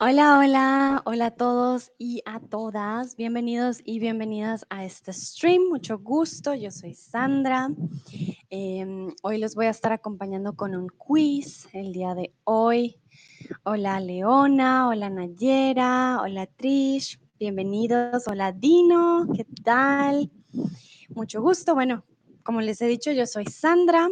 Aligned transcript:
Hola, 0.00 0.38
hola, 0.38 1.02
hola 1.06 1.26
a 1.26 1.30
todos 1.32 1.90
y 1.98 2.22
a 2.24 2.38
todas. 2.38 3.16
Bienvenidos 3.16 3.80
y 3.84 3.98
bienvenidas 3.98 4.64
a 4.70 4.84
este 4.84 5.12
stream. 5.12 5.68
Mucho 5.68 5.98
gusto, 5.98 6.54
yo 6.54 6.70
soy 6.70 6.94
Sandra. 6.94 7.68
Em, 8.48 9.12
hoy 9.24 9.38
les 9.38 9.56
voy 9.56 9.66
a 9.66 9.70
estar 9.70 9.92
acompañando 9.92 10.54
con 10.54 10.76
un 10.76 10.88
quiz 10.88 11.66
el 11.72 11.92
día 11.92 12.14
de 12.14 12.32
hoy. 12.44 13.00
Hola 13.64 13.98
Leona, 13.98 14.86
hola 14.86 15.10
Nayera, 15.10 16.20
hola 16.22 16.46
Trish, 16.46 17.18
bienvenidos. 17.40 18.28
Hola 18.28 18.52
Dino, 18.52 19.26
¿qué 19.34 19.46
tal? 19.64 20.30
Mucho 21.08 21.42
gusto. 21.42 21.74
Bueno, 21.74 22.04
como 22.44 22.60
les 22.60 22.80
he 22.82 22.86
dicho, 22.86 23.10
yo 23.10 23.26
soy 23.26 23.46
Sandra. 23.46 24.08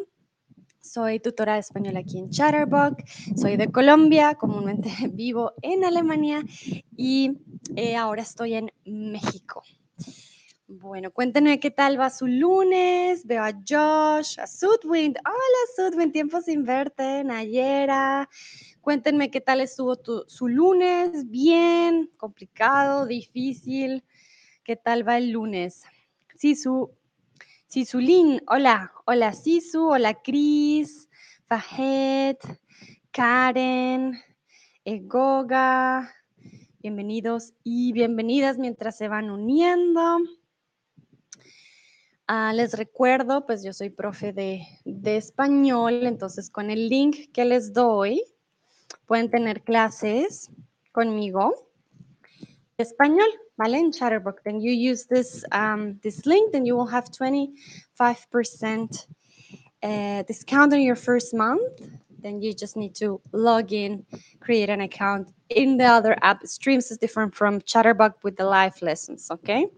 Soy 0.97 1.21
tutora 1.21 1.53
de 1.53 1.61
español 1.61 1.99
aquí 1.99 2.19
en 2.19 2.31
Chatterbox. 2.31 3.05
Soy 3.39 3.59
de 3.59 3.71
Colombia, 3.71 4.35
comúnmente 4.35 4.89
vivo 5.13 5.53
en 5.61 5.85
Alemania 5.85 6.43
y 6.97 7.33
eh, 7.77 7.97
ahora 7.97 8.23
estoy 8.23 8.55
en 8.55 8.73
México. 8.87 9.63
Bueno, 10.67 11.11
cuéntenme 11.11 11.61
qué 11.61 11.71
tal 11.71 12.01
va 12.01 12.09
su 12.09 12.27
lunes. 12.27 13.27
Veo 13.27 13.43
a 13.43 13.53
Josh, 13.53 14.41
a 14.41 14.47
Sudwind. 14.47 15.19
Hola 15.19 15.91
Sudwind, 15.91 16.15
tiempo 16.15 16.41
sin 16.41 16.65
verte. 16.65 17.23
Nayera. 17.25 18.27
Cuéntenme 18.81 19.31
qué 19.31 19.43
tal 19.43 19.61
estuvo 19.61 19.99
su 20.27 20.49
lunes. 20.49 21.29
Bien, 21.29 22.11
complicado, 22.17 23.05
difícil. 23.05 24.03
¿Qué 24.65 24.77
tal 24.77 25.07
va 25.07 25.19
el 25.19 25.33
lunes? 25.33 25.83
Sí, 26.39 26.55
su 26.55 26.91
Sisulín, 27.69 28.41
hola, 28.47 28.93
hola 29.07 29.33
Sisu, 29.33 29.89
hola 29.89 30.15
Cris, 30.23 31.09
Fahed, 31.49 32.37
Karen, 33.11 34.17
Egoga, 34.85 36.15
bienvenidos 36.79 37.55
y 37.65 37.93
bienvenidas 37.93 38.57
mientras 38.57 38.97
se 38.97 39.09
van 39.09 39.31
uniendo. 39.31 40.19
Ah, 42.29 42.53
les 42.55 42.73
recuerdo, 42.73 43.45
pues 43.47 43.65
yo 43.65 43.73
soy 43.73 43.91
profe 43.91 44.33
de, 44.33 44.65
español, 45.17 46.07
entonces 46.07 46.51
con 46.51 46.71
el 46.71 46.89
link 46.89 47.33
que 47.33 47.45
les 47.45 47.73
doy 47.73 48.23
pueden 49.07 49.29
tener 49.29 49.63
clases 49.63 50.53
conmigo 50.93 51.66
español. 52.79 53.29
¿vale? 53.57 53.79
En 53.79 53.93
Chatterbox, 53.93 54.43
then 54.45 54.61
you 54.61 54.73
use 54.73 55.07
this, 55.07 55.45
um, 55.53 55.99
this 56.03 56.27
link, 56.27 56.53
then 56.53 56.67
you 56.67 56.77
will 56.77 56.87
have 56.87 57.11
25% 57.11 59.07
uh, 59.83 60.23
discount 60.23 60.73
on 60.73 60.81
your 60.83 60.97
first 60.97 61.35
month. 61.35 61.81
Then 62.23 62.41
you 62.43 62.55
just 62.55 62.77
need 62.77 62.95
to 62.97 63.21
log 63.33 63.73
in, 63.73 64.05
create 64.41 64.71
an 64.71 64.81
account. 64.81 65.33
In 65.49 65.77
the 65.77 65.85
other 65.85 66.17
app, 66.23 66.45
Streams 66.47 66.91
is 66.91 66.99
different 66.99 67.35
from 67.35 67.61
Chatterbox 67.63 68.23
with 68.25 68.37
the 68.37 68.45
live 68.45 68.81
lessons, 68.83 69.31
okay? 69.31 69.69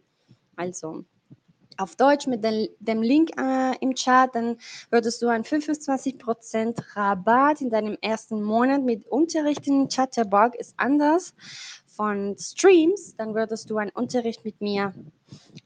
Also, 0.57 1.05
auf 1.77 1.95
Deutsch 1.97 2.27
mit 2.27 2.43
dem, 2.43 3.03
Link 3.03 3.31
äh, 3.39 3.77
im 3.81 3.95
Chat, 3.95 4.35
dann 4.35 4.57
würdest 4.91 5.21
du 5.21 5.29
einen 5.29 5.45
25% 5.45 6.97
Rabatt 6.97 7.61
in 7.61 7.71
deinem 7.71 7.97
ersten 8.01 8.43
Monat 8.43 8.83
mit 8.83 9.07
Unterricht 9.07 9.67
in 9.67 9.89
Chatterbox 9.89 10.57
ist 10.59 10.75
anders 10.79 11.35
von 11.99 12.37
Streams, 12.39 13.17
dann 13.17 13.35
würdest 13.35 13.69
du 13.69 13.79
einen 13.79 13.91
Unterricht 13.91 14.45
mit 14.45 14.61
mir 14.61 14.95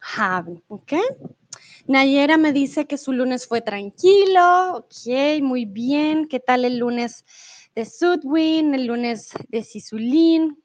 haben, 0.01 0.63
¿ok? 0.69 0.95
Nayera 1.87 2.39
me 2.39 2.55
dice 2.55 2.87
que 2.87 2.97
su 2.97 3.13
lunes 3.13 3.47
fue 3.47 3.61
tranquilo, 3.61 4.79
ok, 4.79 5.43
muy 5.43 5.67
bien. 5.67 6.27
¿Qué 6.29 6.41
tal 6.41 6.65
el 6.65 6.79
lunes 6.79 7.27
de 7.75 7.85
Sudwin, 7.85 8.75
el 8.75 8.87
lunes 8.87 9.29
de 9.51 9.63
Sisulín, 9.63 10.57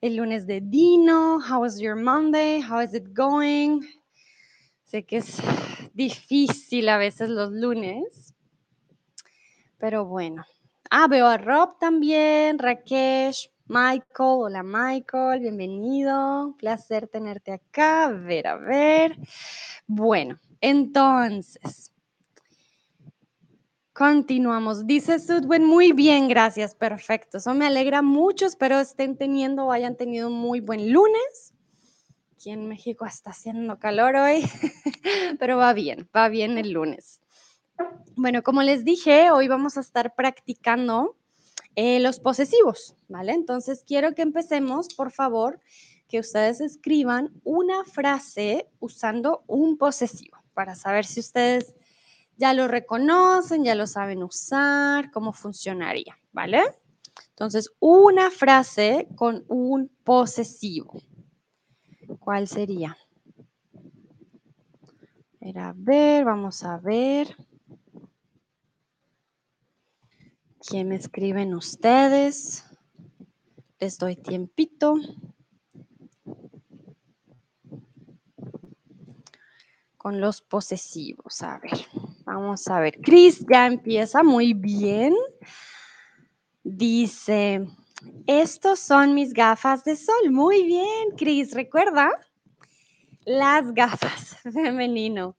el 0.00 0.14
lunes 0.14 0.46
de 0.46 0.60
Dino? 0.60 1.40
How 1.40 1.62
was 1.62 1.80
your 1.80 1.96
Monday? 1.96 2.60
How 2.60 2.80
is 2.80 2.94
it 2.94 3.12
going? 3.12 3.80
Sé 4.84 5.04
que 5.04 5.16
es 5.16 5.38
difícil 5.92 6.88
a 6.88 6.98
veces 6.98 7.30
los 7.30 7.50
lunes, 7.50 8.32
pero 9.78 10.04
bueno. 10.04 10.44
Ah, 10.88 11.08
veo 11.08 11.26
a 11.26 11.36
Rob 11.36 11.80
también, 11.80 12.60
Rakesh. 12.60 13.50
Michael, 13.66 14.04
hola 14.18 14.62
Michael, 14.62 15.40
bienvenido. 15.40 16.54
Placer 16.58 17.08
tenerte 17.08 17.52
acá. 17.52 18.04
A 18.04 18.08
ver, 18.10 18.46
a 18.46 18.56
ver. 18.56 19.16
Bueno, 19.86 20.38
entonces, 20.60 21.90
continuamos. 23.94 24.86
Dice 24.86 25.18
Sudwen, 25.18 25.64
muy 25.64 25.92
bien, 25.92 26.28
gracias, 26.28 26.74
perfecto. 26.74 27.38
Eso 27.38 27.54
me 27.54 27.66
alegra 27.66 28.02
mucho. 28.02 28.44
Espero 28.44 28.78
estén 28.80 29.16
teniendo 29.16 29.64
o 29.64 29.72
hayan 29.72 29.96
tenido 29.96 30.28
un 30.28 30.34
muy 30.34 30.60
buen 30.60 30.92
lunes. 30.92 31.54
Aquí 32.34 32.50
en 32.50 32.68
México 32.68 33.06
está 33.06 33.30
haciendo 33.30 33.78
calor 33.78 34.14
hoy, 34.16 34.44
pero 35.38 35.56
va 35.56 35.72
bien, 35.72 36.06
va 36.14 36.28
bien 36.28 36.58
el 36.58 36.72
lunes. 36.72 37.18
Bueno, 38.14 38.42
como 38.42 38.62
les 38.62 38.84
dije, 38.84 39.30
hoy 39.30 39.48
vamos 39.48 39.78
a 39.78 39.80
estar 39.80 40.14
practicando 40.14 41.16
eh, 41.76 42.00
los 42.00 42.20
posesivos, 42.20 42.94
¿vale? 43.08 43.32
Entonces 43.32 43.84
quiero 43.86 44.14
que 44.14 44.22
empecemos, 44.22 44.88
por 44.94 45.10
favor, 45.10 45.60
que 46.08 46.20
ustedes 46.20 46.60
escriban 46.60 47.32
una 47.42 47.84
frase 47.84 48.68
usando 48.80 49.42
un 49.46 49.76
posesivo 49.76 50.38
para 50.52 50.74
saber 50.74 51.04
si 51.04 51.20
ustedes 51.20 51.74
ya 52.36 52.52
lo 52.52 52.68
reconocen, 52.68 53.64
ya 53.64 53.74
lo 53.74 53.86
saben 53.86 54.22
usar, 54.22 55.10
cómo 55.10 55.32
funcionaría, 55.32 56.16
¿vale? 56.32 56.62
Entonces, 57.30 57.70
una 57.80 58.30
frase 58.30 59.08
con 59.16 59.44
un 59.48 59.88
posesivo. 60.04 61.00
¿Cuál 62.20 62.48
sería? 62.48 62.96
A 65.56 65.72
ver, 65.76 66.24
vamos 66.24 66.62
a 66.64 66.78
ver. 66.78 67.36
¿Quién 70.66 70.88
me 70.88 70.96
escriben 70.96 71.52
ustedes? 71.54 72.64
Les 73.80 73.98
doy 73.98 74.16
tiempito. 74.16 74.96
Con 79.98 80.22
los 80.22 80.40
posesivos, 80.40 81.42
a 81.42 81.58
ver, 81.58 81.86
vamos 82.24 82.66
a 82.68 82.80
ver. 82.80 82.98
Cris 83.02 83.44
ya 83.46 83.66
empieza 83.66 84.22
muy 84.22 84.54
bien. 84.54 85.14
Dice, 86.62 87.66
estos 88.26 88.80
son 88.80 89.14
mis 89.14 89.34
gafas 89.34 89.84
de 89.84 89.96
sol. 89.96 90.30
Muy 90.30 90.64
bien, 90.64 91.10
Cris, 91.16 91.52
recuerda. 91.52 92.10
Las 93.26 93.70
gafas, 93.74 94.38
femenino. 94.52 95.36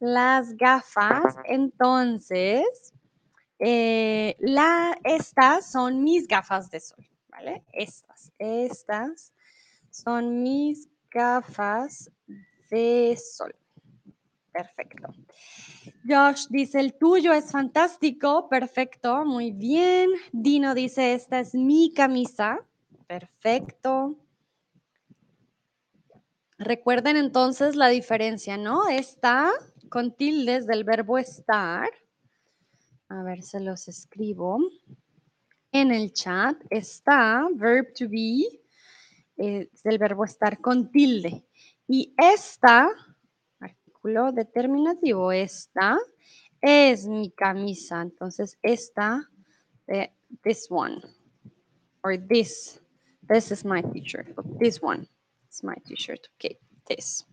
Las 0.00 0.54
gafas, 0.56 1.36
entonces, 1.46 2.89
eh, 3.60 4.36
estas 5.04 5.70
son 5.70 6.02
mis 6.02 6.26
gafas 6.26 6.70
de 6.70 6.80
sol, 6.80 7.06
¿vale? 7.28 7.62
Estas, 7.72 8.32
estas 8.38 9.32
son 9.90 10.42
mis 10.42 10.88
gafas 11.10 12.10
de 12.70 13.18
sol. 13.22 13.54
Perfecto. 14.50 15.12
Josh 16.08 16.46
dice, 16.48 16.80
el 16.80 16.94
tuyo 16.94 17.32
es 17.32 17.52
fantástico. 17.52 18.48
Perfecto, 18.48 19.24
muy 19.24 19.52
bien. 19.52 20.10
Dino 20.32 20.74
dice, 20.74 21.12
esta 21.12 21.40
es 21.40 21.54
mi 21.54 21.92
camisa. 21.92 22.58
Perfecto. 23.06 24.16
Recuerden 26.58 27.16
entonces 27.16 27.76
la 27.76 27.88
diferencia, 27.88 28.56
¿no? 28.56 28.88
Está 28.88 29.50
con 29.88 30.12
tildes 30.14 30.66
del 30.66 30.84
verbo 30.84 31.18
estar 31.18 31.90
a 33.10 33.22
ver, 33.22 33.42
se 33.42 33.60
los 33.60 33.88
escribo. 33.88 34.58
En 35.72 35.92
el 35.92 36.12
chat 36.12 36.56
está 36.70 37.48
verb 37.54 37.92
to 37.94 38.08
be, 38.08 38.44
es 39.36 39.84
el 39.84 39.98
verbo 39.98 40.24
estar 40.24 40.60
con 40.60 40.90
tilde. 40.90 41.44
Y 41.86 42.14
esta, 42.16 42.88
artículo 43.58 44.32
determinativo, 44.32 45.32
esta 45.32 45.98
es 46.60 47.06
mi 47.06 47.30
camisa. 47.32 48.00
Entonces, 48.02 48.58
esta, 48.62 49.28
eh, 49.88 50.12
this 50.42 50.66
one, 50.70 51.00
or 52.02 52.16
this, 52.16 52.80
this 53.28 53.50
is 53.50 53.64
my 53.64 53.82
t-shirt. 53.82 54.28
This 54.58 54.80
one 54.80 55.08
is 55.50 55.64
my 55.64 55.76
t-shirt. 55.84 56.28
Okay, 56.36 56.58
this. 56.88 57.26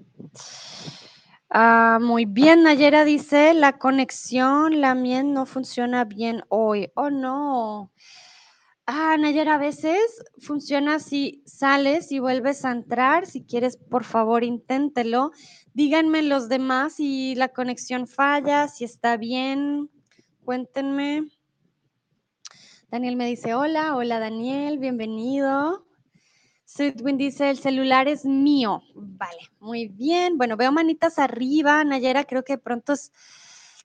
Ah, 1.50 2.00
muy 2.02 2.26
bien, 2.26 2.64
Nayera 2.64 3.06
dice, 3.06 3.54
la 3.54 3.78
conexión, 3.78 4.82
la 4.82 4.96
miel 4.96 5.34
no 5.34 5.46
funciona 5.46 6.04
bien 6.04 6.44
hoy. 6.50 6.92
Oh, 6.96 7.10
no. 7.10 7.92
Ah, 8.86 9.16
Nayera, 9.18 9.56
a 9.56 9.58
veces 9.58 9.98
funciona 10.40 11.00
si 11.00 11.44
sales 11.46 12.12
y 12.12 12.20
vuelves 12.20 12.66
a 12.66 12.72
entrar. 12.72 13.26
Si 13.26 13.44
quieres, 13.44 13.78
por 13.78 14.04
favor, 14.04 14.44
inténtelo. 14.44 15.32
Díganme 15.74 16.22
los 16.22 16.50
demás 16.50 16.96
si 16.96 17.36
la 17.36 17.50
conexión 17.50 18.08
falla, 18.08 18.68
si 18.68 18.84
está 18.84 19.16
bien. 19.16 19.90
Cuéntenme. 20.44 21.30
Daniel 22.90 23.16
me 23.16 23.26
dice, 23.26 23.54
hola, 23.54 23.96
hola 23.96 24.20
Daniel, 24.20 24.80
bienvenido. 24.80 25.87
Sudwin 26.68 27.18
dice, 27.18 27.50
el 27.50 27.58
celular 27.58 28.10
es 28.10 28.25
mío. 28.25 28.84
Vale, 28.94 29.40
muy 29.60 29.88
bien. 29.88 30.38
Bueno, 30.38 30.58
veo 30.58 30.72
manitas 30.74 31.18
arriba. 31.18 31.81
Nayera, 31.86 32.25
creo 32.25 32.44
que 32.44 32.58
pronto 32.58 32.94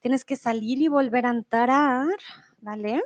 tienes 0.01 0.25
que 0.25 0.35
salir 0.35 0.83
y 0.83 0.89
volver 0.89 1.25
a 1.25 1.31
entrar. 1.31 2.09
Vale. 2.61 3.03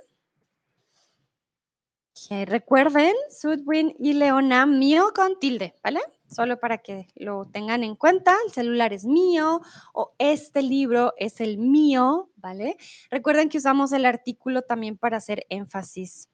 recuerden, 2.47 3.15
Sudwin 3.31 3.95
y 3.99 4.15
Leona, 4.15 4.65
mío 4.65 5.13
con 5.15 5.39
tilde, 5.39 5.75
¿vale? 5.85 6.01
Solo 6.27 6.59
para 6.59 6.79
que 6.79 7.09
lo 7.15 7.45
tengan 7.45 7.85
en 7.85 7.97
cuenta, 7.97 8.35
el 8.47 8.53
celular 8.53 8.95
es 8.95 9.05
mío 9.05 9.61
o 9.93 10.15
este 10.19 10.63
libro 10.63 11.13
es 11.19 11.41
el 11.43 11.59
mío, 11.59 12.31
¿vale? 12.37 12.79
Recuerden 13.11 13.51
que 13.51 13.59
usamos 13.59 13.93
el 13.93 14.07
artículo 14.07 14.63
también 14.63 14.97
para 14.97 15.19
hacer 15.19 15.45
énfasis. 15.51 16.31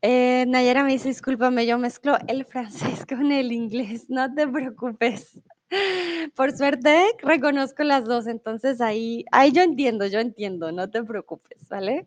Eh, 0.00 0.44
Nayara 0.46 0.84
me 0.84 0.92
dice, 0.92 1.08
discúlpame, 1.08 1.66
yo 1.66 1.76
mezclo 1.76 2.16
el 2.28 2.44
francés 2.44 3.04
con 3.08 3.32
el 3.32 3.50
inglés, 3.52 4.08
no 4.08 4.32
te 4.32 4.46
preocupes. 4.46 5.40
Por 6.36 6.56
suerte 6.56 7.04
reconozco 7.18 7.82
las 7.82 8.04
dos, 8.04 8.26
entonces 8.26 8.80
ahí, 8.80 9.24
ahí 9.32 9.50
yo 9.50 9.62
entiendo, 9.62 10.06
yo 10.06 10.20
entiendo, 10.20 10.70
no 10.70 10.88
te 10.88 11.02
preocupes, 11.02 11.68
¿vale? 11.68 12.06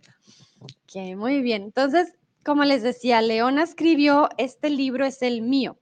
Ok, 0.61 1.17
muy 1.17 1.41
bien. 1.41 1.63
Entonces, 1.63 2.13
como 2.43 2.63
les 2.63 2.81
decía, 2.81 3.21
Leona 3.21 3.63
escribió, 3.63 4.29
este 4.37 4.69
libro 4.69 5.05
es 5.05 5.21
el 5.21 5.41
mío. 5.41 5.77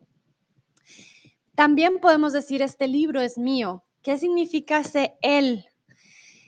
También 1.56 2.00
podemos 2.00 2.34
decir, 2.34 2.62
este 2.62 2.88
libro 2.88 3.22
es 3.22 3.38
mío. 3.38 3.84
¿Qué 4.02 4.18
significa 4.18 4.80
ese 4.80 5.14
él? 5.22 5.66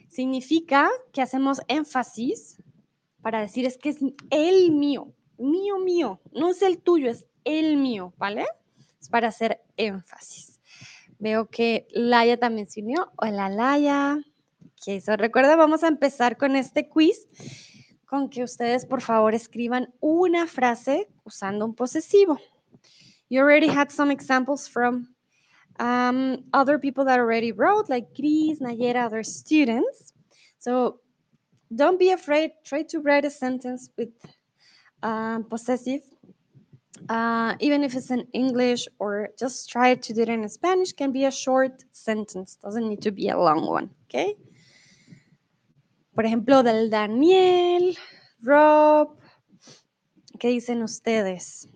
Significa 0.09 0.89
que 1.13 1.21
hacemos 1.21 1.61
énfasis 1.67 2.61
para 3.21 3.41
decir, 3.41 3.65
es 3.65 3.77
que 3.77 3.89
es 3.89 3.97
el 4.29 4.71
mío, 4.71 5.13
mío, 5.41 5.79
mío. 5.79 6.21
No 6.31 6.51
es 6.51 6.61
el 6.61 6.79
tuyo, 6.79 7.09
es 7.09 7.25
el 7.43 7.77
mío, 7.77 8.13
¿vale? 8.17 8.45
Es 8.99 9.09
para 9.09 9.29
hacer 9.29 9.61
énfasis. 9.77 10.59
Veo 11.19 11.47
que 11.49 11.87
Laia 11.91 12.37
también 12.37 12.69
se 12.69 12.81
unió. 12.81 13.11
Hola, 13.17 13.49
Laia. 13.49 14.23
Que 14.83 14.95
eso 14.95 15.15
recuerda, 15.15 15.55
vamos 15.55 15.83
a 15.83 15.87
empezar 15.87 16.37
con 16.37 16.55
este 16.55 16.89
quiz 16.89 17.27
con 18.05 18.29
que 18.29 18.43
ustedes 18.43 18.85
por 18.85 19.01
favor 19.01 19.33
escriban 19.33 19.93
una 20.01 20.45
frase 20.45 21.07
usando 21.23 21.65
un 21.65 21.75
posesivo. 21.75 22.39
You 23.29 23.39
already 23.39 23.67
had 23.67 23.89
some 23.89 24.11
examples 24.11 24.67
from 24.67 25.07
um, 25.79 26.43
other 26.51 26.77
people 26.77 27.05
that 27.05 27.19
already 27.19 27.53
wrote, 27.53 27.89
like 27.89 28.13
Chris, 28.13 28.59
Nayera, 28.59 29.05
other 29.05 29.23
students. 29.23 30.13
So 30.59 30.99
don't 31.73 31.97
be 31.97 32.11
afraid. 32.11 32.51
Try 32.65 32.83
to 32.89 32.99
write 32.99 33.23
a 33.23 33.29
sentence 33.29 33.89
with 33.97 34.09
um, 35.03 35.43
possessive, 35.43 36.01
uh, 37.09 37.55
even 37.59 37.83
if 37.83 37.95
it's 37.95 38.11
in 38.11 38.27
English 38.33 38.87
or 38.99 39.29
just 39.39 39.69
try 39.69 39.95
to 39.95 40.13
do 40.13 40.21
it 40.21 40.29
in 40.29 40.47
Spanish, 40.49 40.93
can 40.93 41.11
be 41.11 41.25
a 41.25 41.31
short 41.31 41.83
sentence. 41.91 42.57
Doesn't 42.61 42.87
need 42.87 43.01
to 43.01 43.11
be 43.11 43.29
a 43.29 43.37
long 43.37 43.65
one, 43.65 43.89
okay? 44.05 44.35
Por 46.13 46.25
ejemplo, 46.25 46.63
del 46.63 46.89
Daniel, 46.89 47.97
Rob, 48.41 49.17
¿qué 50.39 50.49
dicen 50.49 50.83
ustedes? 50.83 51.69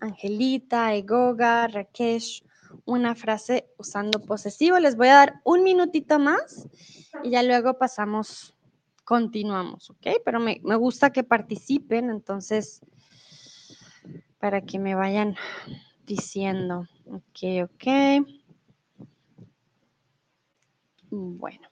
Angelita, 0.00 0.94
Egoga, 0.94 1.68
Rakesh, 1.68 2.42
una 2.84 3.14
frase 3.14 3.70
usando 3.78 4.20
posesivo. 4.20 4.78
Les 4.78 4.96
voy 4.96 5.08
a 5.08 5.14
dar 5.14 5.40
un 5.44 5.62
minutito 5.62 6.18
más 6.18 6.68
y 7.22 7.30
ya 7.30 7.42
luego 7.42 7.78
pasamos, 7.78 8.51
continuamos, 9.04 9.90
¿ok? 9.90 10.06
Pero 10.24 10.40
me, 10.40 10.60
me 10.64 10.76
gusta 10.76 11.10
que 11.10 11.24
participen, 11.24 12.10
entonces, 12.10 12.80
para 14.38 14.60
que 14.60 14.78
me 14.78 14.94
vayan 14.94 15.36
diciendo. 16.06 16.86
Ok, 17.06 17.64
ok. 17.64 18.26
Bueno. 21.10 21.68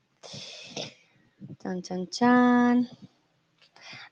Chan, 1.59 1.83
chan, 1.83 2.07
chan. 2.09 2.89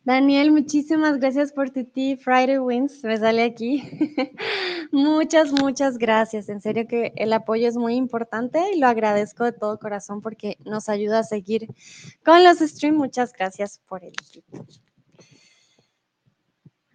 Daniel, 0.09 0.53
muchísimas 0.53 1.19
gracias 1.19 1.53
por 1.53 1.69
tu 1.69 1.85
tip. 1.85 2.23
Friday 2.23 2.57
Wins, 2.57 3.05
me 3.05 3.19
sale 3.19 3.43
aquí. 3.43 3.83
muchas, 4.91 5.53
muchas 5.53 5.99
gracias. 5.99 6.49
En 6.49 6.63
serio 6.63 6.87
que 6.89 7.13
el 7.17 7.31
apoyo 7.31 7.69
es 7.69 7.77
muy 7.77 7.95
importante 7.95 8.59
y 8.73 8.79
lo 8.79 8.87
agradezco 8.87 9.45
de 9.45 9.53
todo 9.53 9.79
corazón 9.79 10.23
porque 10.23 10.57
nos 10.65 10.89
ayuda 10.89 11.19
a 11.19 11.25
seguir 11.25 11.69
con 12.25 12.43
los 12.43 12.57
streams. 12.61 12.97
Muchas 12.97 13.35
gracias 13.35 13.83
por 13.87 14.03
el 14.03 14.15
tip. 14.33 14.47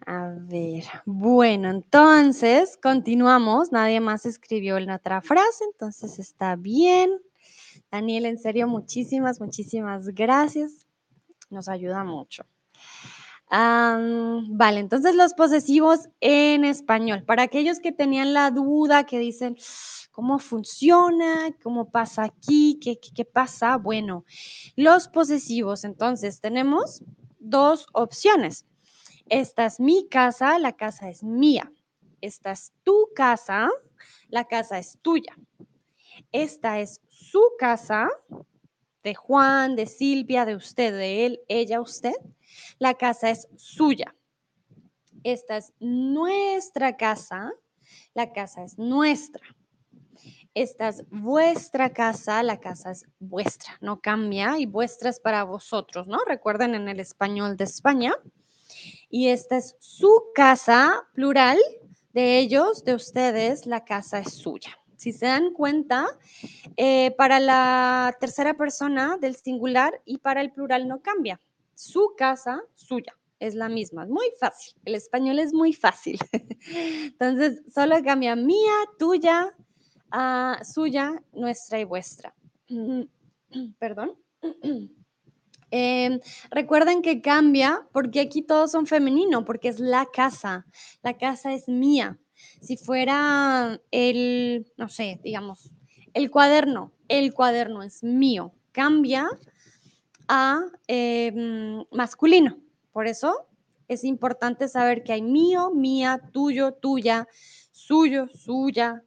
A 0.06 0.34
ver, 0.36 0.82
bueno, 1.06 1.70
entonces 1.70 2.76
continuamos. 2.82 3.70
Nadie 3.70 4.00
más 4.00 4.26
escribió 4.26 4.80
la 4.80 4.96
otra 4.96 5.22
frase, 5.22 5.62
entonces 5.72 6.18
está 6.18 6.56
bien. 6.56 7.12
Daniel, 7.92 8.26
en 8.26 8.38
serio, 8.38 8.66
muchísimas, 8.66 9.40
muchísimas 9.40 10.08
gracias. 10.08 10.88
Nos 11.48 11.68
ayuda 11.68 12.02
mucho 12.02 12.44
vale, 14.48 14.80
entonces 14.80 15.14
los 15.14 15.34
posesivos 15.34 16.08
en 16.20 16.64
español. 16.64 17.24
Para 17.24 17.44
aquellos 17.44 17.78
que 17.78 17.92
tenían 17.92 18.32
la 18.32 18.50
duda, 18.50 19.04
que 19.04 19.18
dicen, 19.18 19.56
¿cómo 20.10 20.38
funciona? 20.38 21.54
¿Cómo 21.62 21.90
pasa 21.90 22.24
aquí? 22.24 22.78
¿Qué, 22.82 22.98
qué, 22.98 23.24
pasa? 23.24 23.76
Bueno, 23.76 24.24
los 24.76 25.08
posesivos, 25.08 25.84
entonces 25.84 26.40
tenemos 26.40 27.02
dos 27.38 27.86
opciones. 27.92 28.66
Esta 29.26 29.66
es 29.66 29.80
mi 29.80 30.08
casa, 30.08 30.58
la 30.58 30.72
casa 30.72 31.08
es 31.08 31.22
mía. 31.22 31.70
Esta 32.20 32.52
es 32.52 32.72
tu 32.82 33.08
casa, 33.14 33.68
la 34.28 34.44
casa 34.44 34.78
es 34.78 34.98
tuya. 35.02 35.36
Esta 36.32 36.80
es 36.80 37.00
su 37.08 37.42
casa, 37.58 38.08
de 39.04 39.14
Juan, 39.14 39.76
de 39.76 39.86
Silvia, 39.86 40.44
de 40.44 40.56
usted, 40.56 40.92
de 40.92 41.26
él, 41.26 41.40
ella, 41.48 41.80
usted. 41.80 42.14
La 42.78 42.94
casa 42.94 43.30
es 43.30 43.48
suya. 43.56 44.14
Esta 45.22 45.58
es 45.58 45.72
nuestra 45.78 46.96
casa. 46.96 47.52
La 48.14 48.32
casa 48.32 48.64
es 48.64 48.78
nuestra. 48.78 49.42
Esta 50.54 50.88
es 50.88 51.04
vuestra 51.10 51.92
casa, 51.92 52.42
la 52.44 52.60
casa 52.60 52.92
es 52.92 53.06
vuestra, 53.18 53.76
no 53.80 54.00
cambia 54.00 54.56
y 54.56 54.66
vuestra 54.66 55.10
es 55.10 55.18
para 55.18 55.42
vosotros, 55.42 56.06
¿no? 56.06 56.18
Recuerden 56.28 56.76
en 56.76 56.88
el 56.88 57.00
español 57.00 57.56
de 57.56 57.64
España. 57.64 58.14
Y 59.10 59.28
esta 59.28 59.56
es 59.56 59.76
su 59.80 60.26
casa, 60.32 61.08
plural, 61.12 61.58
de 62.12 62.38
ellos, 62.38 62.84
de 62.84 62.94
ustedes, 62.94 63.66
la 63.66 63.84
casa 63.84 64.20
es 64.20 64.34
suya. 64.34 64.78
Si 65.04 65.12
se 65.12 65.26
dan 65.26 65.52
cuenta, 65.52 66.06
eh, 66.78 67.10
para 67.18 67.38
la 67.38 68.16
tercera 68.20 68.54
persona 68.54 69.18
del 69.18 69.36
singular 69.36 70.00
y 70.06 70.16
para 70.16 70.40
el 70.40 70.50
plural 70.50 70.88
no 70.88 71.02
cambia 71.02 71.38
su 71.74 72.14
casa, 72.16 72.62
suya. 72.74 73.14
Es 73.38 73.54
la 73.54 73.68
misma, 73.68 74.04
es 74.04 74.08
muy 74.08 74.32
fácil. 74.40 74.72
El 74.86 74.94
español 74.94 75.40
es 75.40 75.52
muy 75.52 75.74
fácil. 75.74 76.18
Entonces, 76.72 77.60
solo 77.74 78.02
cambia 78.02 78.34
mía, 78.34 78.72
tuya, 78.98 79.54
ah, 80.10 80.58
suya, 80.64 81.22
nuestra 81.34 81.80
y 81.80 81.84
vuestra. 81.84 82.34
Perdón. 83.78 84.16
Em, 85.70 86.20
recuerden 86.50 87.02
que 87.02 87.20
cambia 87.20 87.86
porque 87.92 88.20
aquí 88.20 88.42
todos 88.42 88.70
son 88.70 88.86
femenino, 88.86 89.44
porque 89.44 89.68
es 89.68 89.80
la 89.80 90.06
casa. 90.06 90.64
La 91.02 91.18
casa 91.18 91.52
es 91.52 91.66
mía. 91.66 92.16
Si 92.60 92.76
fuera 92.76 93.80
el, 93.90 94.72
no 94.76 94.88
sé, 94.88 95.20
digamos, 95.22 95.70
el 96.14 96.30
cuaderno, 96.30 96.92
el 97.08 97.34
cuaderno 97.34 97.82
es 97.82 98.02
mío. 98.02 98.52
Cambia 98.72 99.28
a 100.28 100.64
em, 100.86 101.84
masculino. 101.90 102.58
Por 102.92 103.06
eso 103.06 103.46
es 103.88 104.04
importante 104.04 104.68
saber 104.68 105.02
que 105.02 105.12
hay 105.12 105.22
mío, 105.22 105.70
mía, 105.70 106.20
tuyo, 106.32 106.72
tuya, 106.72 107.28
suyo, 107.72 108.28
suya, 108.28 109.02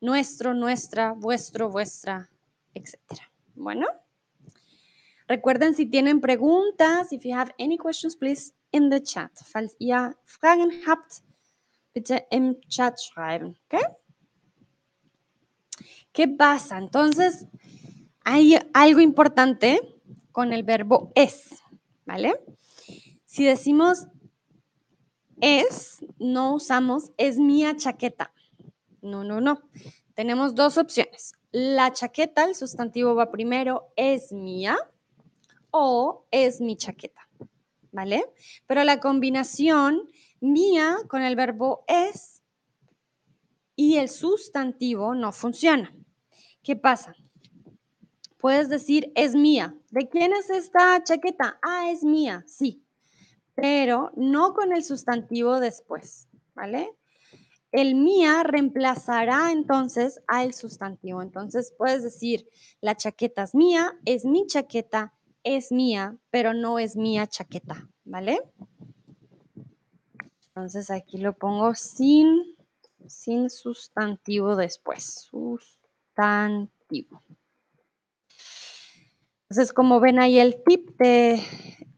nuestro, 0.00 0.54
nuestra, 0.54 1.12
vuestro, 1.12 1.68
vuestra, 1.68 2.30
etc. 2.74 2.96
Bueno, 3.54 3.86
recuerden 5.26 5.74
si 5.74 5.86
tienen 5.86 6.20
preguntas, 6.20 7.12
if 7.12 7.24
you 7.24 7.34
have 7.34 7.52
any 7.58 7.76
questions, 7.76 8.16
please 8.16 8.52
in 8.72 8.90
the 8.90 9.02
chat. 9.02 9.30
Falls 9.52 9.74
ihr 9.78 10.16
Fragen 10.24 10.70
habt, 10.86 11.22
bitte 11.92 12.26
im 12.30 12.60
Chat 12.68 13.00
schreiben. 13.00 13.56
¿Qué 16.12 16.28
pasa? 16.28 16.78
Entonces, 16.78 17.46
hay 18.24 18.58
algo 18.72 19.00
importante 19.00 19.80
con 20.32 20.52
el 20.52 20.62
verbo 20.62 21.12
es, 21.14 21.50
¿vale? 22.04 22.34
Si 23.24 23.44
decimos 23.44 24.06
es, 25.40 26.04
no 26.18 26.54
usamos 26.54 27.12
es 27.16 27.38
mía 27.38 27.76
chaqueta. 27.76 28.32
No, 29.00 29.24
no, 29.24 29.40
no. 29.40 29.60
Tenemos 30.14 30.54
dos 30.54 30.76
opciones. 30.76 31.32
La 31.52 31.92
chaqueta, 31.92 32.44
el 32.44 32.54
sustantivo 32.54 33.14
va 33.14 33.30
primero, 33.30 33.92
es 33.96 34.32
mía 34.32 34.76
o 35.70 36.26
es 36.30 36.60
mi 36.60 36.76
chaqueta. 36.76 37.30
¿vale? 37.92 38.24
Pero 38.66 38.84
la 38.84 39.00
combinación 39.00 40.08
mía 40.40 40.98
con 41.08 41.22
el 41.22 41.36
verbo 41.36 41.84
es 41.86 42.42
y 43.76 43.96
el 43.96 44.08
sustantivo 44.08 45.14
no 45.14 45.32
funciona. 45.32 45.94
¿Qué 46.62 46.76
pasa? 46.76 47.14
Puedes 48.38 48.68
decir 48.68 49.12
es 49.14 49.34
mía. 49.34 49.74
¿De 49.90 50.08
quién 50.08 50.32
es 50.32 50.50
esta 50.50 51.02
chaqueta? 51.02 51.58
Ah, 51.62 51.90
es 51.90 52.02
mía, 52.02 52.44
sí. 52.46 52.82
Pero 53.54 54.12
no 54.16 54.54
con 54.54 54.72
el 54.72 54.84
sustantivo 54.84 55.60
después, 55.60 56.28
¿vale? 56.54 56.90
El 57.72 57.94
mía 57.94 58.42
reemplazará 58.42 59.52
entonces 59.52 60.20
al 60.26 60.54
sustantivo. 60.54 61.22
Entonces 61.22 61.72
puedes 61.76 62.02
decir, 62.02 62.48
la 62.80 62.96
chaqueta 62.96 63.44
es 63.44 63.54
mía, 63.54 63.92
es 64.04 64.24
mi 64.24 64.46
chaqueta, 64.46 65.14
es 65.44 65.70
mía, 65.70 66.16
pero 66.30 66.52
no 66.52 66.78
es 66.78 66.96
mía 66.96 67.26
chaqueta, 67.26 67.88
¿vale? 68.04 68.40
Entonces 70.60 70.90
aquí 70.90 71.16
lo 71.16 71.32
pongo 71.32 71.74
sin, 71.74 72.54
sin 73.06 73.48
sustantivo 73.48 74.56
después. 74.56 75.26
Sustantivo. 75.30 77.22
Entonces, 79.44 79.72
como 79.72 80.00
ven 80.00 80.18
ahí 80.18 80.38
el 80.38 80.62
tip 80.62 80.90
de, 80.98 81.42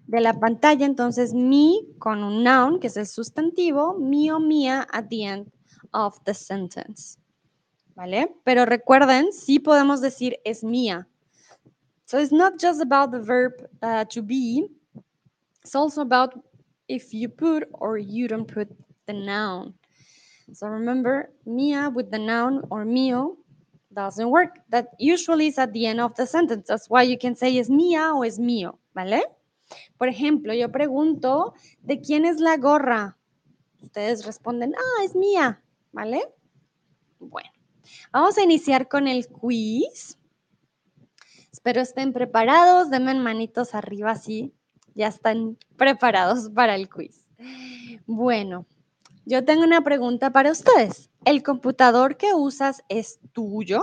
de 0.06 0.20
la 0.20 0.38
pantalla, 0.38 0.86
entonces 0.86 1.34
mi 1.34 1.92
con 1.98 2.22
un 2.22 2.44
noun, 2.44 2.78
que 2.78 2.86
es 2.86 2.96
el 2.96 3.08
sustantivo, 3.08 3.94
mío, 3.94 4.38
mía, 4.38 4.86
at 4.92 5.06
the 5.08 5.24
end 5.24 5.52
of 5.90 6.22
the 6.22 6.32
sentence. 6.32 7.18
¿Vale? 7.96 8.32
Pero 8.44 8.64
recuerden, 8.64 9.32
sí 9.32 9.58
podemos 9.58 10.00
decir 10.00 10.38
es 10.44 10.62
mía. 10.62 11.08
So 12.04 12.20
it's 12.20 12.30
not 12.30 12.60
just 12.60 12.80
about 12.80 13.10
the 13.10 13.18
verb 13.18 13.54
uh, 13.82 14.04
to 14.04 14.22
be, 14.22 14.68
it's 15.64 15.74
also 15.74 16.02
about 16.02 16.32
if 16.88 17.12
you 17.12 17.28
put 17.28 17.64
or 17.72 17.98
you 17.98 18.28
don't 18.28 18.46
put 18.46 18.68
the 19.06 19.12
noun. 19.12 19.74
So 20.52 20.66
remember, 20.66 21.30
mía 21.46 21.92
with 21.92 22.10
the 22.10 22.18
noun 22.18 22.62
or 22.70 22.84
mío 22.84 23.36
doesn't 23.92 24.30
work. 24.30 24.58
That 24.70 24.88
usually 24.98 25.48
is 25.48 25.58
at 25.58 25.72
the 25.72 25.86
end 25.86 26.00
of 26.00 26.14
the 26.16 26.26
sentence. 26.26 26.66
That's 26.68 26.88
why 26.90 27.02
you 27.02 27.18
can 27.18 27.34
say 27.36 27.58
es 27.58 27.68
mía 27.68 28.14
o 28.14 28.24
es 28.24 28.38
mío, 28.38 28.78
¿vale? 28.94 29.22
Por 29.98 30.08
ejemplo, 30.08 30.52
yo 30.52 30.68
pregunto, 30.70 31.54
¿de 31.82 32.00
quién 32.00 32.26
es 32.26 32.40
la 32.40 32.56
gorra? 32.56 33.16
Ustedes 33.82 34.26
responden, 34.26 34.74
ah, 34.76 35.04
es 35.04 35.14
mía. 35.14 35.62
¿vale? 35.92 36.22
Bueno, 37.18 37.50
vamos 38.12 38.36
a 38.38 38.42
iniciar 38.42 38.88
con 38.88 39.06
el 39.06 39.28
quiz. 39.28 40.18
Espero 41.52 41.82
estén 41.82 42.12
preparados, 42.12 42.90
denme 42.90 43.14
manitos 43.14 43.74
arriba 43.74 44.16
si 44.16 44.54
ya 44.94 45.08
están 45.08 45.56
preparados 45.76 46.48
para 46.50 46.74
el 46.74 46.88
quiz. 46.88 47.24
Bueno, 48.06 48.66
yo 49.24 49.44
tengo 49.44 49.62
una 49.62 49.82
pregunta 49.82 50.30
para 50.30 50.50
ustedes. 50.50 51.10
¿El 51.24 51.42
computador 51.42 52.16
que 52.16 52.34
usas 52.34 52.82
es 52.88 53.20
tuyo? 53.32 53.82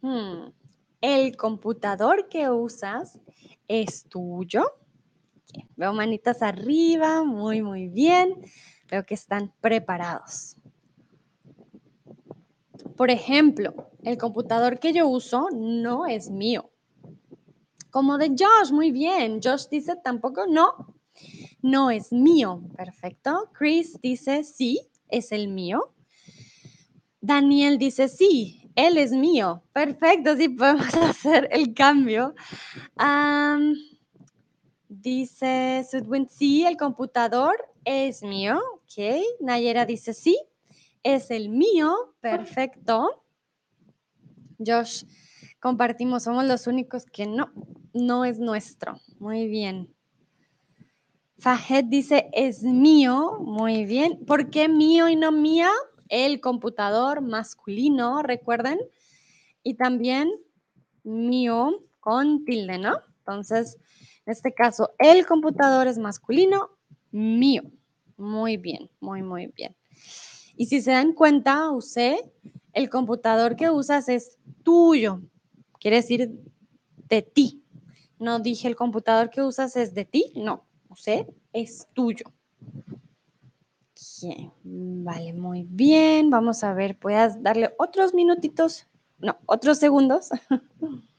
Hmm, 0.00 0.50
¿El 1.00 1.36
computador 1.36 2.28
que 2.28 2.50
usas 2.50 3.18
es 3.68 4.04
tuyo? 4.08 4.64
Veo 5.76 5.92
manitas 5.92 6.42
arriba, 6.42 7.22
muy, 7.24 7.62
muy 7.62 7.88
bien. 7.88 8.34
Veo 8.90 9.04
que 9.04 9.14
están 9.14 9.52
preparados. 9.60 10.56
Por 12.96 13.10
ejemplo, 13.10 13.90
el 14.02 14.18
computador 14.18 14.80
que 14.80 14.92
yo 14.92 15.06
uso 15.06 15.48
no 15.52 16.06
es 16.06 16.30
mío. 16.30 16.70
Como 17.98 18.16
de 18.16 18.28
Josh, 18.28 18.70
muy 18.70 18.92
bien. 18.92 19.40
Josh 19.42 19.64
dice 19.68 19.96
tampoco, 19.96 20.46
no, 20.46 20.94
no 21.62 21.90
es 21.90 22.12
mío. 22.12 22.62
Perfecto. 22.76 23.50
Chris 23.52 23.98
dice, 24.00 24.44
sí, 24.44 24.80
es 25.08 25.32
el 25.32 25.48
mío. 25.48 25.92
Daniel 27.20 27.76
dice, 27.76 28.06
sí, 28.06 28.70
él 28.76 28.98
es 28.98 29.10
mío. 29.10 29.64
Perfecto, 29.72 30.36
sí 30.36 30.48
podemos 30.48 30.94
hacer 30.94 31.48
el 31.50 31.74
cambio. 31.74 32.36
dice 34.88 35.84
Sudwin, 35.90 36.28
sí, 36.28 36.64
el 36.66 36.76
computador 36.76 37.56
es 37.84 38.22
mío. 38.22 38.60
Ok, 38.74 39.24
Nayera 39.40 39.84
dice 39.86 40.14
sí, 40.14 40.38
es 41.02 41.32
el 41.32 41.48
mío. 41.48 42.14
Perfecto. 42.20 43.24
Josh, 44.64 45.02
compartimos, 45.60 46.24
somos 46.24 46.44
los 46.44 46.66
únicos 46.66 47.04
que 47.06 47.26
no, 47.26 47.50
no 47.92 48.24
es 48.24 48.38
nuestro. 48.38 49.00
Muy 49.18 49.48
bien. 49.48 49.94
Fahed 51.38 51.84
dice 51.84 52.28
es 52.32 52.62
mío. 52.62 53.38
Muy 53.40 53.84
bien. 53.84 54.24
¿Por 54.26 54.50
qué 54.50 54.68
mío 54.68 55.08
y 55.08 55.16
no 55.16 55.32
mía? 55.32 55.70
El 56.08 56.40
computador 56.40 57.20
masculino, 57.20 58.22
recuerden. 58.22 58.78
Y 59.62 59.74
también 59.74 60.30
mío 61.04 61.84
con 62.00 62.44
tilde, 62.44 62.78
¿no? 62.78 63.00
Entonces, 63.18 63.76
en 64.26 64.32
este 64.32 64.54
caso, 64.54 64.90
el 64.98 65.26
computador 65.26 65.86
es 65.86 65.98
masculino, 65.98 66.70
mío. 67.10 67.62
Muy 68.16 68.56
bien, 68.56 68.90
muy, 69.00 69.22
muy 69.22 69.48
bien. 69.48 69.76
Y 70.56 70.66
si 70.66 70.80
se 70.80 70.90
dan 70.90 71.12
cuenta, 71.12 71.70
usé 71.70 72.32
el 72.72 72.90
computador 72.90 73.56
que 73.56 73.70
usas 73.70 74.08
es 74.08 74.38
tuyo. 74.62 75.22
Quiere 75.78 75.98
decir 75.98 76.40
de 77.08 77.22
ti. 77.22 77.62
No 78.18 78.40
dije 78.40 78.68
el 78.68 78.76
computador 78.76 79.30
que 79.30 79.42
usas 79.42 79.76
es 79.76 79.94
de 79.94 80.04
ti, 80.04 80.32
no. 80.34 80.64
Usé 80.88 81.26
es 81.52 81.86
tuyo. 81.92 82.24
Bien, 84.20 84.52
vale, 85.04 85.32
muy 85.32 85.66
bien. 85.68 86.30
Vamos 86.30 86.64
a 86.64 86.72
ver, 86.72 86.98
puedas 86.98 87.42
darle 87.42 87.74
otros 87.78 88.14
minutitos, 88.14 88.86
no, 89.18 89.38
otros 89.46 89.78
segundos 89.78 90.30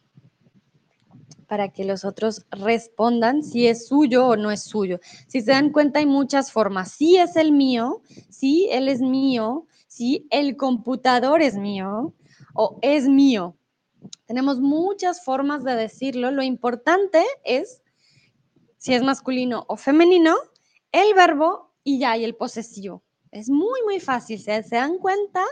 para 1.47 1.69
que 1.69 1.83
los 1.83 2.05
otros 2.05 2.45
respondan 2.51 3.43
si 3.43 3.67
es 3.67 3.87
suyo 3.87 4.27
o 4.27 4.35
no 4.35 4.51
es 4.51 4.63
suyo. 4.63 4.99
Si 5.27 5.41
se 5.41 5.51
dan 5.51 5.71
cuenta, 5.71 5.99
hay 5.99 6.05
muchas 6.05 6.51
formas. 6.51 6.91
Si 6.91 7.17
es 7.17 7.35
el 7.35 7.51
mío, 7.51 8.01
si 8.29 8.69
él 8.71 8.87
es 8.87 9.01
mío, 9.01 9.65
si 9.87 10.27
el 10.29 10.55
computador 10.55 11.41
es 11.41 11.55
mío 11.57 12.13
o 12.53 12.77
es 12.81 13.07
mío. 13.07 13.55
Tenemos 14.25 14.59
muchas 14.59 15.23
formas 15.23 15.63
de 15.63 15.75
decirlo. 15.75 16.31
Lo 16.31 16.43
importante 16.43 17.25
es 17.43 17.81
si 18.77 18.93
es 18.93 19.03
masculino 19.03 19.65
o 19.67 19.75
femenino, 19.75 20.35
el 20.91 21.13
verbo 21.13 21.73
y 21.83 21.99
ya, 21.99 22.17
y 22.17 22.23
el 22.23 22.35
posesivo. 22.35 23.03
Es 23.31 23.49
muy, 23.49 23.81
muy 23.83 23.99
fácil. 23.99 24.39
Si 24.39 24.45
se 24.45 24.75
dan 24.75 24.97
cuenta, 24.97 25.43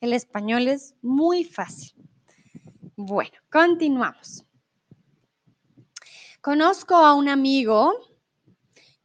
el 0.00 0.12
español 0.12 0.68
es 0.68 0.94
muy 1.02 1.44
fácil. 1.44 1.92
Bueno, 2.96 3.36
continuamos. 3.50 4.44
Conozco 6.40 6.94
a 6.94 7.14
un 7.14 7.28
amigo 7.28 7.92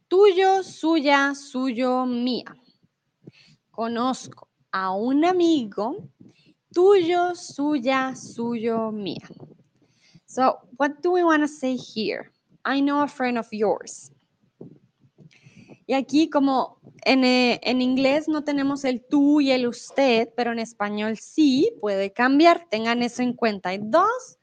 tuyo, 0.06 0.62
suya, 0.62 1.34
suyo, 1.34 2.06
mía. 2.06 2.56
Conozco 3.70 4.48
a 4.70 4.92
un 4.92 5.24
amigo 5.24 5.96
tuyo, 6.72 7.34
suya, 7.34 8.14
suyo, 8.16 8.90
mía. 8.90 9.28
So, 10.26 10.58
what 10.78 11.02
do 11.02 11.12
we 11.12 11.24
want 11.24 11.42
to 11.42 11.48
say 11.48 11.76
here? 11.76 12.30
I 12.64 12.80
know 12.80 13.02
a 13.02 13.08
friend 13.08 13.38
of 13.38 13.48
yours. 13.52 14.12
Y 15.86 15.94
aquí 15.94 16.30
como 16.30 16.78
en, 17.04 17.24
eh, 17.24 17.60
en, 17.62 17.82
inglés 17.82 18.28
no 18.28 18.44
tenemos 18.44 18.84
el 18.84 19.04
tú 19.04 19.40
y 19.40 19.50
el 19.50 19.66
usted, 19.66 20.30
pero 20.36 20.52
en 20.52 20.58
español 20.58 21.18
sí 21.18 21.72
puede 21.80 22.12
cambiar. 22.12 22.66
Tengan 22.70 23.02
eso 23.02 23.22
en 23.22 23.34
cuenta. 23.34 23.70
Hay 23.70 23.80
dos 23.82 24.38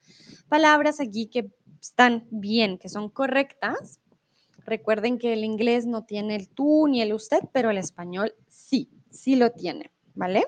palabras 0.49 0.99
aquí 0.99 1.27
que 1.27 1.49
están 1.81 2.27
bien, 2.29 2.77
que 2.77 2.89
son 2.89 3.09
correctas. 3.09 3.99
Recuerden 4.65 5.17
que 5.17 5.33
el 5.33 5.43
inglés 5.43 5.85
no 5.87 6.03
tiene 6.05 6.35
el 6.35 6.49
tú 6.49 6.87
ni 6.87 7.01
el 7.01 7.13
usted, 7.13 7.39
pero 7.51 7.71
el 7.71 7.77
español 7.77 8.35
sí, 8.47 8.91
sí 9.09 9.35
lo 9.35 9.51
tiene, 9.51 9.91
¿vale? 10.13 10.45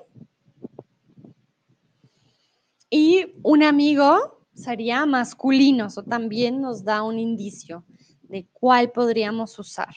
Y 2.94 3.36
un 3.42 3.62
amigo 3.62 4.38
sería 4.54 5.06
masculino, 5.06 5.86
eso 5.86 6.02
también 6.02 6.60
nos 6.60 6.84
da 6.84 7.02
un 7.02 7.18
indicio 7.18 7.86
de 8.24 8.46
cuál 8.52 8.92
podríamos 8.92 9.58
usar. 9.58 9.94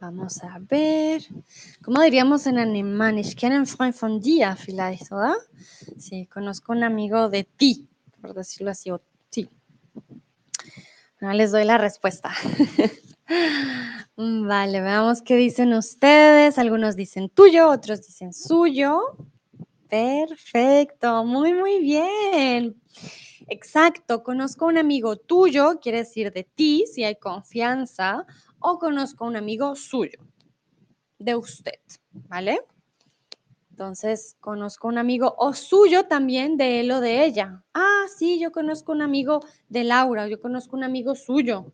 Vamos 0.00 0.44
a 0.44 0.60
ver. 0.60 1.22
¿Cómo 1.82 2.00
diríamos 2.00 2.46
en 2.46 2.58
alemán? 2.60 3.18
Ich 3.18 3.34
kenne 3.34 3.56
einen 3.56 3.66
Freund 3.66 3.96
von 3.96 4.20
dir, 4.20 4.54
vielleicht. 4.56 5.10
Sí, 5.98 6.26
conozco 6.26 6.70
un 6.70 6.84
amigo 6.84 7.28
de 7.28 7.42
ti, 7.42 7.88
por 8.20 8.34
decirlo 8.34 8.70
así, 8.70 8.88
o 8.92 9.00
sí. 9.30 9.50
No 11.20 11.32
les 11.32 11.50
doy 11.50 11.64
la 11.64 11.78
respuesta. 11.78 12.30
vale, 14.16 14.80
veamos 14.80 15.22
qué 15.22 15.36
dicen 15.36 15.72
ustedes. 15.74 16.58
Algunos 16.58 16.96
dicen 16.96 17.28
tuyo, 17.28 17.68
otros 17.70 18.06
dicen 18.06 18.32
suyo. 18.32 19.16
Perfecto, 19.88 21.24
muy, 21.24 21.52
muy 21.52 21.80
bien. 21.80 22.80
Exacto, 23.48 24.22
conozco 24.22 24.66
un 24.66 24.78
amigo 24.78 25.16
tuyo, 25.16 25.80
quiere 25.80 25.98
decir 25.98 26.32
de 26.32 26.44
ti, 26.44 26.84
si 26.90 27.04
hay 27.04 27.16
confianza, 27.16 28.24
o 28.58 28.78
conozco 28.78 29.24
a 29.24 29.28
un 29.28 29.36
amigo 29.36 29.74
suyo, 29.74 30.18
de 31.18 31.36
usted, 31.36 31.80
¿vale? 32.28 32.60
Entonces, 33.70 34.36
conozco 34.40 34.88
un 34.88 34.98
amigo 34.98 35.34
o 35.38 35.52
suyo 35.54 36.04
también 36.04 36.56
de 36.56 36.80
él 36.80 36.92
o 36.92 37.00
de 37.00 37.24
ella. 37.24 37.62
Ah, 37.74 38.04
sí, 38.16 38.38
yo 38.38 38.52
conozco 38.52 38.92
un 38.92 39.02
amigo 39.02 39.40
de 39.68 39.84
Laura, 39.84 40.28
yo 40.28 40.40
conozco 40.40 40.76
un 40.76 40.84
amigo 40.84 41.14
suyo. 41.14 41.72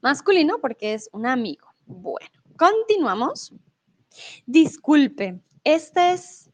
Masculino 0.00 0.58
porque 0.60 0.94
es 0.94 1.08
un 1.12 1.26
amigo. 1.26 1.68
Bueno, 1.86 2.30
continuamos. 2.56 3.52
Disculpe, 4.46 5.40
este 5.64 6.12
es 6.12 6.50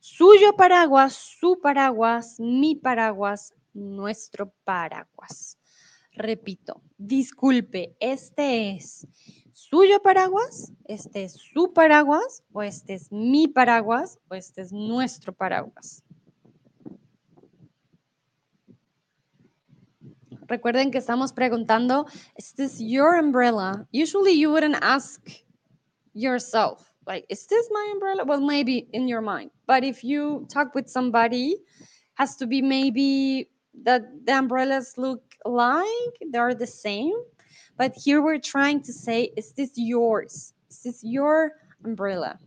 suyo 0.00 0.54
paraguas, 0.56 1.14
su 1.14 1.58
paraguas, 1.60 2.36
mi 2.38 2.76
paraguas, 2.76 3.54
nuestro 3.72 4.52
paraguas. 4.64 5.58
Repito, 6.12 6.80
disculpe, 6.96 7.96
este 7.98 8.70
es 8.70 9.06
suyo 9.52 10.00
paraguas, 10.00 10.72
este 10.84 11.24
es 11.24 11.32
su 11.32 11.72
paraguas, 11.72 12.44
o 12.52 12.62
este 12.62 12.94
es 12.94 13.10
mi 13.10 13.48
paraguas, 13.48 14.20
o 14.28 14.34
este 14.34 14.62
es 14.62 14.72
nuestro 14.72 15.32
paraguas. 15.32 16.03
Recuerden 20.48 20.90
que 20.90 21.00
estamos 21.00 21.32
preguntando, 21.32 22.06
is 22.38 22.52
this 22.52 22.80
your 22.80 23.16
umbrella? 23.16 23.86
Usually 23.92 24.32
you 24.32 24.50
wouldn't 24.50 24.76
ask 24.82 25.20
yourself, 26.12 26.90
like, 27.06 27.24
is 27.28 27.46
this 27.46 27.68
my 27.70 27.90
umbrella? 27.92 28.24
Well, 28.24 28.40
maybe 28.40 28.88
in 28.92 29.08
your 29.08 29.20
mind. 29.20 29.50
But 29.66 29.84
if 29.84 30.04
you 30.04 30.46
talk 30.48 30.74
with 30.74 30.88
somebody, 30.88 31.56
has 32.14 32.36
to 32.36 32.46
be 32.46 32.62
maybe 32.62 33.48
that 33.82 34.02
the 34.24 34.32
umbrellas 34.32 34.94
look 34.96 35.22
like 35.44 36.14
they're 36.30 36.54
the 36.54 36.66
same. 36.66 37.14
But 37.76 37.94
here 37.96 38.22
we're 38.22 38.38
trying 38.38 38.82
to 38.82 38.92
say, 38.92 39.32
is 39.36 39.52
this 39.52 39.72
yours? 39.76 40.54
Is 40.70 40.82
this 40.82 41.00
your 41.02 41.52
umbrella? 41.84 42.38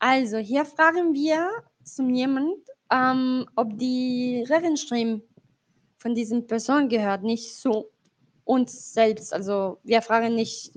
Also, 0.00 0.42
hier 0.42 0.64
fragen 0.64 1.14
wir 1.14 1.62
zum 1.84 2.10
jemand, 2.10 2.58
ähm, 2.90 3.46
ob 3.56 3.78
die 3.78 4.44
Regenschirm 4.48 5.22
von 6.04 6.14
diesen 6.14 6.46
Personen 6.46 6.90
gehört, 6.90 7.22
nicht 7.22 7.56
zu 7.56 7.86
uns 8.44 8.92
selbst. 8.92 9.32
Also 9.32 9.78
wir 9.84 10.02
fragen 10.02 10.34
nicht 10.34 10.70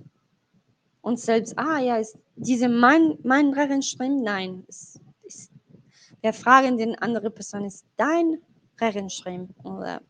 uns 1.01 1.24
selbst, 1.24 1.53
ah 1.60 1.79
ja, 1.79 1.98
ist 1.98 2.17
diese 2.38 2.69
mein, 2.69 3.17
mein 3.24 3.51
Regenschirm? 3.53 4.22
Nein. 4.24 4.63
Ist, 4.69 5.01
ist, 5.24 5.51
wir 6.22 6.31
fragen 6.31 6.77
den 6.77 6.96
andere 7.00 7.29
Person, 7.29 7.65
ist 7.65 7.86
dein 7.98 8.38
Regenschirm 8.79 9.50
oder 9.65 10.01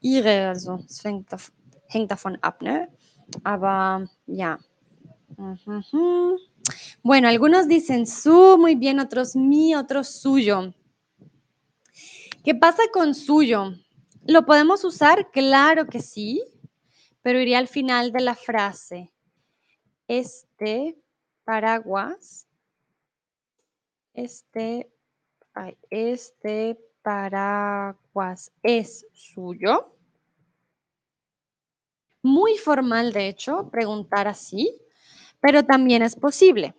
ihre, 0.00 0.48
also 0.48 0.80
es 0.88 1.00
fängt, 1.00 1.28
hängt 1.86 2.10
davon 2.10 2.36
ab, 2.40 2.60
ne? 2.60 2.88
Aber 3.44 4.08
ja. 4.26 4.58
Bueno, 7.04 7.28
algunos 7.28 7.68
dicen 7.68 8.04
su, 8.04 8.58
muy 8.58 8.74
bien, 8.74 8.98
otros 8.98 9.36
mi, 9.36 9.76
otros 9.76 10.08
suyo. 10.08 10.74
¿Qué 12.42 12.56
pasa 12.56 12.82
con 12.92 13.14
suyo? 13.14 13.74
¿Lo 14.30 14.46
podemos 14.46 14.84
usar? 14.84 15.32
Claro 15.32 15.86
que 15.86 16.00
sí, 16.00 16.40
pero 17.20 17.40
iría 17.40 17.58
al 17.58 17.66
final 17.66 18.12
de 18.12 18.20
la 18.20 18.36
frase. 18.36 19.12
Este 20.06 20.96
paraguas, 21.42 22.46
este, 24.14 24.88
este 25.90 26.78
paraguas 27.02 28.52
es 28.62 29.04
suyo. 29.12 29.96
Muy 32.22 32.56
formal, 32.56 33.12
de 33.12 33.26
hecho, 33.26 33.68
preguntar 33.68 34.28
así, 34.28 34.80
pero 35.40 35.64
también 35.64 36.02
es 36.02 36.14
posible. 36.14 36.76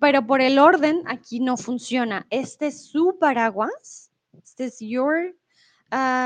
Pero 0.00 0.26
por 0.26 0.40
el 0.40 0.58
orden 0.58 1.02
aquí 1.04 1.38
no 1.38 1.58
funciona. 1.58 2.26
Este 2.30 2.68
es 2.68 2.86
su 2.86 3.18
paraguas. 3.18 4.10
Este 4.42 4.64
es 4.64 4.78
your 4.78 5.34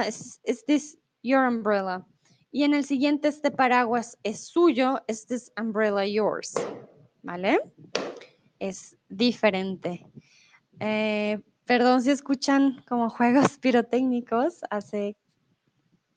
is, 0.07 0.41
is 0.45 0.65
this 0.67 0.97
your 1.23 1.47
umbrella? 1.47 2.05
Y 2.57 2.65
en 2.65 2.73
el 2.73 2.85
siguiente, 2.85 3.29
este 3.29 3.51
paraguas 3.51 4.17
es 4.23 4.47
suyo, 4.47 5.03
este 5.09 5.35
es 5.35 5.53
umbrella 5.61 6.07
yours, 6.07 6.55
¿vale? 7.23 7.61
Es 8.59 8.97
diferente. 9.09 10.07
Eh, 10.81 11.39
perdón 11.67 12.01
si 12.01 12.11
escuchan 12.11 12.83
como 12.89 13.11
juegos 13.11 13.59
pirotécnicos, 13.61 14.61
hace 14.71 15.17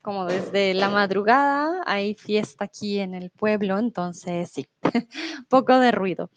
como 0.02 0.26
desde 0.26 0.74
la 0.74 0.88
madrugada, 0.88 1.82
hay 1.86 2.16
fiesta 2.16 2.64
aquí 2.64 3.00
en 3.00 3.14
el 3.16 3.32
pueblo, 3.32 3.78
entonces 3.78 4.50
sí, 4.50 4.66
poco 5.50 5.78
de 5.78 5.92
ruido. 5.92 6.30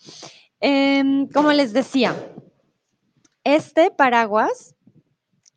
Eh, 0.60 1.28
como 1.32 1.52
les 1.52 1.72
decía, 1.72 2.12
este 3.44 3.92
paraguas 3.92 4.74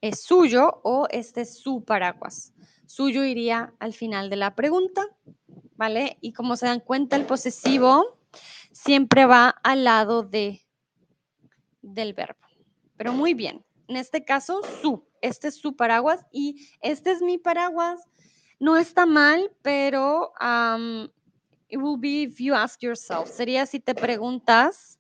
es 0.10 0.22
suyo 0.22 0.82
o 0.84 1.08
este 1.10 1.42
es 1.42 1.58
su 1.58 1.84
paraguas. 1.84 2.54
Suyo 2.86 3.24
iría 3.24 3.74
al 3.80 3.94
final 3.94 4.30
de 4.30 4.36
la 4.36 4.54
pregunta, 4.54 5.04
¿vale? 5.76 6.18
Y 6.22 6.34
como 6.34 6.56
se 6.56 6.68
dan 6.68 6.80
cuenta, 6.80 7.16
el 7.16 7.26
posesivo 7.26 8.20
siempre 8.72 9.26
va 9.26 9.50
al 9.64 9.84
lado 9.84 10.24
de 10.24 10.62
del 11.82 12.14
verbo. 12.14 12.46
Pero 12.98 13.14
muy 13.14 13.34
bien. 13.34 13.66
En 13.88 13.98
este 13.98 14.24
caso, 14.24 14.62
su. 14.82 15.06
Este 15.22 15.48
es 15.48 15.56
su 15.56 15.76
paraguas 15.76 16.26
y 16.32 16.70
este 16.82 17.12
es 17.12 17.22
mi 17.22 17.38
paraguas. 17.38 18.00
No 18.60 18.78
está 18.78 19.06
mal, 19.06 19.52
pero 19.64 20.34
um, 20.40 21.08
it 21.68 21.80
will 21.80 22.00
be 22.00 22.24
if 22.24 22.40
you 22.40 22.54
ask 22.54 22.82
yourself. 22.82 23.30
Sería 23.30 23.66
si 23.66 23.80
te 23.80 23.96
preguntas 23.96 25.00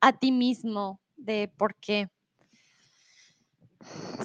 a 0.00 0.12
ti 0.12 0.32
mismo 0.32 1.00
de 1.16 1.52
por 1.56 1.74
qué. 1.74 2.08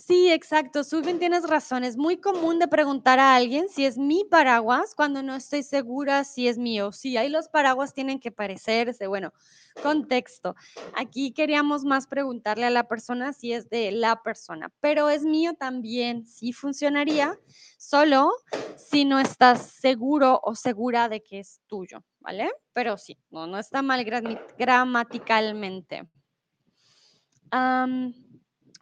Sí, 0.05 0.31
exacto. 0.31 0.83
Subin, 0.83 1.19
tienes 1.19 1.47
razón. 1.47 1.83
Es 1.83 1.97
muy 1.97 2.17
común 2.17 2.59
de 2.59 2.67
preguntar 2.67 3.19
a 3.19 3.35
alguien 3.35 3.69
si 3.69 3.85
es 3.85 3.97
mi 3.97 4.23
paraguas 4.25 4.95
cuando 4.95 5.21
no 5.23 5.35
estoy 5.35 5.63
segura 5.63 6.23
si 6.23 6.47
es 6.47 6.57
mío. 6.57 6.91
Sí, 6.91 7.17
ahí 7.17 7.29
los 7.29 7.47
paraguas 7.49 7.93
tienen 7.93 8.19
que 8.19 8.31
parecerse. 8.31 9.07
Bueno, 9.07 9.33
contexto. 9.81 10.55
Aquí 10.95 11.31
queríamos 11.31 11.83
más 11.83 12.07
preguntarle 12.07 12.65
a 12.65 12.69
la 12.69 12.87
persona 12.87 13.33
si 13.33 13.53
es 13.53 13.69
de 13.69 13.91
la 13.91 14.21
persona, 14.23 14.71
pero 14.79 15.09
es 15.09 15.23
mío 15.23 15.53
también. 15.53 16.25
Sí 16.25 16.53
funcionaría, 16.53 17.37
solo 17.77 18.31
si 18.77 19.05
no 19.05 19.19
estás 19.19 19.71
seguro 19.71 20.39
o 20.43 20.55
segura 20.55 21.09
de 21.09 21.21
que 21.23 21.39
es 21.39 21.61
tuyo, 21.67 22.03
¿vale? 22.19 22.51
Pero 22.73 22.97
sí, 22.97 23.17
no, 23.29 23.47
no 23.47 23.57
está 23.59 23.81
mal 23.81 24.03
gramaticalmente. 24.57 26.07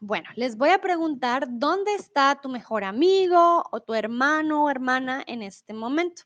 Bueno, 0.02 0.30
les 0.36 0.56
voy 0.56 0.70
a 0.70 0.80
preguntar 0.80 1.46
dónde 1.50 1.94
está 1.94 2.40
tu 2.42 2.48
mejor 2.48 2.86
amigo 2.86 3.66
o 3.70 3.82
tu 3.82 3.94
hermano 3.94 4.64
o 4.64 4.70
hermana 4.70 5.26
en 5.28 5.44
este 5.44 5.74
momento. 5.74 6.22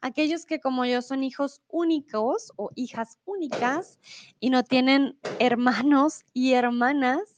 Aquellos 0.00 0.44
que 0.44 0.58
como 0.58 0.84
yo 0.86 1.02
son 1.02 1.22
hijos 1.22 1.62
únicos 1.68 2.52
o 2.56 2.70
hijas 2.74 3.20
únicas 3.24 4.00
y 4.40 4.50
no 4.50 4.64
tienen 4.64 5.16
hermanos 5.38 6.24
y 6.32 6.54
hermanas, 6.54 7.36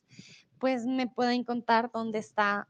pues 0.58 0.86
me 0.86 1.06
pueden 1.06 1.44
contar 1.44 1.90
dónde 1.92 2.18
está 2.18 2.66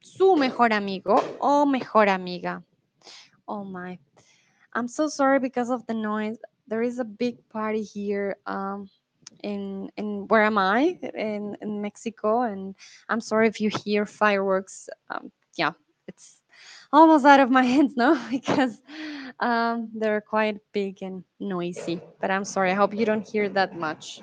su 0.00 0.36
mejor 0.36 0.74
amigo 0.74 1.14
o 1.38 1.64
mejor 1.64 2.10
amiga. 2.10 2.62
Oh 3.46 3.64
my. 3.64 3.98
I'm 4.74 4.86
so 4.86 5.08
sorry 5.08 5.38
because 5.38 5.72
of 5.72 5.86
the 5.86 5.94
noise. 5.94 6.38
There 6.68 6.82
is 6.82 6.98
a 6.98 7.04
big 7.04 7.38
party 7.48 7.82
here. 7.82 8.36
Um, 8.46 8.90
in 9.42 9.90
in 9.96 10.26
where 10.28 10.42
am 10.44 10.58
I 10.58 10.98
in 11.14 11.56
in 11.60 11.82
Mexico, 11.82 12.42
and 12.42 12.74
I'm 13.08 13.20
sorry 13.20 13.48
if 13.48 13.60
you 13.60 13.70
hear 13.84 14.06
fireworks. 14.06 14.88
Um, 15.10 15.30
yeah, 15.56 15.72
it's 16.08 16.40
almost 16.92 17.24
out 17.24 17.40
of 17.40 17.50
my 17.50 17.62
hands 17.74 17.96
now 17.96 18.14
because 18.30 18.80
um, 19.40 19.88
they're 19.94 20.20
quite 20.20 20.58
big 20.72 21.02
and 21.02 21.24
noisy. 21.40 22.02
But 22.20 22.30
I'm 22.30 22.44
sorry. 22.44 22.70
I 22.70 22.74
hope 22.74 22.94
you 22.94 23.04
don't 23.04 23.26
hear 23.26 23.48
that 23.50 23.74
much. 23.74 24.22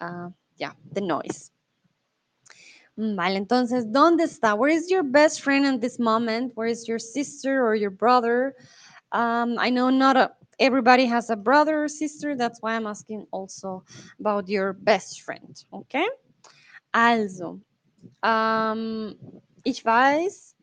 Uh, 0.00 0.28
yeah, 0.56 0.72
the 0.92 1.00
noise. 1.00 1.50
Mm, 2.98 3.16
vale, 3.16 3.36
entonces, 3.36 3.86
¿dónde 3.92 4.24
está? 4.24 4.56
Where 4.56 4.70
is 4.70 4.90
your 4.90 5.04
best 5.04 5.40
friend 5.40 5.64
in 5.64 5.78
this 5.78 5.98
moment? 6.00 6.52
Where 6.56 6.66
is 6.66 6.88
your 6.88 6.98
sister 6.98 7.64
or 7.64 7.76
your 7.76 7.90
brother? 7.90 8.54
Um, 9.12 9.56
I 9.58 9.70
know 9.70 9.88
not 9.90 10.16
a, 10.16 10.32
everybody 10.58 11.06
has 11.06 11.30
a 11.30 11.36
brother 11.36 11.84
or 11.84 11.88
sister. 11.88 12.36
That's 12.36 12.60
why 12.62 12.76
I'm 12.76 12.86
asking 12.86 13.26
also 13.30 13.84
about 14.18 14.48
your 14.48 14.72
best 14.72 15.22
friend. 15.22 15.62
Okay? 15.72 16.06
Also, 16.92 17.60
ähm, 18.22 19.14
ich 19.64 19.84
weiß, 19.84 20.54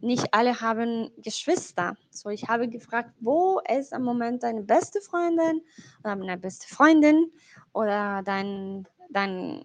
nicht 0.00 0.26
alle 0.32 0.60
haben 0.60 1.10
Geschwister. 1.18 1.96
So, 2.10 2.28
ich 2.28 2.48
habe 2.48 2.68
gefragt, 2.68 3.10
wo 3.20 3.60
ist 3.68 3.92
im 3.92 4.02
Moment 4.02 4.42
deine 4.42 4.62
beste 4.62 5.00
Freundin 5.00 5.60
oder 6.04 6.16
deine 6.16 6.38
beste 6.38 6.68
Freundin 6.68 7.32
oder 7.72 8.22
dein 8.24 8.86
deine 9.10 9.62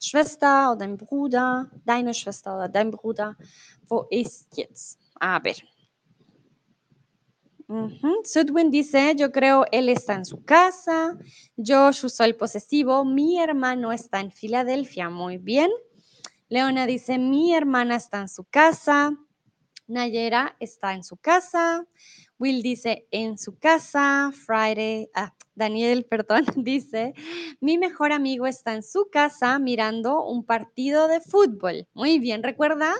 Schwester 0.00 0.72
oder 0.72 0.80
dein 0.80 0.96
Bruder, 0.96 1.70
deine 1.84 2.14
Schwester 2.14 2.56
oder 2.56 2.68
dein 2.68 2.90
Bruder, 2.90 3.36
wo 3.88 4.06
ist 4.10 4.56
jetzt? 4.56 4.98
A 5.18 5.38
Ujú. 7.70 8.22
Sudwin 8.24 8.68
dice, 8.72 9.14
yo 9.16 9.30
creo 9.30 9.64
él 9.70 9.88
está 9.88 10.14
en 10.14 10.24
su 10.24 10.44
casa. 10.44 11.16
Josh 11.56 12.04
usó 12.04 12.24
el 12.24 12.34
posesivo, 12.34 13.04
mi 13.04 13.38
hermano 13.38 13.92
está 13.92 14.18
en 14.18 14.32
Filadelfia. 14.32 15.08
Muy 15.08 15.38
bien. 15.38 15.70
Leona 16.48 16.84
dice, 16.84 17.16
mi 17.16 17.54
hermana 17.54 17.94
está 17.94 18.22
en 18.22 18.28
su 18.28 18.42
casa. 18.42 19.16
Nayera 19.86 20.56
está 20.58 20.94
en 20.94 21.04
su 21.04 21.16
casa. 21.16 21.86
Will 22.40 22.62
dice, 22.62 23.06
en 23.10 23.36
su 23.36 23.58
casa. 23.58 24.32
Friday, 24.32 25.10
ah, 25.14 25.34
Daniel, 25.54 26.04
perdón, 26.10 26.46
dice, 26.56 27.12
mi 27.60 27.76
mejor 27.76 28.12
amigo 28.12 28.46
está 28.46 28.74
en 28.74 28.82
su 28.82 29.10
casa 29.12 29.58
mirando 29.58 30.24
un 30.24 30.44
partido 30.44 31.06
de 31.06 31.20
fútbol. 31.20 31.86
Muy 31.92 32.18
bien, 32.18 32.42
recuerda, 32.42 32.94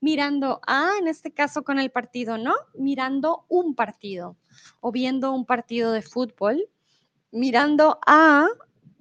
mirando 0.00 0.60
a, 0.66 0.92
en 0.98 1.08
este 1.08 1.30
caso 1.30 1.62
con 1.62 1.78
el 1.78 1.90
partido, 1.90 2.38
¿no? 2.38 2.54
Mirando 2.74 3.44
un 3.48 3.74
partido 3.74 4.38
o 4.80 4.90
viendo 4.92 5.30
un 5.32 5.44
partido 5.44 5.92
de 5.92 6.00
fútbol. 6.00 6.66
Mirando 7.30 7.98
a, 8.06 8.46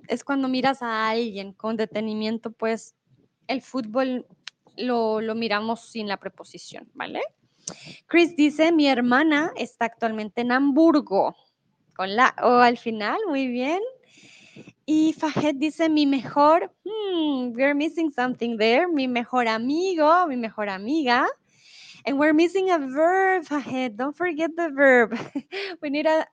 es 0.09 0.25
cuando 0.25 0.49
miras 0.49 0.81
a 0.81 1.07
alguien 1.07 1.53
con 1.53 1.77
detenimiento, 1.77 2.51
pues 2.51 2.95
el 3.47 3.61
fútbol 3.61 4.27
lo, 4.75 5.21
lo 5.21 5.35
miramos 5.35 5.89
sin 5.89 6.09
la 6.09 6.17
preposición, 6.17 6.91
¿vale? 6.93 7.21
Chris 8.07 8.35
dice, 8.35 8.71
mi 8.71 8.87
hermana 8.87 9.51
está 9.55 9.85
actualmente 9.85 10.41
en 10.41 10.51
Hamburgo. 10.51 11.35
Con 11.95 12.15
la 12.15 12.35
O 12.41 12.59
al 12.59 12.77
final, 12.77 13.17
muy 13.27 13.47
bien. 13.47 13.79
Y 14.85 15.13
Fahed 15.13 15.55
dice, 15.55 15.89
mi 15.89 16.05
mejor, 16.05 16.71
hmm, 16.83 17.53
we're 17.55 17.73
missing 17.73 18.11
something 18.11 18.57
there, 18.57 18.87
mi 18.87 19.07
mejor 19.07 19.47
amigo, 19.47 20.27
mi 20.27 20.35
mejor 20.35 20.69
amiga. 20.69 21.27
And 22.05 22.19
we're 22.19 22.33
missing 22.33 22.69
a 22.69 22.77
verb, 22.77 23.45
Fahed, 23.45 23.97
don't 23.97 24.15
forget 24.15 24.51
the 24.55 24.69
verb. 24.69 25.17
We 25.81 25.89
need 25.89 26.05
a, 26.05 26.27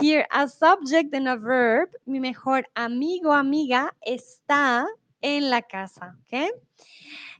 here 0.00 0.24
a 0.32 0.48
subject 0.48 1.12
and 1.14 1.26
a 1.26 1.36
verb. 1.36 1.88
Mi 2.06 2.20
mejor 2.20 2.62
amigo, 2.76 3.32
amiga, 3.32 3.92
está 4.06 4.86
en 5.20 5.50
la 5.50 5.62
casa, 5.62 6.14
¿ok? 6.32 6.52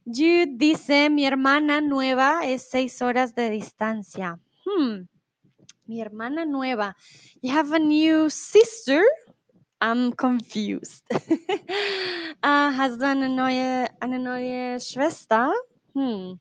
Jude 0.07 0.57
dice, 0.57 1.11
mi 1.11 1.27
hermana 1.27 1.81
nueva 1.81 2.47
es 2.47 2.71
seis 2.71 3.03
horas 3.03 3.35
de 3.35 3.51
distancia. 3.51 4.39
Hmm, 4.65 5.09
mi 5.87 6.01
hermana 6.01 6.45
nueva. 6.45 6.97
You 7.43 7.53
have 7.53 7.75
a 7.75 7.79
new 7.81 8.31
sister? 8.31 9.03
I'm 9.81 10.13
confused. 10.13 11.05
Ah, 12.43 12.71
hast 12.77 13.01
du 13.01 13.07
eine 13.07 13.29
neue, 13.29 13.89
eine 13.99 14.19
neue 14.21 14.79
Schwester? 14.79 15.51
Hmm. 15.95 16.39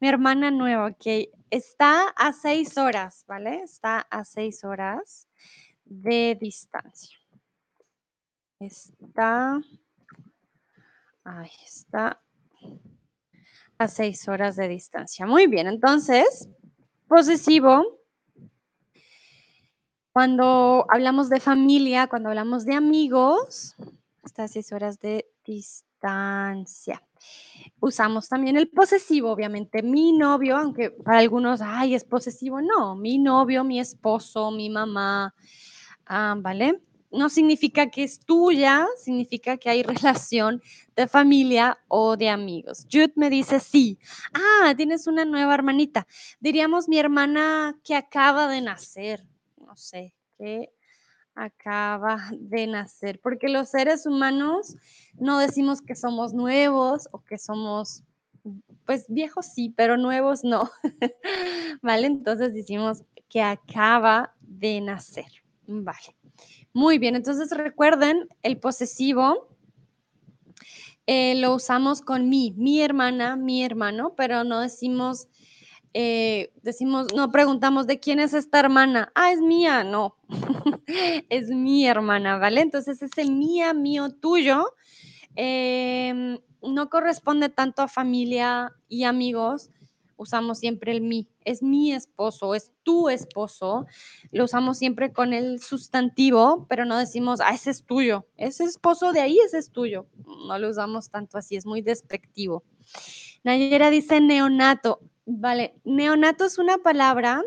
Mi 0.00 0.08
hermana 0.08 0.50
nueva, 0.50 0.86
ok. 0.86 1.28
Está 1.50 2.08
a 2.16 2.32
seis 2.32 2.76
horas, 2.76 3.24
¿vale? 3.28 3.62
Está 3.62 4.00
a 4.10 4.24
seis 4.24 4.64
horas 4.64 5.28
de 5.84 6.36
distancia. 6.40 7.16
Está. 8.58 9.60
Ahí 11.22 11.50
está. 11.64 12.20
A 13.78 13.88
seis 13.88 14.26
horas 14.28 14.56
de 14.56 14.68
distancia. 14.68 15.26
Muy 15.26 15.46
bien, 15.46 15.66
entonces, 15.66 16.48
posesivo. 17.08 18.00
Cuando 20.12 20.86
hablamos 20.88 21.28
de 21.28 21.40
familia, 21.40 22.06
cuando 22.06 22.30
hablamos 22.30 22.64
de 22.64 22.74
amigos, 22.74 23.74
está 24.24 24.44
a 24.44 24.48
seis 24.48 24.72
horas 24.72 24.98
de 24.98 25.26
distancia. 25.44 27.02
Usamos 27.80 28.28
también 28.28 28.56
el 28.56 28.68
posesivo, 28.68 29.30
obviamente, 29.30 29.82
mi 29.82 30.12
novio, 30.12 30.56
aunque 30.56 30.90
para 30.90 31.18
algunos, 31.18 31.60
ay, 31.60 31.94
es 31.94 32.04
posesivo, 32.04 32.62
no, 32.62 32.96
mi 32.96 33.18
novio, 33.18 33.62
mi 33.62 33.78
esposo, 33.78 34.50
mi 34.50 34.70
mamá, 34.70 35.34
ah, 36.06 36.34
¿vale? 36.38 36.80
No 37.10 37.28
significa 37.28 37.90
que 37.90 38.04
es 38.04 38.20
tuya, 38.20 38.86
significa 39.02 39.56
que 39.56 39.70
hay 39.70 39.82
relación 40.04 40.62
de 40.96 41.06
familia 41.06 41.78
o 41.88 42.16
de 42.16 42.28
amigos. 42.28 42.86
Jude 42.90 43.12
me 43.16 43.30
dice, 43.30 43.60
sí, 43.60 43.98
ah, 44.32 44.74
tienes 44.76 45.06
una 45.06 45.24
nueva 45.24 45.54
hermanita. 45.54 46.06
Diríamos 46.40 46.88
mi 46.88 46.98
hermana 46.98 47.78
que 47.84 47.94
acaba 47.94 48.48
de 48.48 48.60
nacer, 48.60 49.24
no 49.58 49.76
sé, 49.76 50.14
que 50.38 50.70
acaba 51.34 52.30
de 52.32 52.66
nacer, 52.66 53.20
porque 53.20 53.48
los 53.48 53.68
seres 53.68 54.06
humanos 54.06 54.74
no 55.14 55.38
decimos 55.38 55.82
que 55.82 55.94
somos 55.94 56.32
nuevos 56.32 57.08
o 57.12 57.22
que 57.22 57.36
somos, 57.38 58.02
pues 58.86 59.04
viejos 59.08 59.46
sí, 59.46 59.72
pero 59.76 59.96
nuevos 59.98 60.44
no. 60.44 60.70
¿Vale? 61.82 62.06
Entonces 62.06 62.54
decimos 62.54 63.04
que 63.28 63.42
acaba 63.42 64.34
de 64.40 64.80
nacer. 64.80 65.30
Vale. 65.66 66.16
Muy 66.76 66.98
bien, 66.98 67.16
entonces 67.16 67.48
recuerden 67.52 68.28
el 68.42 68.58
posesivo. 68.58 69.48
eh, 71.06 71.34
lo 71.36 71.54
usamos 71.54 72.02
con 72.02 72.28
mi, 72.28 72.52
mi 72.54 72.82
hermana, 72.82 73.34
mi 73.34 73.64
hermano, 73.64 74.12
pero 74.14 74.44
no 74.44 74.60
decimos, 74.60 75.26
eh, 75.94 76.52
decimos, 76.62 77.14
no 77.14 77.30
preguntamos 77.32 77.86
de 77.86 77.98
quién 77.98 78.20
es 78.20 78.34
esta 78.34 78.60
hermana. 78.60 79.10
Ah, 79.14 79.32
es 79.32 79.40
mía, 79.40 79.84
no, 79.84 80.16
es 81.30 81.48
mi 81.48 81.86
hermana, 81.86 82.36
¿vale? 82.36 82.60
Entonces 82.60 83.00
ese 83.00 83.24
mía, 83.24 83.72
mío, 83.72 84.10
tuyo, 84.10 84.66
em, 85.34 86.38
no 86.60 86.90
corresponde 86.90 87.48
tanto 87.48 87.80
a 87.80 87.88
familia 87.88 88.70
y 88.86 89.04
amigos. 89.04 89.70
Usamos 90.16 90.58
siempre 90.58 90.92
el 90.92 91.00
mi, 91.00 91.28
es 91.44 91.62
mi 91.62 91.92
esposo, 91.92 92.54
es 92.54 92.72
tu 92.82 93.08
esposo. 93.08 93.86
Lo 94.32 94.44
usamos 94.44 94.78
siempre 94.78 95.12
con 95.12 95.32
el 95.32 95.60
sustantivo, 95.60 96.66
pero 96.68 96.84
no 96.84 96.96
decimos, 96.96 97.40
ah, 97.40 97.50
ese 97.54 97.70
es 97.70 97.84
tuyo, 97.84 98.26
ese 98.36 98.64
esposo 98.64 99.12
de 99.12 99.20
ahí, 99.20 99.38
ese 99.38 99.58
es 99.58 99.70
tuyo. 99.70 100.06
No 100.48 100.58
lo 100.58 100.70
usamos 100.70 101.10
tanto 101.10 101.38
así, 101.38 101.56
es 101.56 101.66
muy 101.66 101.82
despectivo. 101.82 102.64
Nayera 103.44 103.90
dice 103.90 104.20
neonato. 104.20 105.00
Vale, 105.26 105.74
neonato 105.84 106.44
es 106.44 106.58
una 106.58 106.78
palabra 106.78 107.42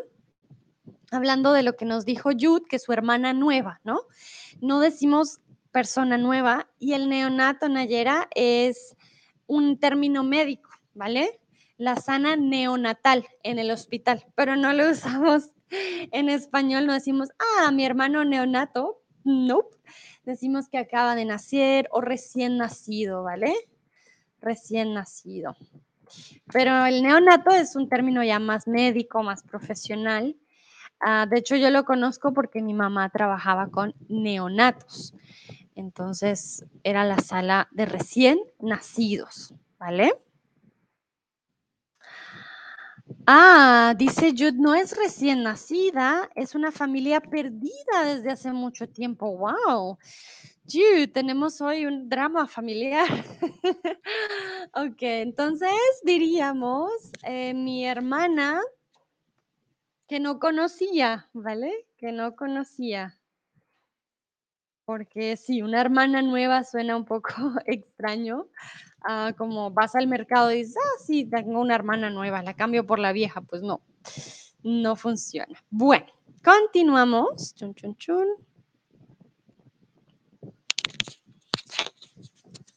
hablando 1.10 1.52
de 1.52 1.62
lo 1.62 1.76
que 1.76 1.84
nos 1.84 2.04
dijo 2.04 2.30
Jude, 2.38 2.66
que 2.68 2.78
su 2.78 2.92
hermana 2.92 3.32
nueva, 3.32 3.80
¿no? 3.84 4.02
No 4.60 4.80
decimos 4.80 5.40
persona 5.72 6.18
nueva 6.18 6.68
y 6.78 6.92
el 6.92 7.08
neonato, 7.08 7.68
Nayera, 7.68 8.28
es 8.34 8.96
un 9.46 9.78
término 9.78 10.22
médico, 10.22 10.70
¿vale? 10.94 11.39
La 11.80 11.96
sana 11.96 12.36
neonatal 12.36 13.26
en 13.42 13.58
el 13.58 13.70
hospital, 13.70 14.26
pero 14.34 14.54
no 14.54 14.74
lo 14.74 14.90
usamos 14.90 15.48
en 15.70 16.28
español, 16.28 16.86
no 16.86 16.92
decimos, 16.92 17.30
ah, 17.38 17.70
mi 17.70 17.86
hermano 17.86 18.22
neonato, 18.22 19.00
no, 19.24 19.62
decimos 20.26 20.68
que 20.68 20.76
acaba 20.76 21.14
de 21.14 21.24
nacer 21.24 21.88
o 21.90 22.02
recién 22.02 22.58
nacido, 22.58 23.22
¿vale? 23.22 23.54
Recién 24.42 24.92
nacido. 24.92 25.56
Pero 26.52 26.84
el 26.84 27.02
neonato 27.02 27.48
es 27.48 27.74
un 27.74 27.88
término 27.88 28.22
ya 28.22 28.38
más 28.38 28.68
médico, 28.68 29.22
más 29.22 29.42
profesional. 29.42 30.36
Ah, 31.00 31.24
de 31.30 31.38
hecho, 31.38 31.56
yo 31.56 31.70
lo 31.70 31.86
conozco 31.86 32.34
porque 32.34 32.60
mi 32.60 32.74
mamá 32.74 33.08
trabajaba 33.08 33.68
con 33.68 33.94
neonatos. 34.06 35.14
Entonces, 35.74 36.62
era 36.84 37.06
la 37.06 37.20
sala 37.20 37.68
de 37.70 37.86
recién 37.86 38.38
nacidos, 38.58 39.54
¿vale? 39.78 40.12
Ah, 43.26 43.94
dice 43.96 44.32
Jude, 44.32 44.52
no 44.52 44.74
es 44.74 44.96
recién 44.96 45.42
nacida, 45.42 46.28
es 46.34 46.54
una 46.54 46.72
familia 46.72 47.20
perdida 47.20 48.04
desde 48.04 48.30
hace 48.30 48.52
mucho 48.52 48.88
tiempo. 48.88 49.36
¡Wow! 49.36 49.98
Jude, 50.66 51.08
tenemos 51.08 51.60
hoy 51.60 51.86
un 51.86 52.08
drama 52.08 52.46
familiar. 52.46 53.08
ok, 54.74 54.98
entonces 55.00 55.70
diríamos, 56.04 56.90
eh, 57.24 57.54
mi 57.54 57.86
hermana 57.86 58.60
que 60.08 60.18
no 60.18 60.38
conocía, 60.40 61.28
¿vale? 61.32 61.86
Que 61.96 62.12
no 62.12 62.34
conocía. 62.34 63.18
Porque 64.84 65.36
sí, 65.36 65.62
una 65.62 65.80
hermana 65.80 66.20
nueva 66.22 66.64
suena 66.64 66.96
un 66.96 67.04
poco 67.04 67.32
extraño, 67.66 68.48
ah, 69.04 69.32
como 69.36 69.70
vas 69.70 69.94
al 69.94 70.06
mercado 70.06 70.52
y 70.52 70.58
dices, 70.58 70.76
ah, 70.76 71.02
sí, 71.04 71.24
tengo 71.24 71.60
una 71.60 71.74
hermana 71.74 72.10
nueva, 72.10 72.42
la 72.42 72.54
cambio 72.54 72.86
por 72.86 72.98
la 72.98 73.12
vieja, 73.12 73.40
pues 73.40 73.62
no, 73.62 73.80
no 74.62 74.96
funciona. 74.96 75.62
Bueno, 75.70 76.06
continuamos. 76.42 77.54
Chun, 77.54 77.74
chun, 77.74 77.96
chun. 77.96 78.26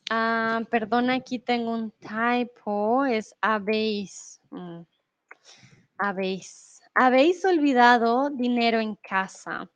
Ah, 0.09 0.61
perdona, 0.69 1.15
aquí 1.15 1.39
tengo 1.39 1.71
un 1.71 1.91
typo, 1.91 3.05
es 3.05 3.35
habéis. 3.41 4.39
mm, 4.51 4.81
habéis. 5.97 6.81
Habéis 6.95 7.43
olvidado 7.45 8.29
dinero 8.29 8.79
en 8.79 8.95
casa. 8.95 9.67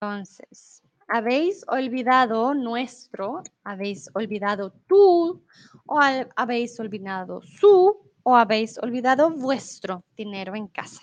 Entonces, 0.00 0.79
habéis 1.10 1.64
olvidado 1.66 2.54
nuestro, 2.54 3.42
habéis 3.64 4.08
olvidado 4.14 4.72
tú, 4.86 5.42
o 5.86 6.00
habéis 6.36 6.78
olvidado 6.78 7.42
su, 7.42 7.98
o 8.22 8.36
habéis 8.36 8.78
olvidado 8.78 9.30
vuestro 9.30 10.04
dinero 10.16 10.54
en 10.54 10.68
casa. 10.68 11.02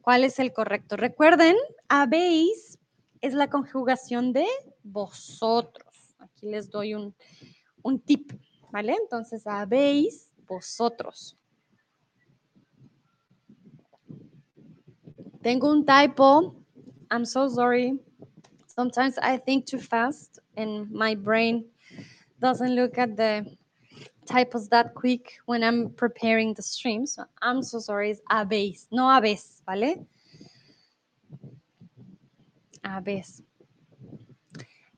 ¿Cuál 0.00 0.24
es 0.24 0.38
el 0.38 0.54
correcto? 0.54 0.96
Recuerden, 0.96 1.56
habéis 1.88 2.78
es 3.20 3.34
la 3.34 3.50
conjugación 3.50 4.32
de 4.32 4.46
vosotros. 4.82 6.16
Aquí 6.18 6.46
les 6.46 6.70
doy 6.70 6.94
un, 6.94 7.14
un 7.82 8.00
tip, 8.00 8.32
¿vale? 8.70 8.96
Entonces, 8.98 9.46
habéis 9.46 10.30
vosotros. 10.46 11.36
Tengo 15.42 15.70
un 15.70 15.84
typo. 15.84 16.54
I'm 17.10 17.26
so 17.26 17.48
sorry. 17.50 18.00
Sometimes 18.78 19.18
I 19.18 19.38
think 19.38 19.66
too 19.66 19.80
fast 19.80 20.38
and 20.56 20.88
my 20.92 21.16
brain 21.16 21.64
doesn't 22.40 22.76
look 22.76 22.96
at 22.96 23.16
the 23.16 23.44
typos 24.24 24.68
that 24.68 24.94
quick 24.94 25.34
when 25.46 25.64
I'm 25.64 25.90
preparing 25.90 26.54
the 26.54 26.62
stream. 26.62 27.04
So 27.04 27.24
I'm 27.42 27.60
so 27.60 27.80
sorry. 27.80 28.12
It's 28.12 28.20
habéis, 28.30 28.86
no 28.92 29.08
habéis, 29.10 29.64
¿vale? 29.66 30.06
Habéis. 32.84 33.42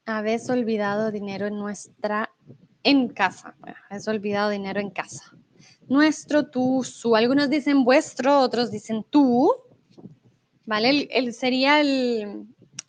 Habéis 0.07 0.51
olvidado 0.51 1.11
dinero 1.11 1.47
en 1.47 1.57
nuestra, 1.57 2.29
en 2.85 3.09
casa. 3.09 3.55
Bueno, 3.61 3.79
habéis 3.89 4.07
olvidado 4.09 4.51
dinero 4.51 4.79
en 4.79 4.91
casa. 4.91 5.25
Nuestro, 5.89 6.51
tú, 6.51 6.85
su. 6.85 7.17
Algunos 7.17 7.49
dicen 7.49 7.83
vuestro, 7.85 8.41
otros 8.41 8.71
dicen 8.71 9.07
tú. 9.09 9.51
¿Vale? 10.67 11.09
El, 11.11 11.33
sería 11.33 11.81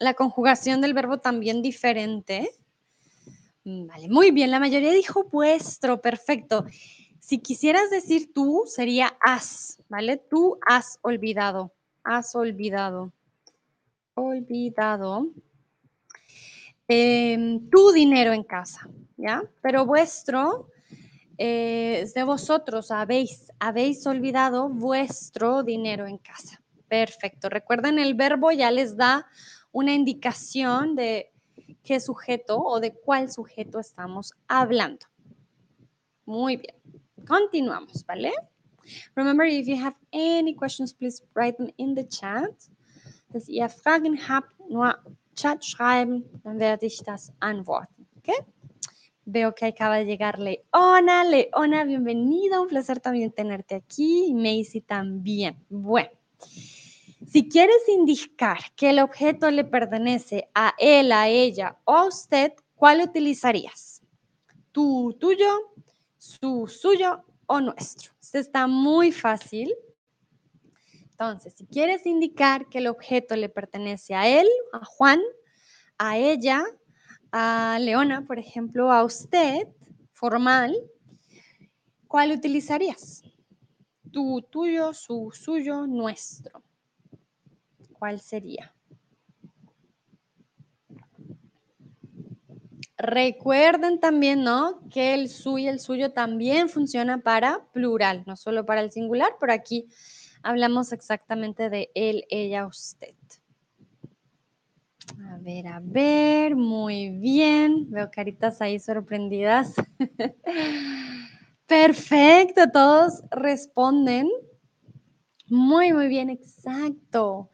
la 0.01 0.15
conjugación 0.15 0.81
del 0.81 0.95
verbo 0.95 1.19
también 1.19 1.61
diferente. 1.61 2.51
Vale, 3.63 4.09
muy 4.09 4.31
bien, 4.31 4.49
la 4.49 4.59
mayoría 4.59 4.91
dijo 4.91 5.25
vuestro, 5.25 6.01
perfecto. 6.01 6.65
Si 7.19 7.37
quisieras 7.37 7.91
decir 7.91 8.33
tú, 8.33 8.63
sería 8.65 9.15
has, 9.21 9.77
¿vale? 9.89 10.17
Tú 10.17 10.57
has 10.67 10.97
olvidado, 11.03 11.71
has 12.03 12.33
olvidado, 12.33 13.13
olvidado 14.15 15.27
em, 16.87 17.69
tu 17.69 17.91
dinero 17.91 18.33
en 18.33 18.43
casa, 18.43 18.89
¿ya? 19.17 19.43
Pero 19.61 19.85
vuestro 19.85 20.67
eh, 21.37 21.99
es 22.01 22.15
de 22.15 22.23
vosotros, 22.23 22.89
habéis, 22.89 23.51
habéis 23.59 24.05
olvidado 24.07 24.67
vuestro 24.67 25.61
dinero 25.61 26.07
en 26.07 26.17
casa. 26.17 26.59
Perfecto. 26.87 27.49
Recuerden, 27.49 27.99
el 27.99 28.15
verbo 28.15 28.51
ya 28.51 28.71
les 28.71 28.97
da 28.97 29.27
una 29.71 29.93
indicación 29.93 30.95
de 30.95 31.31
qué 31.83 31.99
sujeto 31.99 32.59
o 32.59 32.79
de 32.79 32.93
cuál 32.93 33.31
sujeto 33.31 33.79
estamos 33.79 34.33
hablando. 34.47 35.05
Muy 36.25 36.57
bien. 36.57 36.75
Continuamos, 37.27 38.05
¿vale? 38.05 38.33
Remember, 39.15 39.45
if 39.47 39.67
you 39.67 39.75
have 39.75 39.95
any 40.11 40.55
questions, 40.55 40.93
please 40.93 41.23
write 41.35 41.57
them 41.57 41.71
in 41.77 41.95
the 41.95 42.07
chat. 42.07 42.51
Dass 43.29 43.47
ihr 43.47 43.69
Fragen 43.69 44.17
habt, 44.27 44.49
nur 44.69 44.95
Chat 45.35 45.63
schreiben, 45.63 46.25
dann 46.43 46.59
werde 46.59 46.85
ich 46.85 47.01
das 47.03 47.31
antworten. 47.39 48.07
¿Ok? 48.17 48.45
Veo 49.25 49.53
que 49.55 49.65
acaba 49.65 49.97
de 49.97 50.05
llegar 50.05 50.39
Leona. 50.39 51.23
Leona, 51.23 51.85
bienvenida. 51.85 52.59
Un 52.59 52.67
placer 52.67 52.99
también 52.99 53.31
tenerte 53.31 53.75
aquí. 53.75 54.33
Macy 54.33 54.81
también. 54.81 55.57
Bueno. 55.69 56.09
Si 57.27 57.47
quieres 57.47 57.87
indicar 57.87 58.59
que 58.75 58.89
el 58.89 58.99
objeto 58.99 59.51
le 59.51 59.63
pertenece 59.63 60.49
a 60.55 60.73
él, 60.79 61.11
a 61.11 61.29
ella 61.29 61.77
o 61.85 61.93
a 61.93 62.05
usted, 62.05 62.53
¿cuál 62.75 63.01
utilizarías? 63.01 64.01
¿Tu, 64.71 65.15
tuyo, 65.19 65.73
su, 66.17 66.67
suyo 66.67 67.23
o 67.45 67.61
nuestro? 67.61 68.11
Esto 68.21 68.39
está 68.39 68.67
muy 68.67 69.11
fácil. 69.11 69.73
Entonces, 71.11 71.53
si 71.53 71.67
quieres 71.67 72.05
indicar 72.07 72.67
que 72.69 72.79
el 72.79 72.87
objeto 72.87 73.35
le 73.35 73.49
pertenece 73.49 74.15
a 74.15 74.27
él, 74.27 74.47
a 74.73 74.83
Juan, 74.83 75.21
a 75.99 76.17
ella, 76.17 76.65
a 77.31 77.77
Leona, 77.79 78.25
por 78.25 78.39
ejemplo, 78.39 78.91
a 78.91 79.03
usted, 79.03 79.67
formal, 80.11 80.75
¿cuál 82.07 82.31
utilizarías? 82.31 83.21
Tu, 84.11 84.41
tuyo, 84.49 84.93
su, 84.93 85.31
suyo, 85.31 85.85
nuestro. 85.85 86.63
¿Cuál 88.01 88.19
sería? 88.19 88.73
Recuerden 92.97 93.99
también, 93.99 94.43
¿no? 94.43 94.79
Que 94.89 95.13
el 95.13 95.29
su 95.29 95.59
y 95.59 95.67
el 95.67 95.79
suyo 95.79 96.11
también 96.11 96.67
funciona 96.67 97.19
para 97.19 97.63
plural, 97.73 98.23
no 98.25 98.35
solo 98.35 98.65
para 98.65 98.81
el 98.81 98.91
singular, 98.91 99.33
pero 99.39 99.53
aquí 99.53 99.87
hablamos 100.41 100.93
exactamente 100.93 101.69
de 101.69 101.91
él, 101.93 102.25
ella, 102.31 102.65
usted. 102.65 103.13
A 105.29 105.37
ver, 105.37 105.67
a 105.67 105.79
ver, 105.79 106.55
muy 106.55 107.09
bien. 107.09 107.87
Veo 107.91 108.09
caritas 108.09 108.63
ahí 108.63 108.79
sorprendidas. 108.79 109.75
Perfecto, 111.67 112.63
todos 112.73 113.21
responden. 113.29 114.27
Muy, 115.47 115.93
muy 115.93 116.07
bien, 116.07 116.31
exacto 116.31 117.50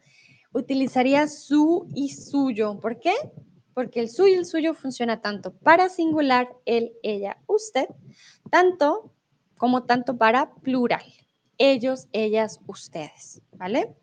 utilizaría 0.58 1.28
su 1.28 1.88
y 1.94 2.10
suyo. 2.10 2.78
¿Por 2.80 2.98
qué? 2.98 3.14
Porque 3.74 4.00
el 4.00 4.08
suyo 4.08 4.34
y 4.34 4.38
el 4.38 4.46
suyo 4.46 4.74
funciona 4.74 5.20
tanto 5.20 5.52
para 5.52 5.88
singular, 5.88 6.48
él, 6.64 6.92
ella, 7.02 7.38
usted, 7.46 7.88
tanto 8.50 9.12
como 9.56 9.84
tanto 9.84 10.16
para 10.16 10.54
plural. 10.54 11.04
Ellos, 11.58 12.06
ellas, 12.12 12.60
ustedes. 12.66 13.40
¿Vale? 13.52 13.94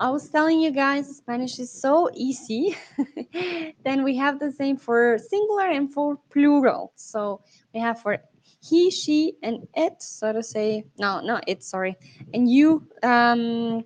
I 0.00 0.10
was 0.10 0.30
telling 0.30 0.60
you 0.60 0.70
guys 0.70 1.16
Spanish 1.16 1.58
is 1.58 1.72
so 1.72 2.08
easy. 2.14 2.76
then 3.84 4.04
we 4.04 4.16
have 4.16 4.38
the 4.38 4.52
same 4.52 4.76
for 4.76 5.18
singular 5.18 5.70
and 5.70 5.92
for 5.92 6.16
plural. 6.30 6.92
So 6.94 7.40
we 7.74 7.80
have 7.80 8.00
for 8.00 8.18
he, 8.60 8.90
she, 8.90 9.36
and 9.42 9.66
it, 9.74 10.02
so 10.02 10.32
to 10.32 10.42
say, 10.42 10.84
no, 10.98 11.20
no, 11.20 11.40
it, 11.46 11.62
sorry. 11.62 11.96
And 12.34 12.50
you, 12.50 12.86
um, 13.02 13.84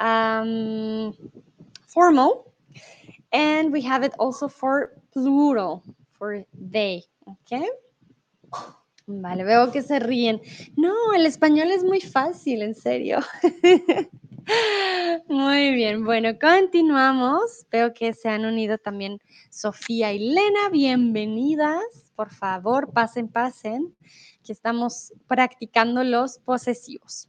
um, 0.00 1.14
formal. 1.86 2.52
And 3.32 3.72
we 3.72 3.80
have 3.82 4.02
it 4.02 4.12
also 4.18 4.48
for 4.48 4.92
plural, 5.12 5.84
for 6.10 6.44
they, 6.52 7.04
¿ok? 7.26 7.62
Vale, 9.06 9.44
veo 9.44 9.70
que 9.70 9.82
se 9.82 9.98
ríen. 9.98 10.40
No, 10.76 11.12
el 11.14 11.26
español 11.26 11.70
es 11.70 11.84
muy 11.84 12.00
fácil, 12.00 12.62
en 12.62 12.74
serio. 12.74 13.18
Muy 15.28 15.72
bien, 15.74 16.04
bueno, 16.04 16.30
continuamos. 16.40 17.66
Veo 17.70 17.92
que 17.92 18.14
se 18.14 18.28
han 18.28 18.44
unido 18.44 18.78
también 18.78 19.20
Sofía 19.50 20.12
y 20.12 20.18
Lena. 20.18 20.68
Bienvenidas. 20.72 21.84
Por 22.16 22.30
favor, 22.30 22.92
pasen, 22.92 23.28
pasen, 23.28 23.94
que 24.42 24.52
estamos 24.52 25.12
practicando 25.28 26.02
los 26.02 26.38
posesivos. 26.38 27.28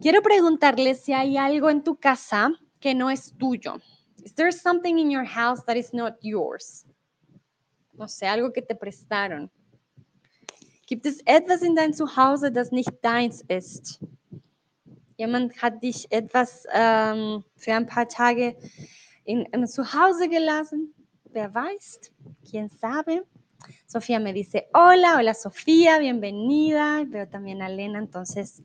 Quiero 0.00 0.22
preguntarle 0.22 0.94
si 0.94 1.12
hay 1.12 1.38
algo 1.38 1.70
en 1.70 1.82
tu 1.82 1.96
casa 1.96 2.52
que 2.80 2.94
no 2.94 3.10
es 3.10 3.32
tuyo. 3.36 3.80
Is 4.22 4.34
there 4.34 4.52
something 4.52 4.98
in 4.98 5.10
your 5.10 5.24
house 5.24 5.64
that 5.64 5.76
is 5.76 5.94
not 5.94 6.16
yours? 6.20 6.84
No 7.94 8.06
sé, 8.06 8.26
algo 8.26 8.52
que 8.52 8.60
te 8.60 8.74
prestaron. 8.74 9.50
Gibt 10.86 11.06
es 11.06 11.22
etwas 11.24 11.62
in 11.62 11.74
deinem 11.74 11.94
Zuhause, 11.94 12.52
das 12.52 12.70
nicht 12.72 12.90
deins 13.02 13.42
ist? 13.48 13.98
Jemand 15.16 15.60
hat 15.62 15.82
dich 15.82 16.06
etwas 16.12 16.66
ähm, 16.72 17.42
für 17.56 17.72
ein 17.72 17.86
paar 17.86 18.06
Tage 18.06 18.54
in, 19.24 19.46
in 19.52 19.66
Zuhause 19.66 20.28
gelassen. 20.28 20.94
Wer 21.32 21.54
weiß? 21.54 22.12
¿Quién 22.44 22.68
sabe? 22.68 23.24
Sofía 23.86 24.20
me 24.20 24.32
dice, 24.32 24.68
hola, 24.74 25.16
hola 25.16 25.32
Sofía, 25.32 25.98
bienvenida. 25.98 27.02
Veo 27.06 27.26
también 27.26 27.62
a 27.62 27.68
Elena, 27.68 27.98
entonces 27.98 28.62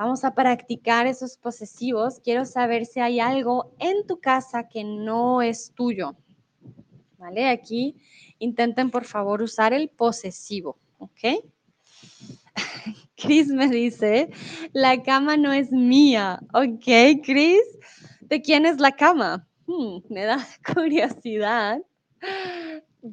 Vamos 0.00 0.24
a 0.24 0.34
practicar 0.34 1.06
esos 1.06 1.36
posesivos. 1.36 2.20
Quiero 2.20 2.46
saber 2.46 2.86
si 2.86 3.00
hay 3.00 3.20
algo 3.20 3.74
en 3.78 4.06
tu 4.06 4.18
casa 4.18 4.66
que 4.66 4.82
no 4.82 5.42
es 5.42 5.74
tuyo. 5.74 6.16
¿Vale? 7.18 7.50
Aquí 7.50 7.96
intenten 8.38 8.90
por 8.90 9.04
favor 9.04 9.42
usar 9.42 9.74
el 9.74 9.90
posesivo. 9.90 10.78
¿Ok? 10.96 11.44
Chris 13.14 13.48
me 13.48 13.68
dice, 13.68 14.30
la 14.72 15.02
cama 15.02 15.36
no 15.36 15.52
es 15.52 15.70
mía. 15.70 16.40
Ok, 16.54 17.20
Chris, 17.22 17.60
¿de 18.22 18.40
quién 18.40 18.64
es 18.64 18.80
la 18.80 18.92
cama? 18.92 19.46
Hmm, 19.66 19.98
me 20.08 20.24
da 20.24 20.38
curiosidad. 20.74 21.82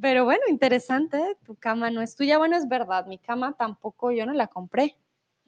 Pero 0.02 0.24
bueno, 0.24 0.44
interesante, 0.48 1.36
tu 1.44 1.54
cama 1.56 1.92
no 1.92 2.02
es 2.02 2.16
tuya. 2.16 2.38
Bueno, 2.38 2.56
es 2.56 2.66
verdad, 2.70 3.08
mi 3.08 3.18
cama 3.18 3.58
tampoco 3.58 4.14
yo 4.14 4.26
no 4.26 4.32
la 4.32 4.48
compré. 4.48 4.96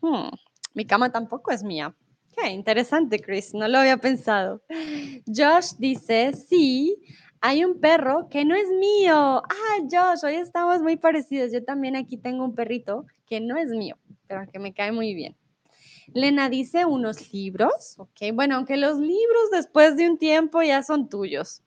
Hmm, 0.01 0.31
mi 0.73 0.85
cama 0.85 1.11
tampoco 1.11 1.51
es 1.51 1.63
mía. 1.63 1.95
Qué 2.35 2.49
interesante, 2.51 3.19
Chris, 3.19 3.53
no 3.53 3.67
lo 3.67 3.79
había 3.79 3.97
pensado. 3.97 4.61
Josh 5.27 5.73
dice, 5.77 6.33
sí, 6.33 6.97
Hay 7.41 7.63
un 7.63 7.79
perro 7.79 8.27
que 8.29 8.43
no 8.43 8.53
es 8.53 8.67
mío. 8.67 9.13
Ah, 9.15 9.77
Josh, 9.89 10.25
hoy 10.25 10.35
estamos 10.35 10.81
muy 10.81 10.97
parecidos. 10.97 11.53
Yo 11.53 11.63
también 11.63 11.95
aquí 11.95 12.17
tengo 12.17 12.43
un 12.43 12.53
perrito 12.53 13.05
que 13.25 13.39
no 13.39 13.57
es 13.57 13.69
mío, 13.69 13.97
pero 14.27 14.41
que 14.51 14.59
me 14.59 14.73
cae 14.73 14.91
muy 14.91 15.13
bien. 15.13 15.37
Lena 16.13 16.49
dice 16.49 16.85
unos 16.85 17.31
libros, 17.31 17.95
ok. 17.97 18.33
Bueno, 18.33 18.55
aunque 18.55 18.77
los 18.77 18.99
libros 18.99 19.51
después 19.51 19.95
de 19.95 20.09
un 20.09 20.17
tiempo 20.17 20.61
ya 20.61 20.83
son 20.83 21.07
tuyos. 21.07 21.61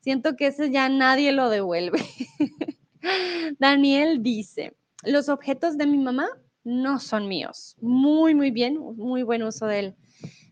Siento 0.00 0.36
que 0.36 0.48
ese 0.48 0.70
ya 0.70 0.88
nadie 0.88 1.32
lo 1.32 1.48
devuelve. 1.50 1.98
Daniel 3.58 4.22
dice, 4.22 4.76
los 5.04 5.28
objetos 5.28 5.76
de 5.76 5.86
mi 5.86 5.98
mamá 5.98 6.28
no 6.68 7.00
son 7.00 7.28
míos. 7.28 7.76
Muy, 7.80 8.34
muy 8.34 8.50
bien, 8.50 8.78
muy 8.78 9.22
buen 9.22 9.42
uso 9.42 9.66
del, 9.66 9.96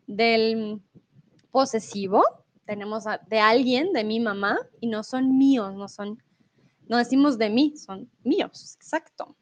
del 0.06 0.80
posesivo. 1.50 2.24
Tenemos 2.64 3.04
de 3.28 3.38
alguien, 3.38 3.92
de 3.92 4.02
mi 4.02 4.18
mamá, 4.18 4.58
y 4.80 4.88
no 4.88 5.04
son 5.04 5.36
míos, 5.36 5.74
no 5.74 5.88
son, 5.88 6.20
no 6.88 6.96
decimos 6.96 7.38
de 7.38 7.50
mí, 7.50 7.76
son 7.76 8.10
míos, 8.24 8.76
exacto. 8.76 9.36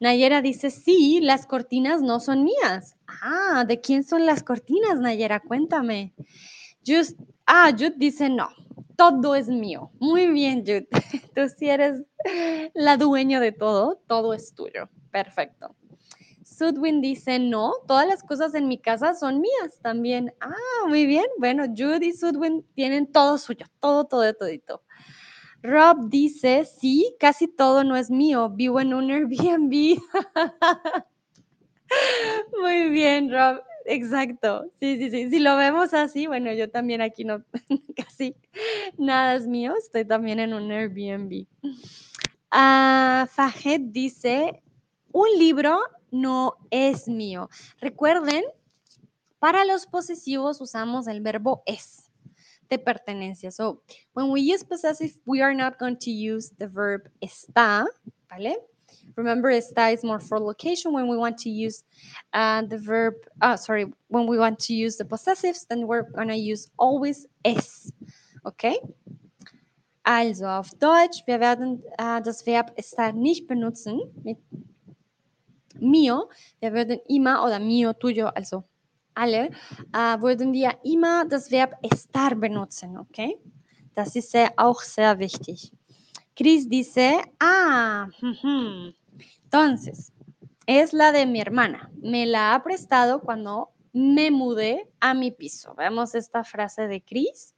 Nayera 0.00 0.40
dice, 0.40 0.70
sí, 0.70 1.20
las 1.20 1.46
cortinas 1.46 2.00
no 2.00 2.20
son 2.20 2.44
mías. 2.44 2.96
Ah, 3.06 3.64
¿de 3.66 3.80
quién 3.80 4.04
son 4.04 4.24
las 4.24 4.42
cortinas, 4.42 4.98
Nayera? 4.98 5.40
Cuéntame. 5.40 6.14
Just, 6.86 7.18
ah, 7.46 7.70
Jude 7.72 7.94
dice, 7.96 8.28
no, 8.28 8.48
todo 8.96 9.34
es 9.34 9.48
mío. 9.48 9.90
Muy 9.98 10.28
bien, 10.28 10.60
Jude. 10.60 10.88
Tú 11.34 11.42
sí 11.56 11.68
eres 11.68 12.02
la 12.74 12.96
dueña 12.96 13.40
de 13.40 13.52
todo, 13.52 14.00
todo 14.06 14.32
es 14.34 14.54
tuyo. 14.54 14.88
Perfecto. 15.10 15.74
Sudwin 16.56 17.00
dice, 17.00 17.38
no, 17.38 17.72
todas 17.86 18.06
las 18.06 18.22
cosas 18.22 18.54
en 18.54 18.68
mi 18.68 18.78
casa 18.78 19.14
son 19.14 19.40
mías 19.40 19.80
también. 19.82 20.32
Ah, 20.40 20.54
muy 20.88 21.06
bien. 21.06 21.24
Bueno, 21.38 21.64
Jude 21.66 22.06
y 22.06 22.12
Sudwin 22.12 22.64
tienen 22.74 23.10
todo 23.10 23.38
suyo, 23.38 23.66
todo, 23.80 24.04
todo, 24.04 24.32
todito. 24.34 24.82
Rob 25.62 26.10
dice, 26.10 26.64
sí, 26.66 27.16
casi 27.18 27.48
todo 27.48 27.84
no 27.84 27.96
es 27.96 28.10
mío, 28.10 28.50
vivo 28.50 28.80
en 28.80 28.94
un 28.94 29.10
Airbnb. 29.10 29.98
Muy 32.60 32.90
bien, 32.90 33.32
Rob, 33.32 33.62
exacto. 33.86 34.70
Sí, 34.78 34.98
sí, 34.98 35.10
sí. 35.10 35.30
Si 35.30 35.38
lo 35.40 35.56
vemos 35.56 35.94
así, 35.94 36.26
bueno, 36.26 36.52
yo 36.52 36.70
también 36.70 37.00
aquí 37.00 37.24
no, 37.24 37.42
casi 37.96 38.36
nada 38.98 39.36
es 39.36 39.46
mío, 39.46 39.74
estoy 39.76 40.04
también 40.04 40.38
en 40.38 40.54
un 40.54 40.70
Airbnb. 40.70 41.46
Uh, 42.52 43.26
Fajet 43.26 43.82
dice, 43.90 44.62
un 45.12 45.28
libro 45.38 45.80
no 46.14 46.56
es 46.70 47.08
mío. 47.08 47.50
Recuerden, 47.80 48.44
para 49.38 49.64
los 49.64 49.86
posesivos 49.86 50.60
usamos 50.60 51.08
el 51.08 51.20
verbo 51.20 51.62
es 51.66 52.10
de 52.70 52.78
pertenencia. 52.78 53.50
So 53.50 53.82
when 54.14 54.30
we 54.30 54.40
use 54.40 54.64
possessive, 54.64 55.14
we 55.26 55.42
are 55.42 55.54
not 55.54 55.78
going 55.78 55.96
to 55.98 56.10
use 56.10 56.50
the 56.58 56.68
verb 56.68 57.10
está, 57.20 57.84
¿vale? 58.30 58.56
Remember, 59.16 59.50
está 59.50 59.92
is 59.92 60.02
more 60.02 60.20
for 60.20 60.40
location. 60.40 60.92
When 60.92 61.08
we 61.08 61.16
want 61.16 61.36
to 61.38 61.50
use 61.50 61.84
uh, 62.32 62.62
the 62.62 62.78
verb, 62.78 63.14
uh, 63.42 63.56
sorry, 63.56 63.92
when 64.08 64.26
we 64.26 64.38
want 64.38 64.58
to 64.60 64.72
use 64.72 64.96
the 64.96 65.04
possessives, 65.04 65.66
then 65.68 65.86
we're 65.86 66.10
going 66.10 66.28
to 66.28 66.36
use 66.36 66.70
always 66.78 67.26
es. 67.44 67.92
Okay? 68.46 68.78
Also 70.04 70.46
auf 70.46 70.70
Deutsch, 70.78 71.22
wir 71.26 71.40
werden 71.40 71.82
uh, 71.98 72.20
das 72.20 72.46
Verb 72.46 72.72
estar 72.76 73.12
nicht 73.12 73.46
benutzen 73.46 74.00
mit 74.22 74.38
mio. 75.80 76.28
Wir 76.60 76.72
würden 76.72 77.00
immer 77.08 77.44
oder 77.44 77.58
mio, 77.58 77.92
tuyo, 77.92 78.28
also 78.28 78.64
alle, 79.14 79.50
äh, 79.92 80.20
würden 80.20 80.52
wir 80.52 80.72
immer 80.84 81.24
das 81.24 81.50
Verb 81.50 81.74
estar 81.82 82.34
benutzen, 82.34 82.98
okay? 82.98 83.38
Das 83.94 84.16
ist 84.16 84.34
auch 84.56 84.80
sehr 84.80 85.18
wichtig. 85.18 85.70
Chris 86.36 86.68
dice, 86.68 87.22
ah, 87.38 88.08
entonces, 89.44 90.12
es 90.66 90.92
la 90.92 91.12
de 91.12 91.26
mi 91.26 91.40
hermana. 91.40 91.90
Me 92.02 92.26
la 92.26 92.54
ha 92.54 92.62
prestado 92.62 93.20
cuando 93.20 93.70
me 93.92 94.30
mudé 94.32 94.90
a 94.98 95.14
mi 95.14 95.30
piso. 95.30 95.74
Vemos 95.76 96.14
esta 96.16 96.42
frase 96.42 96.88
de 96.88 97.00
Chris. 97.00 97.54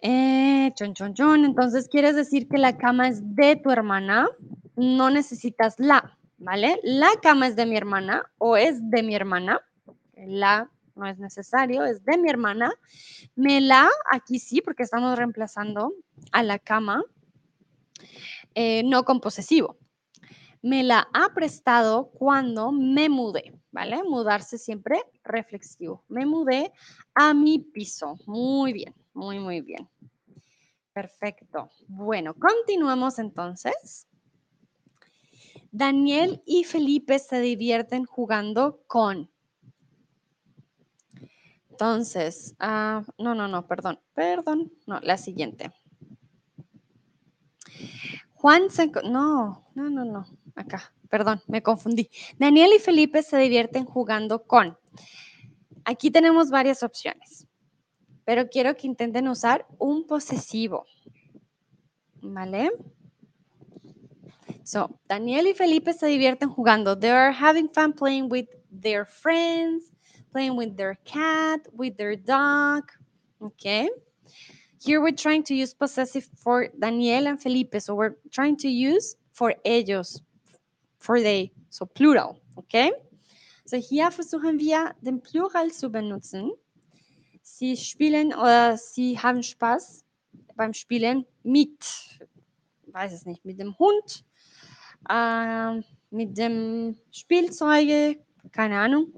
Eh, 0.00 0.72
chon, 0.74 0.94
chon, 0.94 1.12
chon. 1.14 1.44
Entonces, 1.44 1.88
quieres 1.88 2.16
decir 2.16 2.48
que 2.48 2.56
la 2.56 2.78
cama 2.78 3.08
es 3.08 3.20
de 3.36 3.56
tu 3.56 3.70
hermana. 3.70 4.28
No 4.74 5.10
necesitas 5.10 5.78
la, 5.78 6.18
¿vale? 6.42 6.80
La 6.82 7.10
cama 7.22 7.46
es 7.46 7.56
de 7.56 7.66
mi 7.66 7.76
hermana 7.76 8.24
o 8.38 8.56
es 8.56 8.78
de 8.90 9.02
mi 9.02 9.14
hermana 9.14 9.60
la 10.26 10.70
no 10.94 11.06
es 11.06 11.18
necesario, 11.18 11.84
es 11.84 12.04
de 12.04 12.18
mi 12.18 12.28
hermana. 12.28 12.72
Me 13.34 13.60
la, 13.60 13.88
aquí 14.10 14.38
sí, 14.38 14.60
porque 14.60 14.82
estamos 14.82 15.16
reemplazando 15.16 15.94
a 16.32 16.42
la 16.42 16.58
cama, 16.58 17.02
eh, 18.54 18.82
no 18.84 19.04
con 19.04 19.20
posesivo. 19.20 19.78
Me 20.60 20.82
la 20.82 21.08
ha 21.12 21.32
prestado 21.34 22.10
cuando 22.10 22.70
me 22.72 23.08
mudé, 23.08 23.58
¿vale? 23.70 24.02
Mudarse 24.04 24.58
siempre 24.58 25.02
reflexivo. 25.24 26.04
Me 26.08 26.26
mudé 26.26 26.72
a 27.14 27.34
mi 27.34 27.58
piso. 27.58 28.16
Muy 28.26 28.72
bien, 28.72 28.94
muy, 29.12 29.40
muy 29.40 29.60
bien. 29.60 29.88
Perfecto. 30.92 31.70
Bueno, 31.88 32.34
continuamos 32.34 33.18
entonces. 33.18 34.06
Daniel 35.72 36.42
y 36.46 36.62
Felipe 36.64 37.18
se 37.18 37.40
divierten 37.40 38.04
jugando 38.04 38.80
con 38.86 39.32
entonces, 41.82 42.54
ah, 42.60 43.02
no, 43.18 43.34
no, 43.34 43.48
no, 43.48 43.66
perdón, 43.66 43.98
perdón, 44.14 44.70
no, 44.86 45.00
la 45.00 45.16
siguiente. 45.16 45.72
Juan 48.34 48.70
se... 48.70 48.86
No, 48.88 49.66
no, 49.74 49.90
no, 49.90 50.04
no, 50.04 50.24
acá, 50.54 50.92
perdón, 51.08 51.42
me 51.48 51.60
confundí. 51.60 52.08
Daniel 52.38 52.70
y 52.76 52.78
Felipe 52.78 53.24
se 53.24 53.36
divierten 53.38 53.84
jugando 53.84 54.44
con. 54.44 54.78
Aquí 55.84 56.12
tenemos 56.12 56.50
varias 56.50 56.84
opciones, 56.84 57.48
pero 58.24 58.48
quiero 58.48 58.76
que 58.76 58.86
intenten 58.86 59.26
usar 59.26 59.66
un 59.78 60.06
posesivo. 60.06 60.84
¿Vale? 62.20 62.70
So, 64.64 64.98
Daniel 65.08 65.46
y 65.46 65.54
Felipe 65.54 65.92
se 65.92 66.06
divierten 66.06 66.48
jugando. 66.54 66.98
They 66.98 67.10
are 67.10 67.32
having 67.32 67.68
fun 67.68 67.92
playing 67.92 68.28
with 68.28 68.48
their 68.70 69.04
friends. 69.04 69.92
playing 70.32 70.56
with 70.56 70.76
their 70.76 70.96
cat, 71.04 71.60
with 71.72 71.96
their 71.96 72.16
dog. 72.16 72.90
Okay. 73.40 73.88
Here 74.82 75.00
we're 75.00 75.12
trying 75.12 75.44
to 75.44 75.54
use 75.54 75.74
possessive 75.74 76.28
for 76.36 76.68
Daniel 76.80 77.28
and 77.28 77.40
Felipe. 77.40 77.78
So 77.78 77.94
we're 77.94 78.16
trying 78.32 78.56
to 78.58 78.68
use 78.68 79.14
for 79.32 79.54
ellos, 79.64 80.20
for 80.98 81.20
they, 81.20 81.52
so 81.68 81.86
plural. 81.86 82.40
Okay. 82.58 82.90
So 83.66 83.76
hier 83.76 84.10
versuchen 84.10 84.58
wir 84.58 84.92
den 85.02 85.20
Plural 85.20 85.70
zu 85.70 85.88
benutzen. 85.88 86.50
Sie 87.42 87.76
spielen 87.76 88.32
oder 88.34 88.76
sie 88.76 89.18
haben 89.18 89.42
Spaß 89.42 90.04
beim 90.56 90.72
Spielen 90.74 91.24
mit, 91.44 91.70
weiß 92.86 93.12
es 93.12 93.24
nicht, 93.24 93.44
mit 93.44 93.58
dem 93.58 93.78
Hund, 93.78 94.24
äh, 95.08 95.80
mit 96.10 96.36
dem 96.36 96.96
Spielzeuge, 97.10 98.18
keine 98.50 98.78
Ahnung. 98.78 99.12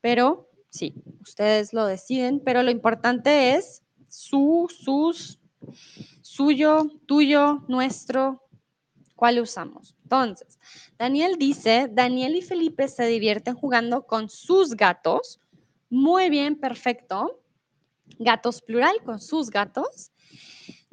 pero 0.00 0.48
sí, 0.70 0.94
ustedes 1.20 1.72
lo 1.72 1.86
deciden, 1.86 2.40
pero 2.40 2.62
lo 2.62 2.70
importante 2.70 3.54
es 3.54 3.82
su, 4.08 4.66
sus, 4.82 5.38
suyo, 6.22 6.90
tuyo, 7.06 7.64
nuestro, 7.68 8.42
¿cuál 9.14 9.40
usamos? 9.40 9.94
Entonces, 10.02 10.58
Daniel 10.98 11.36
dice, 11.38 11.88
Daniel 11.90 12.34
y 12.36 12.42
Felipe 12.42 12.88
se 12.88 13.06
divierten 13.06 13.54
jugando 13.54 14.06
con 14.06 14.28
sus 14.28 14.74
gatos. 14.74 15.40
Muy 15.88 16.30
bien, 16.30 16.58
perfecto. 16.58 17.40
Gatos 18.18 18.60
plural 18.60 18.96
con 19.04 19.20
sus 19.20 19.50
gatos. 19.50 20.10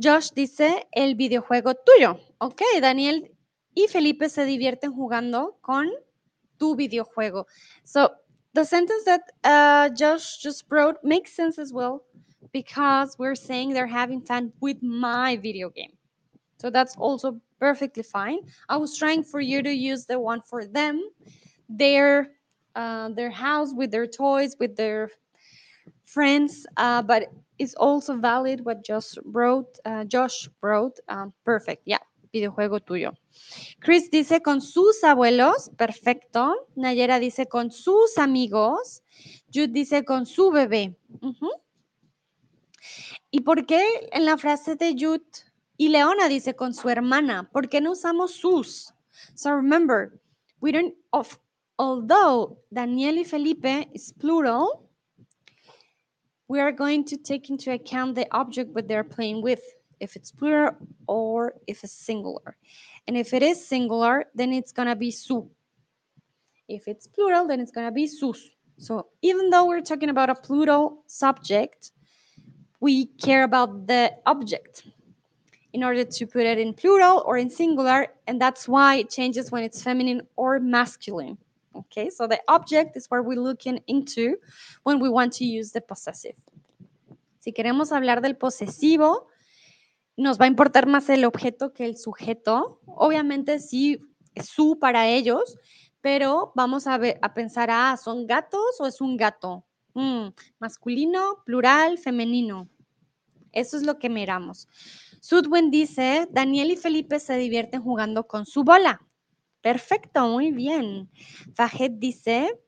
Josh 0.01 0.29
dice 0.35 0.87
el 0.91 1.15
videojuego 1.15 1.73
tuyo. 1.73 2.19
Ok, 2.37 2.61
Daniel 2.79 3.31
y 3.77 3.87
Felipe 3.87 4.27
se 4.27 4.43
divierten 4.45 4.91
jugando 4.91 5.57
con 5.61 5.91
tu 6.57 6.75
videojuego. 6.75 7.45
So, 7.83 8.09
the 8.53 8.65
sentence 8.65 9.03
that 9.05 9.21
uh, 9.43 9.89
Josh 9.89 10.41
just 10.41 10.65
wrote 10.69 10.97
makes 11.03 11.35
sense 11.35 11.59
as 11.59 11.71
well 11.71 12.03
because 12.51 13.15
we're 13.19 13.35
saying 13.35 13.73
they're 13.73 13.85
having 13.85 14.21
fun 14.21 14.51
with 14.61 14.81
my 14.81 15.37
video 15.37 15.69
game. 15.69 15.91
So 16.57 16.71
that's 16.71 16.95
also 16.97 17.39
perfectly 17.59 18.01
fine. 18.01 18.39
I 18.67 18.77
was 18.77 18.97
trying 18.97 19.23
for 19.23 19.39
you 19.39 19.61
to 19.61 19.71
use 19.71 20.07
the 20.07 20.19
one 20.19 20.41
for 20.41 20.65
them, 20.65 21.03
their 21.69 22.29
uh, 22.73 23.09
their 23.09 23.29
house 23.29 23.73
with 23.75 23.91
their 23.91 24.07
toys, 24.07 24.55
with 24.59 24.75
their 24.75 25.11
friends, 26.05 26.65
uh, 26.77 27.03
but 27.03 27.31
it's 27.59 27.75
also 27.75 28.15
valid 28.17 28.65
what 28.65 28.83
Josh 28.83 29.13
wrote. 29.23 29.77
Uh, 29.85 30.03
Josh 30.05 30.49
wrote. 30.63 30.99
Um, 31.09 31.31
perfect. 31.45 31.83
Yeah, 31.85 31.99
videojuego 32.33 32.79
tuyo. 32.79 33.13
Chris 33.79 34.09
dice 34.11 34.41
con 34.41 34.61
sus 34.61 35.03
abuelos, 35.03 35.71
perfecto. 35.77 36.67
Nayera 36.75 37.19
dice 37.19 37.47
con 37.47 37.71
sus 37.71 38.17
amigos. 38.17 39.03
Jude 39.53 39.69
dice 39.69 40.03
con 40.03 40.25
su 40.25 40.51
bebé. 40.51 40.95
¿Y 43.31 43.41
por 43.41 43.65
qué 43.65 44.09
en 44.11 44.25
la 44.25 44.37
frase 44.37 44.75
de 44.75 44.95
Jude 44.97 45.25
y 45.77 45.89
Leona 45.89 46.27
dice 46.27 46.55
con 46.55 46.73
su 46.73 46.89
hermana? 46.89 47.49
¿Por 47.51 47.69
qué 47.69 47.81
no 47.81 47.91
usamos 47.91 48.31
sus? 48.31 48.93
So 49.35 49.51
remember, 49.51 50.19
we 50.61 50.71
don't, 50.71 50.93
of, 51.11 51.39
although 51.77 52.57
Daniel 52.71 53.19
y 53.19 53.23
Felipe 53.23 53.89
is 53.93 54.13
plural, 54.13 54.87
we 56.47 56.59
are 56.59 56.71
going 56.71 57.03
to 57.05 57.17
take 57.17 57.49
into 57.49 57.71
account 57.71 58.15
the 58.15 58.27
object 58.31 58.73
that 58.75 58.87
they're 58.87 59.03
playing 59.03 59.41
with, 59.41 59.61
if 59.99 60.15
it's 60.15 60.31
plural 60.31 60.75
or 61.07 61.55
if 61.67 61.83
it's 61.83 61.93
singular. 61.93 62.55
And 63.07 63.17
if 63.17 63.33
it 63.33 63.43
is 63.43 63.65
singular, 63.65 64.25
then 64.35 64.51
it's 64.53 64.71
going 64.71 64.87
to 64.87 64.95
be 64.95 65.11
su. 65.11 65.49
If 66.67 66.87
it's 66.87 67.07
plural, 67.07 67.47
then 67.47 67.59
it's 67.59 67.71
going 67.71 67.87
to 67.87 67.91
be 67.91 68.07
sus. 68.07 68.39
So 68.77 69.07
even 69.21 69.49
though 69.49 69.65
we're 69.65 69.81
talking 69.81 70.09
about 70.09 70.29
a 70.29 70.35
plural 70.35 71.03
subject, 71.07 71.91
we 72.79 73.05
care 73.05 73.43
about 73.43 73.87
the 73.87 74.13
object 74.25 74.83
in 75.73 75.83
order 75.83 76.03
to 76.03 76.27
put 76.27 76.45
it 76.45 76.59
in 76.59 76.73
plural 76.73 77.23
or 77.25 77.37
in 77.37 77.49
singular, 77.49 78.07
and 78.27 78.39
that's 78.41 78.67
why 78.67 78.95
it 78.95 79.09
changes 79.09 79.51
when 79.51 79.63
it's 79.63 79.81
feminine 79.81 80.21
or 80.35 80.59
masculine. 80.59 81.37
Okay, 81.75 82.09
so 82.09 82.27
the 82.27 82.39
object 82.47 82.97
is 82.97 83.07
where 83.07 83.21
we're 83.21 83.39
looking 83.39 83.79
into 83.87 84.37
when 84.83 84.99
we 84.99 85.09
want 85.09 85.33
to 85.33 85.45
use 85.45 85.71
the 85.71 85.81
possessive. 85.81 86.35
Si 87.39 87.51
queremos 87.51 87.91
hablar 87.91 88.21
del 88.21 88.33
posesivo, 88.33 89.27
nos 90.17 90.39
va 90.39 90.45
a 90.45 90.49
importar 90.49 90.87
más 90.87 91.09
el 91.09 91.25
objeto 91.25 91.73
que 91.73 91.85
el 91.85 91.97
sujeto. 91.97 92.81
Obviamente 92.85 93.59
sí, 93.59 93.99
es 94.33 94.47
su 94.47 94.79
para 94.79 95.07
ellos, 95.07 95.57
pero 96.01 96.51
vamos 96.55 96.87
a, 96.87 96.97
ver, 96.97 97.19
a 97.21 97.33
pensar, 97.33 97.69
ah, 97.71 97.95
¿son 97.97 98.27
gatos 98.27 98.79
o 98.79 98.87
es 98.87 98.99
un 98.99 99.15
gato? 99.15 99.65
Mm, 99.93 100.29
masculino, 100.59 101.43
plural, 101.45 101.97
femenino. 101.97 102.67
Eso 103.51 103.77
es 103.77 103.83
lo 103.83 103.97
que 103.97 104.09
miramos. 104.09 104.67
Sudwin 105.21 105.71
dice, 105.71 106.27
Daniel 106.31 106.71
y 106.71 106.77
Felipe 106.77 107.19
se 107.19 107.37
divierten 107.37 107.81
jugando 107.81 108.27
con 108.27 108.45
su 108.45 108.63
bola. 108.63 109.01
Perfecto, 109.61 110.27
muy 110.27 110.51
bien. 110.51 111.09
Fajet 111.55 111.93
dice, 111.97 112.59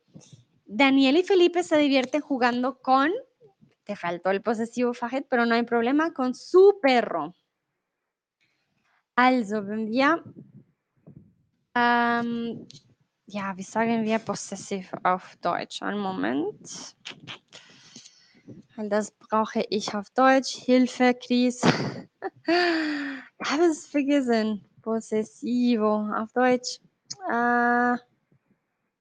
Daniel 0.66 1.18
y 1.18 1.24
Felipe 1.24 1.64
se 1.64 1.78
divierten 1.78 2.22
jugando 2.22 2.80
con, 2.80 3.12
te 3.84 3.96
faltó 3.96 4.32
el 4.32 4.42
posesivo 4.42 4.94
Fajet, 4.94 5.28
pero 5.30 5.46
no 5.46 5.56
hay 5.56 5.64
problema, 5.64 6.14
con 6.14 6.36
su 6.36 6.80
perro. 6.82 7.36
Also, 9.22 9.68
wenn 9.68 9.92
wir, 9.92 10.24
ähm, 11.76 12.66
ja, 13.26 13.58
wie 13.58 13.64
sagen 13.64 14.06
wir 14.06 14.18
possessiv 14.18 14.90
auf 15.04 15.36
Deutsch? 15.42 15.82
Einen 15.82 16.00
Moment. 16.00 16.96
Das 18.78 19.12
brauche 19.12 19.66
ich 19.70 19.94
auf 19.94 20.10
Deutsch. 20.12 20.56
Hilfe, 20.64 21.14
Chris. 21.16 21.62
ich 22.48 23.52
habe 23.52 23.64
es 23.70 23.88
vergessen. 23.88 24.64
Possessivo 24.82 26.08
auf 26.16 26.32
Deutsch. 26.32 26.80
Äh, 27.30 27.98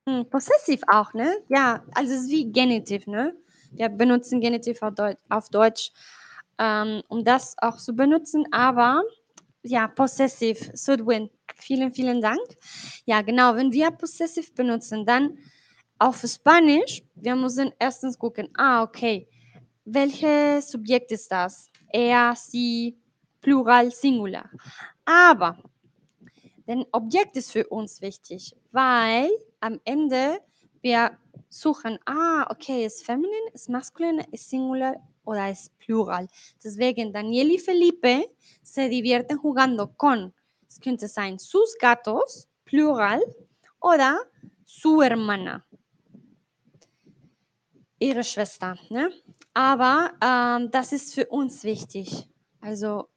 hm, 0.05 0.29
possessiv 0.31 0.81
auch, 0.89 1.14
ne? 1.14 1.33
Ja, 1.49 1.85
also 1.95 2.12
es 2.14 2.23
ist 2.23 2.31
wie 2.31 2.51
Genitiv, 2.51 3.07
ne? 3.07 3.37
Wir 3.71 3.89
benutzen 3.89 4.41
Genitiv 4.41 4.83
auf 4.83 4.97
Deutsch, 4.97 5.19
auf 5.29 5.49
Deutsch 5.49 5.93
ähm, 6.59 7.03
um 7.09 7.25
das 7.25 7.55
auch 7.59 7.77
zu 7.77 7.95
benutzen, 7.95 8.45
aber 8.51 9.03
ja, 9.62 9.88
possessiv, 9.88 10.70
Sudwin. 10.74 11.30
Vielen, 11.56 11.92
vielen 11.92 12.20
Dank. 12.20 12.40
Ja, 13.04 13.22
genau, 13.22 13.54
wenn 13.56 13.72
wir 13.72 13.90
possessiv 13.90 14.54
benutzen, 14.54 15.04
dann 15.04 15.38
auf 15.98 16.22
Spanisch, 16.26 17.02
wir 17.16 17.34
müssen 17.34 17.72
erstens 17.78 18.18
gucken, 18.18 18.48
ah, 18.56 18.82
okay, 18.82 19.28
welches 19.84 20.70
Subjekt 20.70 21.11
ist 21.12 21.32
das? 21.32 21.70
Er, 21.88 22.34
sie, 22.36 22.96
Plural, 23.40 23.90
Singular. 23.90 24.48
Aber 25.04 25.59
denn 26.68 26.84
Objekt 26.92 27.34
ist 27.36 27.50
für 27.50 27.66
uns 27.66 28.02
wichtig, 28.02 28.54
weil 28.72 29.30
am 29.61 29.80
Ende 29.84 30.38
wir 30.82 31.16
suchen, 31.48 31.98
ah, 32.04 32.46
okay, 32.50 32.84
ist 32.84 33.06
feminin, 33.06 33.48
ist 33.54 33.70
maskulin, 33.70 34.18
ist 34.32 34.50
singular 34.50 34.96
oder 35.29 35.51
ist 35.51 35.79
plural. 35.79 36.26
Deswegen 36.64 37.12
Daniel 37.12 37.51
y 37.51 37.59
Felipe 37.59 38.31
se 38.62 38.89
divierten 38.89 39.39
jugando 39.39 39.93
con, 39.97 40.33
es 40.66 40.81
könnte 40.81 41.07
sein 41.07 41.39
sus 41.39 41.76
gatos, 41.79 42.49
plural, 42.64 43.20
oder 43.81 44.18
su 44.64 45.03
hermana, 45.03 45.64
ihre 47.99 48.24
Schwester. 48.24 48.76
Ne? 48.89 49.11
Aber 49.53 50.12
ähm, 50.22 50.70
das 50.70 50.93
ist 50.93 51.14
für 51.14 51.26
uns 51.26 51.62
wichtig. 51.62 52.26
Also 52.61 53.09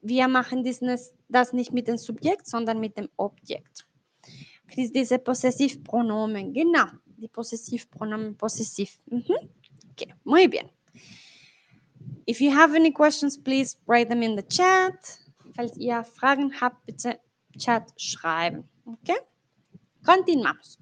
wir 0.00 0.26
machen 0.26 0.64
das, 0.64 1.12
das 1.28 1.52
nicht 1.52 1.72
mit 1.72 1.86
dem 1.86 1.96
Subjekt, 1.96 2.46
sondern 2.46 2.80
mit 2.80 2.96
dem 2.96 3.08
Objekt. 3.16 3.86
Diese 4.74 5.18
Possessivpronomen, 5.18 6.52
genau, 6.52 6.86
die 7.04 7.28
Possessivpronomen 7.28 8.36
possessiv. 8.36 8.98
Mhm. 9.06 9.36
Okay, 9.92 10.14
muy 10.24 10.48
bien. 10.48 10.68
If 12.26 12.40
you 12.40 12.50
have 12.50 12.74
any 12.74 12.92
questions, 12.92 13.36
please 13.36 13.76
write 13.86 14.08
them 14.08 14.22
in 14.22 14.36
the 14.36 14.42
chat. 14.42 14.94
Falls 15.56 15.76
ihr 15.76 16.04
Fragen 16.04 16.52
habt, 16.52 16.86
bitte 16.86 17.20
Chat. 17.58 17.92
Okay? 18.84 19.18
Continuamos. 20.04 20.78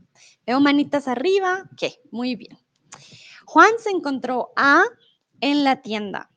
Veo 0.47 0.61
manitas 0.61 1.09
arriba. 1.09 1.69
Ok, 1.73 1.93
muy 2.11 2.37
bien. 2.37 2.57
Juan 3.47 3.73
se 3.79 3.91
encontró 3.91 4.53
a 4.57 4.83
en 5.41 5.65
la 5.65 5.83
tienda. 5.83 6.31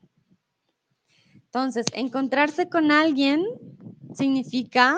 Entonces, 1.46 1.86
encontrarse 1.94 2.68
con 2.70 2.92
alguien 2.92 3.46
significa 4.16 4.98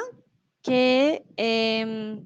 que 0.61 1.25
em, 1.35 2.25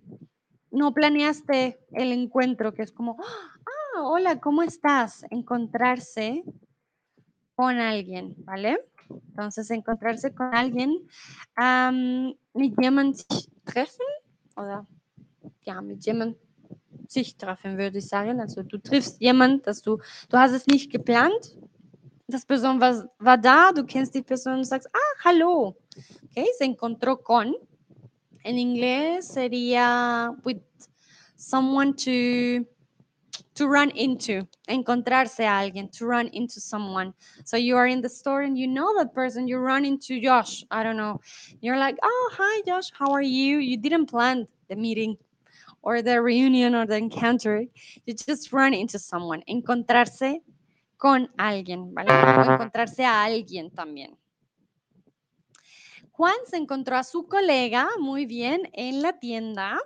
no 0.72 0.94
planeaste 0.94 1.80
el 1.94 2.12
encuentro, 2.12 2.74
que 2.74 2.84
es 2.84 2.92
como, 2.92 3.18
ah, 3.20 4.04
hola, 4.04 4.40
¿cómo 4.40 4.62
estás? 4.62 5.26
Encontrarse 5.32 6.44
con 7.60 7.78
alguien, 7.78 8.36
¿vale? 8.46 8.80
Entonces, 9.10 9.70
encontrarse 9.70 10.34
con 10.34 10.56
alguien, 10.56 10.92
um, 11.58 12.34
mit 12.54 12.74
jemand 12.80 13.18
sich 13.18 13.50
treffen, 13.66 14.06
oder 14.56 14.88
ja, 15.66 15.82
mit 15.82 16.06
jemand 16.06 16.38
sich 17.10 17.36
treffen, 17.36 17.78
würde 17.78 17.98
ich 17.98 18.08
sagen. 18.08 18.40
Also 18.40 18.64
du 18.64 18.78
triffst 18.78 19.20
jemand, 19.20 19.68
dass 19.68 19.82
du, 19.82 19.98
du 20.30 20.38
hast 20.38 20.54
es 20.54 20.68
nicht 20.68 20.90
geplant, 20.90 21.58
das 22.28 22.46
Person 22.46 22.80
war, 22.80 23.10
war 23.20 23.38
da, 23.38 23.74
du 23.74 23.84
kennst 23.84 24.16
die 24.16 24.22
Person 24.22 24.60
und 24.60 24.64
sagst, 24.64 24.88
ah, 24.94 25.26
hallo. 25.26 25.76
Okay, 26.30 26.48
se 26.58 26.64
encontró 26.64 27.22
con. 27.22 27.56
En 28.46 28.58
inglés 28.58 29.34
sería 29.34 30.34
with 30.46 30.62
someone 31.36 31.94
to 31.94 32.66
to 33.60 33.68
run 33.68 33.90
into, 33.90 34.48
encontrarse 34.70 35.40
a 35.40 35.48
alguien, 35.48 35.92
to 35.92 36.06
run 36.06 36.30
into 36.32 36.62
someone. 36.62 37.14
So 37.44 37.58
you 37.58 37.76
are 37.76 37.88
in 37.88 38.00
the 38.00 38.08
store 38.08 38.44
and 38.44 38.58
you 38.58 38.68
know 38.68 38.98
that 38.98 39.14
person, 39.14 39.50
you 39.50 39.58
run 39.58 39.84
into 39.84 40.22
Josh. 40.22 40.64
I 40.72 40.82
don't 40.82 40.96
know. 40.96 41.20
You're 41.60 41.78
like, 41.78 41.98
oh, 42.02 42.32
hi, 42.38 42.62
Josh, 42.66 42.90
how 42.98 43.12
are 43.12 43.22
you? 43.22 43.58
You 43.58 43.76
didn't 43.76 44.06
plan 44.06 44.48
the 44.70 44.78
meeting 44.78 45.18
or 45.82 46.02
the 46.02 46.22
reunion 46.22 46.74
or 46.74 46.86
the 46.86 46.96
encounter. 46.96 47.66
You 48.06 48.14
just 48.14 48.54
run 48.54 48.74
into 48.74 48.98
someone. 48.98 49.44
Encontrarse 49.46 50.40
con 50.98 51.28
alguien, 51.38 51.94
¿vale? 51.94 52.14
encontrarse 52.54 53.04
a 53.04 53.26
alguien 53.26 53.72
también. 53.72 54.16
Juan 56.12 56.36
se 56.46 56.56
encontró 56.56 56.96
a 56.96 57.04
su 57.04 57.28
colega, 57.28 57.90
muy 58.00 58.26
bien, 58.26 58.70
en 58.72 59.02
la 59.02 59.20
tienda. 59.20 59.82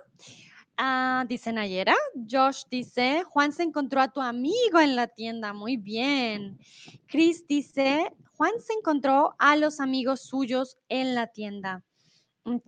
Ah, 0.76 1.24
dice 1.28 1.52
Nayera. 1.52 1.94
Josh 2.28 2.64
dice, 2.70 3.22
Juan 3.24 3.52
se 3.52 3.62
encontró 3.62 4.00
a 4.00 4.12
tu 4.12 4.20
amigo 4.20 4.80
en 4.80 4.96
la 4.96 5.06
tienda, 5.06 5.52
muy 5.52 5.76
bien. 5.76 6.58
Chris 7.06 7.46
dice, 7.46 8.12
Juan 8.36 8.52
se 8.60 8.72
encontró 8.72 9.34
a 9.38 9.56
los 9.56 9.80
amigos 9.80 10.22
suyos 10.22 10.78
en 10.88 11.14
la 11.14 11.28
tienda. 11.28 11.84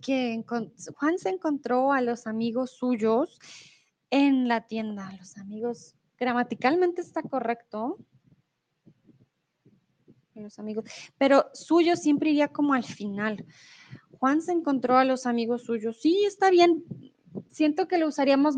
Que 0.01 0.43
Juan 0.95 1.19
se 1.19 1.29
encontró 1.29 1.91
a 1.91 2.01
los 2.01 2.27
amigos 2.27 2.71
suyos 2.77 3.39
en 4.09 4.47
la 4.47 4.65
tienda. 4.65 5.11
Los 5.19 5.37
amigos, 5.37 5.95
gramaticalmente 6.17 7.01
está 7.01 7.21
correcto 7.21 7.97
los 10.41 10.59
amigos, 10.59 10.85
pero 11.17 11.49
suyo 11.53 11.95
siempre 11.95 12.31
iría 12.31 12.47
como 12.47 12.73
al 12.73 12.83
final. 12.83 13.45
Juan 14.19 14.41
se 14.41 14.51
encontró 14.51 14.97
a 14.97 15.05
los 15.05 15.25
amigos 15.25 15.63
suyos. 15.63 15.99
Sí, 16.01 16.25
está 16.25 16.49
bien. 16.49 16.83
Siento 17.51 17.87
que 17.87 17.97
lo 17.97 18.07
usaríamos 18.07 18.55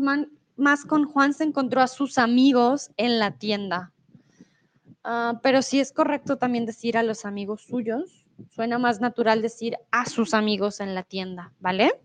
más 0.56 0.84
con 0.84 1.04
Juan 1.04 1.34
se 1.34 1.44
encontró 1.44 1.80
a 1.80 1.88
sus 1.88 2.18
amigos 2.18 2.90
en 2.96 3.18
la 3.18 3.32
tienda. 3.32 3.92
Ah, 5.02 5.40
pero 5.42 5.62
sí 5.62 5.80
es 5.80 5.92
correcto 5.92 6.36
también 6.36 6.66
decir 6.66 6.98
a 6.98 7.02
los 7.02 7.24
amigos 7.24 7.62
suyos. 7.62 8.26
Suena 8.50 8.78
más 8.78 9.00
natural 9.00 9.42
decir 9.42 9.76
a 9.90 10.06
sus 10.06 10.34
amigos 10.34 10.80
en 10.80 10.94
la 10.94 11.02
tienda, 11.02 11.52
¿vale? 11.60 12.00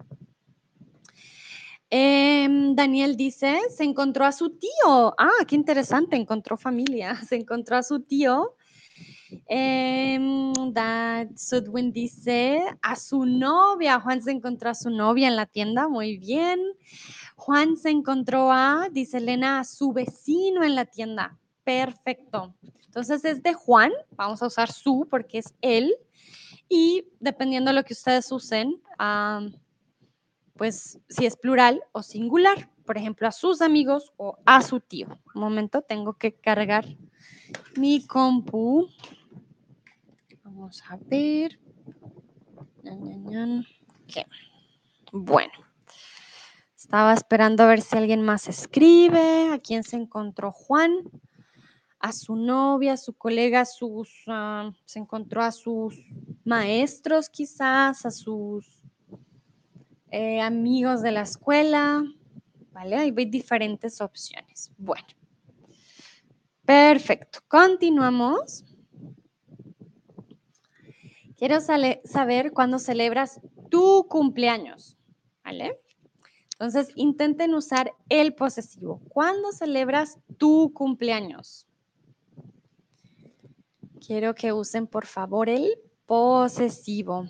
Em, 1.89 2.75
Daniel 2.75 3.15
dice, 3.15 3.57
se 3.69 3.83
encontró 3.83 4.25
a 4.25 4.31
su 4.31 4.49
tío. 4.49 5.13
Ah, 5.17 5.45
qué 5.47 5.55
interesante, 5.55 6.15
encontró 6.15 6.57
familia. 6.57 7.15
Se 7.29 7.35
encontró 7.35 7.77
a 7.77 7.83
su 7.83 8.01
tío 8.01 8.55
Em, 9.47 10.53
Sudwin 11.35 11.91
dice 11.91 12.63
a 12.81 12.95
su 12.95 13.25
novia. 13.25 13.99
Juan 13.99 14.21
se 14.21 14.31
encontró 14.31 14.69
a 14.69 14.75
su 14.75 14.89
novia 14.89 15.27
en 15.27 15.35
la 15.35 15.45
tienda. 15.45 15.87
Muy 15.87 16.17
bien. 16.17 16.59
Juan 17.35 17.77
se 17.77 17.89
encontró 17.89 18.51
a, 18.51 18.89
dice 18.91 19.17
Elena, 19.17 19.59
a 19.59 19.63
su 19.63 19.93
vecino 19.93 20.63
en 20.63 20.75
la 20.75 20.85
tienda. 20.85 21.37
Perfecto. 21.63 22.53
Entonces 22.85 23.25
es 23.25 23.43
de 23.43 23.53
Juan. 23.53 23.91
Vamos 24.11 24.41
a 24.41 24.47
usar 24.47 24.71
su 24.71 25.07
porque 25.09 25.39
es 25.39 25.53
él. 25.61 25.93
Y 26.69 27.05
dependiendo 27.19 27.69
de 27.69 27.75
lo 27.75 27.83
que 27.83 27.93
ustedes 27.93 28.31
usen, 28.31 28.81
pues 30.55 30.99
si 31.09 31.25
es 31.25 31.35
plural 31.35 31.81
o 31.91 32.03
singular. 32.03 32.69
Por 32.85 32.97
ejemplo, 32.97 33.27
a 33.27 33.31
sus 33.31 33.61
amigos 33.61 34.13
o 34.17 34.37
a 34.45 34.61
su 34.61 34.79
tío. 34.79 35.07
Un 35.33 35.41
momento, 35.41 35.81
tengo 35.81 36.13
que 36.13 36.33
cargar 36.33 36.85
mi 37.77 38.05
compu. 38.05 38.87
Vamos 40.43 40.81
a 40.89 40.97
ver. 40.97 41.59
Bueno. 45.11 45.53
Estaba 46.75 47.13
esperando 47.13 47.63
a 47.63 47.67
ver 47.67 47.81
si 47.81 47.97
alguien 47.97 48.21
más 48.21 48.47
escribe. 48.47 49.49
¿A 49.51 49.59
quién 49.59 49.83
se 49.83 49.95
encontró 49.95 50.51
Juan? 50.51 50.91
A 51.99 52.11
su 52.11 52.35
novia, 52.35 52.93
a 52.93 52.97
su 52.97 53.13
colega, 53.13 53.65
sus, 53.65 54.23
ah, 54.27 54.71
se 54.85 54.99
encontró 54.99 55.41
a 55.41 55.51
sus 55.51 55.95
maestros 56.43 57.29
quizás, 57.29 58.05
a 58.05 58.11
sus 58.11 58.79
eh, 60.11 60.41
amigos 60.41 61.01
de 61.01 61.11
la 61.11 61.21
escuela. 61.21 62.03
¿Vale? 62.71 62.97
Hay 62.97 63.11
diferentes 63.11 63.99
opciones. 64.01 64.71
Bueno. 64.77 65.07
Perfecto. 66.65 67.39
Continuamos. 67.47 68.65
Quiero 71.37 71.59
saber 71.59 72.51
cuándo 72.53 72.79
celebras 72.79 73.39
tu 73.69 74.07
cumpleaños. 74.07 74.97
¿Vale? 75.43 75.79
Entonces, 76.53 76.87
intenten 76.95 77.53
usar 77.53 77.91
el 78.09 78.33
posesivo. 78.33 79.01
¿Cuándo 79.09 79.51
celebras 79.51 80.17
tu 80.37 80.71
cumpleaños? 80.73 81.67
Quiero 84.05 84.33
que 84.33 84.53
usen, 84.53 84.87
por 84.87 85.05
favor, 85.05 85.49
el 85.49 85.77
posesivo. 86.05 87.27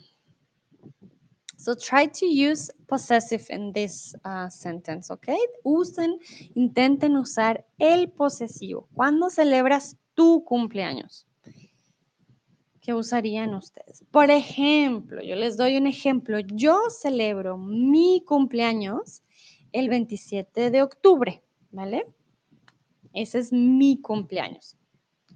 So 1.66 1.74
try 1.74 2.06
to 2.06 2.28
use 2.28 2.70
possessive 2.88 3.44
in 3.50 3.74
this 3.74 4.14
uh, 4.24 4.52
sentence, 4.52 5.10
okay? 5.10 5.40
Usen, 5.64 6.20
intenten 6.54 7.18
usar 7.18 7.66
el 7.80 8.12
posesivo. 8.12 8.88
¿Cuándo 8.94 9.32
celebras 9.32 9.98
tu 10.14 10.44
cumpleaños? 10.44 11.26
¿Qué 12.82 12.94
usarían 12.94 13.56
ustedes? 13.56 14.06
Por 14.12 14.30
ejemplo, 14.30 15.24
yo 15.24 15.36
les 15.36 15.58
doy 15.58 15.78
un 15.78 15.88
ejemplo. 15.88 16.38
Yo 16.40 16.80
celebro 16.92 17.58
mi 17.58 18.24
cumpleaños 18.28 19.24
el 19.72 19.90
27 19.90 20.70
de 20.70 20.84
octubre, 20.84 21.42
¿vale? 21.72 22.06
Ese 23.12 23.40
es 23.40 23.52
mi 23.52 24.00
cumpleaños. 24.00 24.78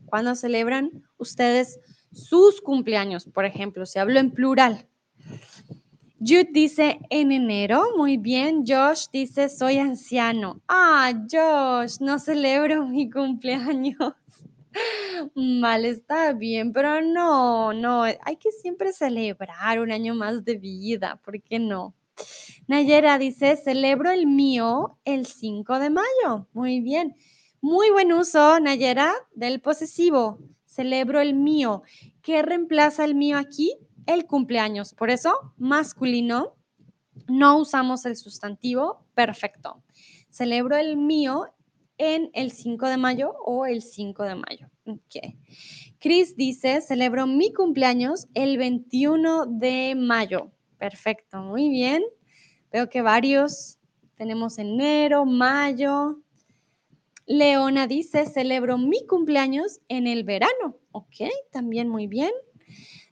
¿Cuándo 0.06 0.36
celebran 0.36 0.92
ustedes 1.18 1.80
sus 2.12 2.62
cumpleaños? 2.62 3.26
Por 3.26 3.46
ejemplo, 3.46 3.88
si 3.88 3.98
hablo 3.98 4.20
en 4.20 4.30
plural. 4.30 4.89
Jude 6.20 6.50
dice 6.52 7.00
en 7.10 7.32
enero, 7.32 7.96
muy 7.96 8.18
bien. 8.18 8.66
Josh 8.68 9.06
dice 9.12 9.48
soy 9.48 9.78
anciano. 9.78 10.62
Ah, 10.68 11.14
Josh, 11.32 12.00
no 12.02 12.20
celebro 12.20 12.86
mi 12.88 13.10
cumpleaños. 13.10 14.14
Vale, 15.36 15.90
está 15.90 16.34
bien, 16.34 16.74
pero 16.74 17.02
no, 17.02 17.74
no, 17.74 18.04
hay 18.04 18.36
que 18.38 18.52
siempre 18.52 18.94
celebrar 18.94 19.80
un 19.80 19.92
año 19.92 20.14
más 20.14 20.44
de 20.46 20.58
vida, 20.58 21.20
¿por 21.24 21.42
qué 21.42 21.58
no? 21.58 21.96
Nayera 22.68 23.18
dice, 23.18 23.56
celebro 23.56 24.12
el 24.12 24.28
mío 24.28 24.98
el 25.06 25.26
5 25.26 25.80
de 25.80 25.90
mayo. 25.90 26.48
Muy 26.54 26.82
bien. 26.82 27.16
Muy 27.62 27.90
buen 27.92 28.14
uso, 28.14 28.60
Nayera, 28.60 29.14
del 29.34 29.60
posesivo. 29.60 30.38
Celebro 30.66 31.20
el 31.20 31.34
mío. 31.34 31.82
¿Qué 32.22 32.42
reemplaza 32.42 33.06
el 33.06 33.16
mío 33.16 33.38
aquí? 33.38 33.78
El 34.10 34.26
cumpleaños. 34.26 34.96
Por 34.96 35.12
eso, 35.12 35.54
masculino, 35.58 36.56
no 37.28 37.60
usamos 37.60 38.08
el 38.08 38.16
sustantivo. 38.16 39.06
Perfecto. 39.14 39.84
Celebro 40.32 40.78
el 40.78 40.98
mío 40.98 41.46
en 42.00 42.32
el 42.34 42.50
5 42.52 42.88
de 42.88 42.98
mayo 42.98 43.36
o 43.46 43.68
el 43.68 43.84
5 43.84 44.24
de 44.24 44.34
mayo. 44.34 44.68
Okay. 44.88 45.38
Chris 46.00 46.36
dice, 46.36 46.82
celebro 46.82 47.28
mi 47.28 47.54
cumpleaños 47.54 48.28
el 48.34 48.58
21 48.58 49.46
de 49.46 49.94
mayo. 49.96 50.50
Perfecto, 50.80 51.44
muy 51.44 51.70
bien. 51.70 52.02
Veo 52.72 52.90
que 52.90 53.04
varios 53.04 53.78
tenemos 54.16 54.58
enero, 54.58 55.24
mayo. 55.28 56.18
Leona 57.28 57.86
dice, 57.86 58.26
celebro 58.26 58.80
mi 58.80 59.06
cumpleaños 59.06 59.82
en 59.88 60.08
el 60.08 60.24
verano. 60.24 60.80
Ok, 60.94 61.30
también 61.52 61.90
muy 61.90 62.08
bien. 62.08 62.32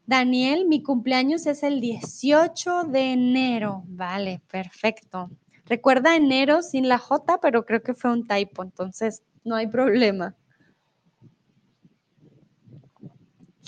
Daniel, 0.08 0.66
mi 0.68 0.82
cumpleaños 0.82 1.46
es 1.48 1.64
el 1.64 1.82
18 1.82 2.86
de 2.86 3.12
enero. 3.12 3.84
Vale, 3.88 4.42
perfecto. 4.50 5.30
Recuerda 5.66 6.16
enero 6.16 6.62
sin 6.64 6.88
la 6.88 6.98
J, 6.98 7.42
pero 7.42 7.66
creo 7.66 7.84
que 7.84 7.94
fue 7.94 8.14
un 8.14 8.26
typo, 8.26 8.64
entonces 8.64 9.22
no 9.44 9.56
hay 9.56 9.68
problema. 9.68 10.34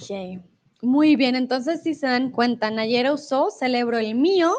Ok, 0.02 0.42
muy 0.82 1.18
bien, 1.18 1.36
entonces 1.36 1.84
si 1.84 1.94
se 1.94 2.08
dan 2.08 2.32
cuenta, 2.32 2.72
Nayera 2.72 3.12
usó 3.12 3.52
celebro 3.52 3.98
el 3.98 4.16
mío. 4.16 4.54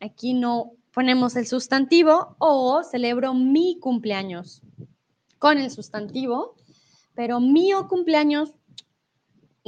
Aquí 0.00 0.34
no 0.34 0.72
ponemos 0.92 1.36
el 1.36 1.46
sustantivo 1.46 2.34
o 2.40 2.82
celebro 2.82 3.32
mi 3.32 3.78
cumpleaños 3.78 4.60
con 5.38 5.58
el 5.58 5.70
sustantivo, 5.70 6.56
pero 7.14 7.38
mío 7.38 7.86
cumpleaños 7.86 8.57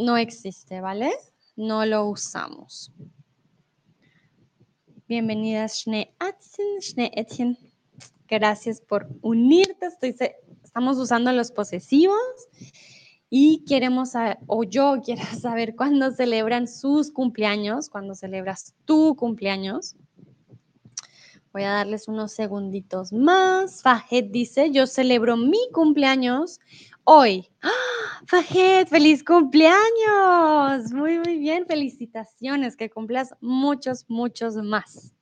no 0.01 0.17
existe, 0.17 0.81
¿vale? 0.81 1.13
No 1.57 1.85
lo 1.85 2.07
usamos. 2.07 2.93
Bienvenida, 5.07 5.69
Schnee 5.69 6.15
Etienne. 7.15 7.59
Gracias 8.29 8.81
por 8.81 9.09
unirte. 9.23 9.89
estamos 10.65 10.99
usando 10.99 11.33
los 11.33 11.51
posesivos 11.51 12.17
y 13.29 13.65
queremos, 13.65 14.13
o 14.47 14.65
yo 14.65 15.01
quiero 15.05 15.23
saber 15.41 15.77
cuándo 15.77 16.11
celebran 16.13 16.67
sus 16.67 17.11
cumpleaños, 17.11 17.89
cuándo 17.89 18.15
celebras 18.15 18.75
tu 18.85 19.17
cumpleaños. 19.17 19.97
Voy 21.53 21.65
a 21.65 21.73
darles 21.73 22.07
unos 22.07 22.33
segunditos 22.33 23.13
más. 23.13 23.83
Fajet 23.83 24.31
dice, 24.31 24.71
yo 24.71 24.87
celebro 24.87 25.37
mi 25.37 25.59
cumpleaños 25.73 26.61
hoy. 27.05 27.49
¡Ah! 27.61 28.00
Fajet, 28.27 28.89
feliz 28.89 29.25
cumpleaños. 29.25 30.93
Muy, 30.93 31.19
muy 31.19 31.39
bien. 31.39 31.67
Felicitaciones. 31.67 32.77
Que 32.77 32.91
cumplas 32.91 33.35
muchos, 33.41 34.05
muchos 34.09 34.57
más. 34.57 35.15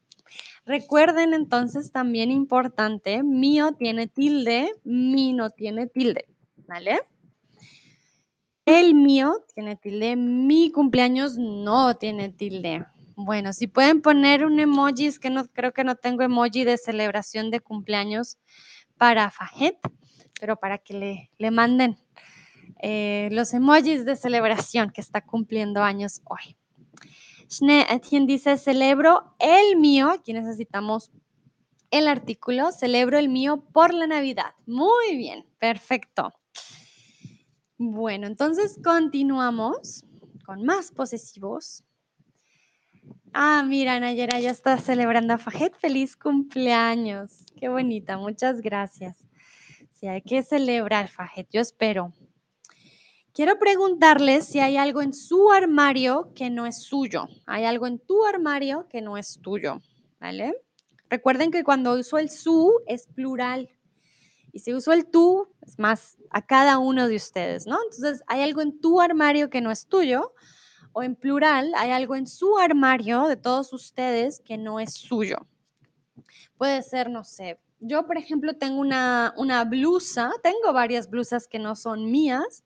Recuerden 0.68 1.32
entonces 1.32 1.92
también 1.92 2.30
importante, 2.30 3.22
mío 3.22 3.72
tiene 3.72 4.07
tilde, 4.07 4.70
mi 4.84 5.32
no 5.32 5.49
tiene 5.49 5.86
tilde. 5.86 6.26
¿Vale? 6.66 7.01
El 8.66 8.94
mío 8.94 9.46
tiene 9.55 9.76
tilde, 9.76 10.14
mi 10.14 10.70
cumpleaños 10.70 11.38
no 11.38 11.96
tiene 11.96 12.28
tilde. 12.28 12.84
Bueno, 13.16 13.55
si 13.55 13.66
pueden 13.66 14.03
poner 14.03 14.44
un 14.44 14.61
emoji, 14.61 15.07
es 15.07 15.18
que 15.18 15.30
no 15.30 15.46
creo 15.49 15.72
que 15.72 15.84
no 15.84 15.96
tengo 15.96 16.22
emoji 16.22 16.64
de 16.64 16.76
celebración 16.76 17.51
de 17.51 17.61
cumpleaños 17.61 18.36
para 18.99 19.30
Fajet, 19.30 19.78
pero 20.38 20.57
para 20.57 20.76
que 20.76 20.92
le, 20.92 21.30
le 21.38 21.51
manden 21.51 21.96
eh, 22.81 23.29
los 23.33 23.53
emojis 23.55 24.05
de 24.05 24.16
celebración 24.16 24.91
que 24.91 25.01
está 25.01 25.20
cumpliendo 25.20 25.83
años 25.83 26.20
hoy. 26.24 26.57
Schnee 27.51 27.87
Etienne 27.91 28.26
dice, 28.26 28.59
celebro 28.59 29.35
el 29.39 29.76
mío, 29.76 30.11
aquí 30.11 30.33
necesitamos 30.33 31.11
el 31.91 32.07
artículo, 32.07 32.72
celebro 32.72 33.18
el 33.18 33.29
mío 33.29 33.64
por 33.72 33.95
la 33.95 34.07
Navidad. 34.07 34.53
Muy 34.66 35.16
bien, 35.16 35.47
perfecto. 35.59 36.35
Bueno, 37.79 38.26
entonces 38.26 38.79
continuamos 38.83 40.05
con 40.45 40.64
más 40.64 40.91
posesivos. 40.93 41.85
Ah, 43.33 43.62
mira, 43.66 43.99
Nayera 44.01 44.41
ya 44.41 44.51
está 44.51 44.79
celebrando 44.79 45.35
a 45.35 45.39
Fajet. 45.39 45.74
Feliz 45.76 46.16
cumpleaños. 46.16 47.45
Qué 47.59 47.68
bonita, 47.68 48.18
muchas 48.18 48.61
gracias. 48.61 49.16
Sí, 49.95 50.07
hay 50.07 50.22
que 50.22 50.43
celebrar, 50.43 51.09
Fajet. 51.09 51.49
Yo 51.51 51.61
espero. 51.61 52.12
Quiero 53.39 53.57
preguntarles 53.57 54.49
si 54.49 54.59
hay 54.59 54.76
algo 54.76 55.01
en 55.01 55.14
su 55.14 55.53
armario 55.53 56.32
que 56.34 56.51
no 56.51 56.66
es 56.66 56.82
suyo. 56.82 57.28
Hay 57.47 57.66
algo 57.66 57.86
en 57.86 58.01
tu 58.01 58.26
armario 58.26 58.89
que 58.89 59.01
no 59.01 59.16
es 59.16 59.39
tuyo, 59.41 59.80
¿vale? 60.18 60.57
Recuerden 61.09 61.53
que 61.53 61.62
cuando 61.62 61.93
uso 61.93 62.18
el 62.18 62.30
su 62.30 62.72
es 62.89 63.07
plural 63.07 63.70
Y 64.53 64.59
si 64.59 64.74
uso 64.74 64.93
el 64.93 65.07
tú, 65.07 65.47
es 65.64 65.78
más 65.78 66.18
a 66.30 66.45
cada 66.45 66.78
uno 66.78 67.07
de 67.07 67.14
ustedes, 67.14 67.64
¿no? 67.64 67.78
Entonces, 67.84 68.24
hay 68.26 68.43
algo 68.43 68.61
en 68.61 68.80
tu 68.80 69.01
armario 69.01 69.51
que 69.51 69.61
no 69.61 69.70
es 69.70 69.86
tuyo, 69.86 70.32
o 70.93 71.05
en 71.05 71.14
plural, 71.14 71.72
hay 71.76 71.93
algo 71.93 72.16
en 72.16 72.26
su 72.26 72.59
armario 72.59 73.28
de 73.28 73.36
todos 73.36 73.72
ustedes 73.72 74.41
que 74.41 74.59
no 74.59 74.80
es 74.80 74.95
suyo. 74.95 75.47
Puede 76.57 76.82
ser, 76.82 77.09
no 77.09 77.22
sé, 77.22 77.61
yo 77.78 78.05
por 78.05 78.18
ejemplo 78.18 78.55
tengo 78.55 78.80
una, 78.80 79.32
una 79.36 79.62
blusa, 79.62 80.32
tengo 80.43 80.72
varias 80.72 81.09
blusas 81.09 81.47
que 81.47 81.61
no 81.61 81.76
son 81.76 82.11
mías, 82.11 82.64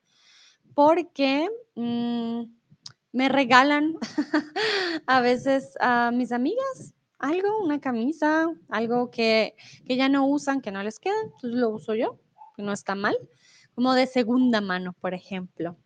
porque 0.74 1.48
mm, 1.74 2.42
me 3.12 3.28
regalan 3.28 3.96
a 5.06 5.20
veces 5.20 5.74
a 5.80 6.10
mis 6.10 6.32
amigas 6.32 6.94
algo, 7.22 7.62
una 7.62 7.80
camisa, 7.80 8.52
algo 8.68 9.10
que, 9.10 9.54
que 9.86 9.96
ya 9.96 10.08
no 10.08 10.26
usan, 10.26 10.60
que 10.60 10.72
no 10.72 10.82
les 10.82 10.98
queda, 10.98 11.14
entonces 11.24 11.52
lo 11.52 11.70
uso 11.70 11.94
yo, 11.94 12.18
que 12.56 12.62
no 12.62 12.72
está 12.72 12.96
mal, 12.96 13.16
como 13.74 13.94
de 13.94 14.06
segunda 14.06 14.60
mano, 14.60 14.92
por 15.00 15.14
ejemplo. 15.14 15.76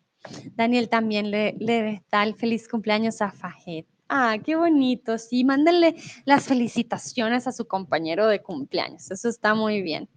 Daniel 0.55 0.89
también 0.89 1.29
le, 1.29 1.55
le 1.59 2.03
da 2.11 2.23
el 2.23 2.35
feliz 2.35 2.67
cumpleaños 2.67 3.21
a 3.21 3.31
Fajet. 3.31 3.85
Ah, 4.09 4.37
qué 4.43 4.55
bonito. 4.55 5.17
Sí, 5.17 5.43
mándenle 5.43 5.95
las 6.25 6.45
felicitaciones 6.45 7.45
a 7.45 7.51
su 7.51 7.67
compañero 7.67 8.27
de 8.27 8.41
cumpleaños. 8.41 9.11
Eso 9.11 9.29
está 9.29 9.53
muy 9.53 9.81
bien. 9.81 10.09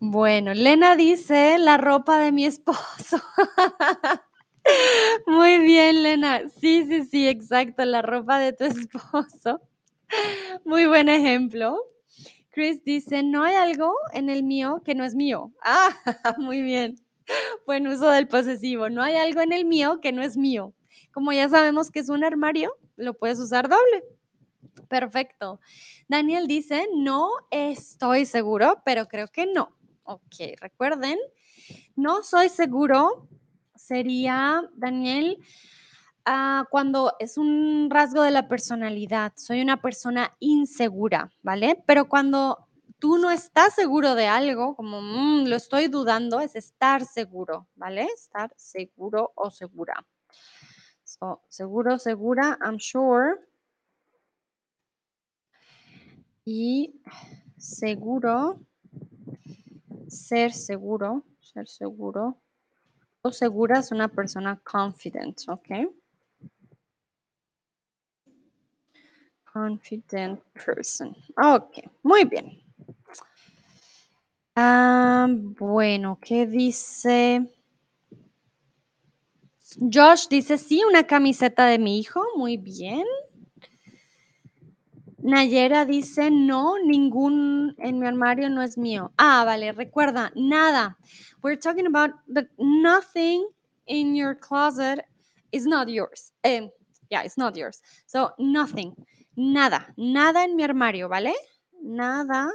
Bueno, 0.00 0.54
Lena 0.54 0.94
dice 0.94 1.58
la 1.58 1.76
ropa 1.76 2.20
de 2.20 2.30
mi 2.30 2.44
esposo. 2.44 3.20
Muy 5.26 5.58
bien, 5.58 6.04
Lena. 6.04 6.42
Sí, 6.60 6.84
sí, 6.84 7.04
sí, 7.04 7.28
exacto, 7.28 7.84
la 7.84 8.00
ropa 8.00 8.38
de 8.38 8.52
tu 8.52 8.64
esposo. 8.64 9.60
Muy 10.64 10.86
buen 10.86 11.08
ejemplo. 11.08 11.76
Chris 12.50 12.82
dice, 12.84 13.24
no 13.24 13.42
hay 13.42 13.56
algo 13.56 13.92
en 14.12 14.30
el 14.30 14.44
mío 14.44 14.82
que 14.84 14.94
no 14.94 15.04
es 15.04 15.16
mío. 15.16 15.52
Ah, 15.64 15.90
muy 16.38 16.62
bien. 16.62 16.94
Buen 17.66 17.88
uso 17.88 18.08
del 18.08 18.28
posesivo. 18.28 18.88
No 18.90 19.02
hay 19.02 19.16
algo 19.16 19.40
en 19.40 19.52
el 19.52 19.64
mío 19.64 20.00
que 20.00 20.12
no 20.12 20.22
es 20.22 20.36
mío. 20.36 20.74
Como 21.12 21.32
ya 21.32 21.48
sabemos 21.48 21.90
que 21.90 21.98
es 21.98 22.08
un 22.08 22.22
armario, 22.22 22.72
lo 22.96 23.14
puedes 23.14 23.40
usar 23.40 23.68
doble. 23.68 24.04
Perfecto. 24.88 25.60
Daniel 26.06 26.46
dice, 26.46 26.86
no 26.94 27.30
estoy 27.50 28.26
seguro, 28.26 28.80
pero 28.84 29.08
creo 29.08 29.26
que 29.26 29.46
no. 29.46 29.77
Ok, 30.10 30.56
recuerden, 30.62 31.18
no 31.94 32.22
soy 32.22 32.48
seguro 32.48 33.28
sería, 33.74 34.62
Daniel, 34.72 35.36
ah, 36.24 36.64
cuando 36.70 37.12
es 37.18 37.36
un 37.36 37.90
rasgo 37.90 38.22
de 38.22 38.30
la 38.30 38.48
personalidad. 38.48 39.34
Soy 39.36 39.60
una 39.60 39.82
persona 39.82 40.34
insegura, 40.40 41.30
¿vale? 41.42 41.84
Pero 41.86 42.08
cuando 42.08 42.68
tú 42.98 43.18
no 43.18 43.30
estás 43.30 43.74
seguro 43.74 44.14
de 44.14 44.28
algo, 44.28 44.74
como 44.76 45.02
mm, 45.02 45.46
lo 45.46 45.56
estoy 45.56 45.88
dudando, 45.88 46.40
es 46.40 46.56
estar 46.56 47.04
seguro, 47.04 47.68
¿vale? 47.74 48.04
Estar 48.04 48.50
seguro 48.56 49.32
o 49.34 49.50
segura. 49.50 50.06
So, 51.04 51.42
seguro, 51.50 51.98
segura, 51.98 52.56
I'm 52.62 52.78
sure. 52.78 53.34
Y 56.46 56.98
seguro, 57.58 58.62
ser 60.08 60.52
seguro, 60.52 61.24
ser 61.40 61.68
seguro. 61.68 62.36
O 63.22 63.32
segura 63.32 63.80
es 63.80 63.92
una 63.92 64.08
persona 64.08 64.60
confident, 64.64 65.40
¿ok? 65.48 65.90
Confident 69.52 70.40
person. 70.52 71.16
Ok, 71.36 71.78
muy 72.02 72.24
bien. 72.24 72.62
Bueno, 75.58 76.18
¿qué 76.20 76.46
dice? 76.46 77.46
Josh 79.92 80.28
dice, 80.28 80.58
sí, 80.58 80.82
una 80.84 81.06
camiseta 81.06 81.66
de 81.66 81.78
mi 81.78 81.98
hijo. 82.00 82.24
Muy 82.36 82.56
bien. 82.56 83.04
Nayera 85.28 85.84
dice, 85.84 86.30
no, 86.30 86.78
ningún 86.78 87.74
en 87.76 87.98
mi 87.98 88.06
armario 88.06 88.48
no 88.48 88.62
es 88.62 88.78
mío. 88.78 89.12
Ah, 89.18 89.44
vale, 89.44 89.72
recuerda, 89.72 90.32
nada. 90.34 90.96
We're 91.42 91.58
talking 91.58 91.86
about 91.86 92.12
the 92.26 92.48
nothing 92.58 93.46
in 93.86 94.16
your 94.16 94.34
closet 94.34 95.04
is 95.52 95.66
not 95.66 95.90
yours. 95.90 96.32
Eh, 96.44 96.68
yeah, 97.10 97.24
it's 97.24 97.36
not 97.36 97.56
yours. 97.58 97.82
So, 98.06 98.30
nothing, 98.38 98.94
nada, 99.36 99.92
nada 99.98 100.44
en 100.44 100.56
mi 100.56 100.62
armario, 100.62 101.10
¿vale? 101.10 101.34
Nada 101.82 102.50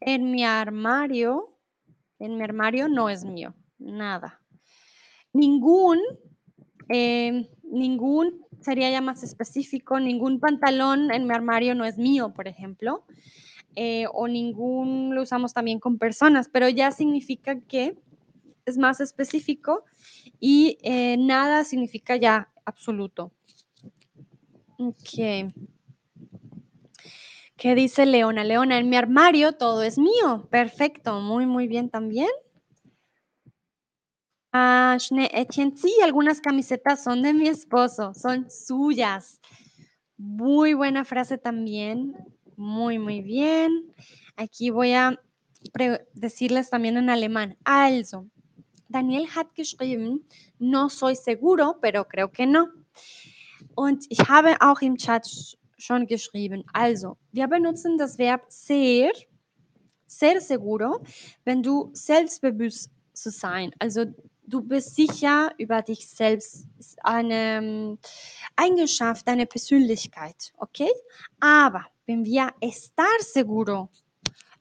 en 0.00 0.32
mi 0.32 0.44
armario, 0.44 1.58
en 2.18 2.38
mi 2.38 2.42
armario 2.42 2.88
no 2.88 3.10
es 3.10 3.22
mío, 3.22 3.52
nada. 3.78 4.40
Ningún, 5.34 6.00
eh, 6.88 7.50
ningún 7.64 8.40
sería 8.62 8.90
ya 8.90 9.00
más 9.00 9.22
específico, 9.22 10.00
ningún 10.00 10.40
pantalón 10.40 11.12
en 11.12 11.26
mi 11.26 11.34
armario 11.34 11.74
no 11.74 11.84
es 11.84 11.98
mío, 11.98 12.32
por 12.34 12.48
ejemplo, 12.48 13.04
eh, 13.74 14.06
o 14.12 14.28
ningún 14.28 15.14
lo 15.14 15.22
usamos 15.22 15.52
también 15.54 15.80
con 15.80 15.98
personas, 15.98 16.48
pero 16.48 16.68
ya 16.68 16.90
significa 16.92 17.60
que 17.60 17.96
es 18.64 18.78
más 18.78 19.00
específico 19.00 19.84
y 20.38 20.78
eh, 20.82 21.16
nada 21.18 21.64
significa 21.64 22.16
ya 22.16 22.48
absoluto. 22.64 23.32
Ok. 24.78 25.52
¿Qué 27.56 27.74
dice 27.76 28.06
Leona? 28.06 28.42
Leona, 28.42 28.78
en 28.78 28.88
mi 28.88 28.96
armario 28.96 29.52
todo 29.52 29.82
es 29.82 29.96
mío. 29.96 30.48
Perfecto, 30.50 31.20
muy, 31.20 31.46
muy 31.46 31.68
bien 31.68 31.90
también. 31.90 32.28
Ah, 34.54 34.98
sí, 35.00 35.94
algunas 36.04 36.40
camisetas 36.40 37.02
son 37.02 37.22
de 37.22 37.32
mi 37.32 37.48
esposo, 37.48 38.12
son 38.12 38.50
suyas. 38.50 39.40
Muy 40.18 40.74
buena 40.74 41.04
frase 41.06 41.38
también. 41.38 42.14
Muy, 42.56 42.98
muy 42.98 43.22
bien. 43.22 43.94
Aquí 44.36 44.68
voy 44.68 44.92
a 44.92 45.18
decirles 46.12 46.68
también 46.68 46.98
en 46.98 47.08
alemán. 47.08 47.56
Also, 47.64 48.26
Daniel 48.88 49.26
hat 49.34 49.48
geschrieben, 49.54 50.22
no 50.58 50.90
soy 50.90 51.16
seguro, 51.16 51.78
pero 51.80 52.06
creo 52.06 52.30
que 52.30 52.46
no. 52.46 52.68
Und 53.74 54.04
ich 54.10 54.20
habe 54.28 54.54
auch 54.60 54.82
im 54.82 54.96
Chat 54.98 55.26
schon 55.78 56.06
geschrieben. 56.06 56.62
Also, 56.74 57.16
wir 57.32 57.48
benutzen 57.48 57.96
das 57.96 58.18
Verb 58.18 58.42
ser, 58.48 59.12
ser 60.06 60.42
seguro, 60.42 61.00
wenn 61.46 61.62
du 61.62 61.90
selbstbewusst 61.94 62.90
zu 63.14 63.30
sein. 63.30 63.72
Also 63.78 64.06
du 64.46 64.62
bist 64.62 64.94
sicher 64.94 65.52
über 65.58 65.82
dich 65.82 66.08
selbst, 66.08 66.66
ist 66.78 66.98
eine 67.04 67.58
ähm, 67.58 67.98
Eigenschaft, 68.56 69.26
eine 69.28 69.46
Persönlichkeit, 69.46 70.52
okay? 70.58 70.90
Aber 71.40 71.84
wenn 72.06 72.24
wir 72.24 72.50
estar 72.60 73.06
seguro 73.20 73.88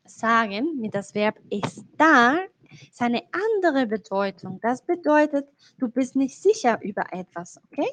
sagen 0.06 0.80
mit 0.80 0.94
das 0.94 1.14
Verb 1.16 1.40
estar, 1.50 2.40
ist 2.90 3.02
eine 3.02 3.24
andere 3.32 3.86
Bedeutung. 3.86 4.60
Das 4.62 4.82
bedeutet, 4.86 5.48
du 5.78 5.90
bist 5.90 6.16
nicht 6.16 6.42
sicher 6.42 6.80
über 6.82 7.04
etwas, 7.12 7.60
okay? 7.66 7.90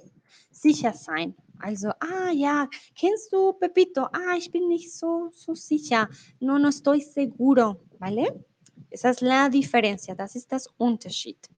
Sicher 0.50 0.92
sein. 0.92 1.34
Also, 1.60 1.88
ah 2.00 2.30
ja, 2.32 2.68
kennst 2.94 3.32
du 3.32 3.52
Pepito? 3.54 4.02
Ah, 4.02 4.36
ich 4.36 4.50
bin 4.50 4.68
nicht 4.68 4.92
so, 4.92 5.30
so 5.32 5.54
sicher. 5.54 6.08
No, 6.40 6.58
no 6.58 6.68
estoy 6.68 7.00
seguro, 7.00 7.80
¿vale? 7.98 8.44
Esa 8.90 9.10
es 9.10 9.20
la 9.20 9.48
diferencia, 9.48 10.14
das 10.14 10.36
ist 10.36 10.50
das 10.50 10.68
Unterschied. 10.78 11.48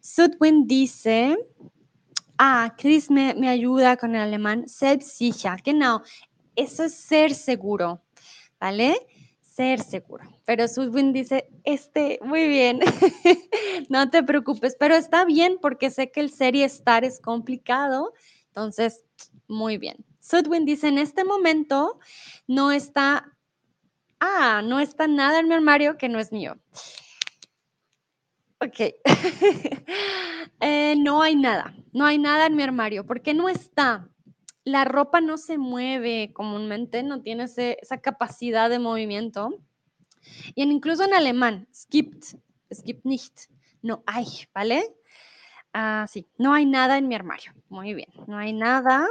Sudwin 0.00 0.66
dice, 0.66 1.36
ah, 2.38 2.74
Chris 2.76 3.10
me, 3.10 3.34
me 3.34 3.48
ayuda 3.48 3.96
con 3.96 4.14
el 4.14 4.22
alemán, 4.22 4.68
selbstsicher, 4.68 5.62
genau, 5.62 6.02
eso 6.56 6.84
es 6.84 6.94
ser 6.94 7.34
seguro, 7.34 8.02
¿vale? 8.58 9.06
Ser 9.40 9.80
seguro. 9.82 10.24
Pero 10.44 10.66
Sudwin 10.68 11.12
dice, 11.12 11.48
este, 11.64 12.18
muy 12.22 12.48
bien, 12.48 12.80
no 13.88 14.10
te 14.10 14.22
preocupes, 14.22 14.76
pero 14.78 14.94
está 14.94 15.24
bien 15.24 15.58
porque 15.60 15.90
sé 15.90 16.10
que 16.10 16.20
el 16.20 16.30
ser 16.30 16.56
y 16.56 16.62
estar 16.62 17.04
es 17.04 17.20
complicado, 17.20 18.12
entonces, 18.48 19.02
muy 19.46 19.78
bien. 19.78 20.04
Sudwin 20.20 20.64
dice, 20.64 20.88
en 20.88 20.98
este 20.98 21.24
momento 21.24 21.98
no 22.46 22.72
está, 22.72 23.36
ah, 24.18 24.62
no 24.64 24.80
está 24.80 25.06
nada 25.06 25.40
en 25.40 25.48
mi 25.48 25.54
armario 25.54 25.96
que 25.96 26.08
no 26.08 26.18
es 26.18 26.32
mío. 26.32 26.58
Ok. 28.60 28.94
Eh, 30.62 30.94
no 30.98 31.22
hay 31.22 31.36
nada, 31.36 31.74
no 31.94 32.04
hay 32.04 32.18
nada 32.18 32.44
en 32.44 32.54
mi 32.54 32.62
armario. 32.62 33.06
¿Por 33.06 33.22
qué 33.22 33.32
no 33.32 33.48
está? 33.48 34.06
La 34.62 34.84
ropa 34.84 35.22
no 35.22 35.38
se 35.38 35.56
mueve 35.56 36.32
comúnmente, 36.34 37.02
no 37.02 37.22
tiene 37.22 37.44
esa 37.44 37.98
capacidad 38.02 38.68
de 38.68 38.78
movimiento. 38.78 39.58
Y 40.54 40.62
incluso 40.64 41.04
en 41.04 41.14
alemán, 41.14 41.66
es 41.70 41.86
gibt 41.88 43.04
nicht, 43.04 43.48
no 43.80 44.02
hay, 44.06 44.26
¿vale? 44.54 44.84
Ah, 45.72 46.06
sí, 46.10 46.28
no 46.36 46.52
hay 46.52 46.66
nada 46.66 46.98
en 46.98 47.08
mi 47.08 47.14
armario. 47.14 47.54
Muy 47.70 47.94
bien, 47.94 48.10
no 48.26 48.36
hay 48.36 48.52
nada 48.52 49.08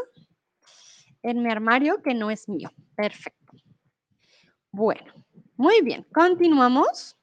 en 1.23 1.41
mi 1.41 1.49
armario 1.49 2.03
que 2.03 2.13
no 2.13 2.29
es 2.29 2.47
mío. 2.47 2.69
Perfecto. 2.95 3.53
Bueno, 4.71 5.13
Muy 5.57 5.81
bien, 5.81 6.05
continuamos. 6.13 7.18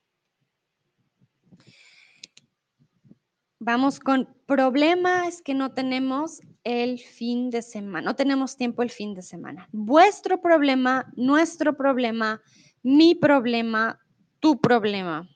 Vamos 3.58 4.00
con 4.00 4.28
problema 4.44 5.26
es 5.26 5.40
que 5.40 5.54
no 5.54 5.72
tenemos 5.72 6.42
el 6.62 6.98
fin 6.98 7.48
de 7.48 7.62
semana, 7.62 8.02
no 8.02 8.14
tenemos 8.14 8.58
tiempo 8.58 8.82
el 8.82 8.90
fin 8.90 9.14
de 9.14 9.22
semana. 9.22 9.66
Vuestro 9.72 10.42
problema, 10.42 11.10
nuestro 11.16 11.74
problema, 11.74 12.42
mi 12.82 13.14
problema, 13.14 13.98
tu 14.40 14.60
problema. 14.60 15.26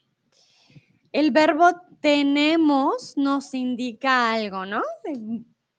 El 1.13 1.31
verbo 1.31 1.71
tenemos 2.01 3.17
nos 3.17 3.55
indica 3.55 4.33
algo, 4.33 4.67
¿no? 4.67 4.83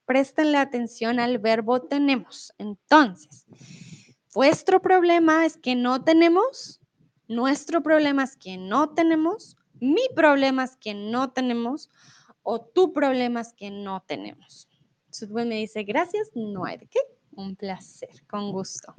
Prestenle 0.05 0.57
atención 0.57 1.19
al 1.19 1.37
verbo 1.37 1.81
tenemos. 1.81 2.53
Entonces, 2.57 3.45
vuestro 4.33 4.81
problema 4.81 5.45
es 5.45 5.57
que 5.57 5.75
no 5.75 6.03
tenemos, 6.03 6.81
nuestro 7.27 7.83
problema 7.83 8.23
es 8.23 8.35
que 8.35 8.57
no 8.57 8.89
tenemos, 8.89 9.57
mi 9.79 10.07
problema 10.15 10.63
es 10.63 10.75
que 10.75 10.95
no 10.95 11.31
tenemos 11.31 11.89
o 12.43 12.59
tu 12.61 12.93
problema 12.93 13.41
es 13.41 13.53
que 13.53 13.69
no 13.69 14.03
tenemos. 14.07 14.67
Sudway 15.09 15.45
me 15.45 15.55
dice, 15.55 15.83
gracias, 15.83 16.29
no 16.35 16.65
hay 16.65 16.77
de 16.77 16.87
qué. 16.87 16.99
Un 17.33 17.55
placer, 17.55 18.09
con 18.29 18.51
gusto. 18.51 18.93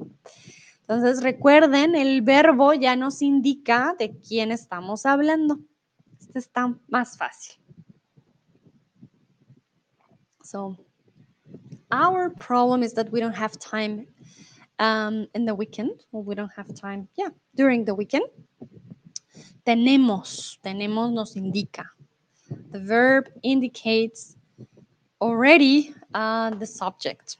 Entonces 0.81 1.23
recuerden, 1.23 1.95
el 1.95 2.21
verbo 2.21 2.73
ya 2.73 2.95
nos 2.95 3.21
indica 3.21 3.95
de 3.97 4.17
quién 4.19 4.51
estamos 4.51 5.05
hablando. 5.05 5.59
Este 6.19 6.39
está 6.39 6.77
más 6.87 7.17
fácil. 7.17 7.55
So, 10.43 10.77
our 11.91 12.33
problem 12.35 12.83
is 12.83 12.93
that 12.93 13.09
we 13.11 13.19
don't 13.19 13.35
have 13.35 13.57
time 13.57 14.07
um, 14.79 15.27
in 15.33 15.45
the 15.45 15.53
weekend, 15.53 16.03
or 16.11 16.23
we 16.23 16.35
don't 16.35 16.51
have 16.55 16.73
time, 16.75 17.07
yeah, 17.15 17.29
during 17.55 17.85
the 17.85 17.93
weekend. 17.93 18.25
Tenemos, 19.65 20.59
tenemos 20.61 21.11
nos 21.11 21.35
indica. 21.35 21.93
The 22.73 22.79
verb 22.79 23.29
indicates 23.43 24.35
already 25.21 25.93
uh, 26.15 26.49
the 26.55 26.65
subject. 26.65 27.37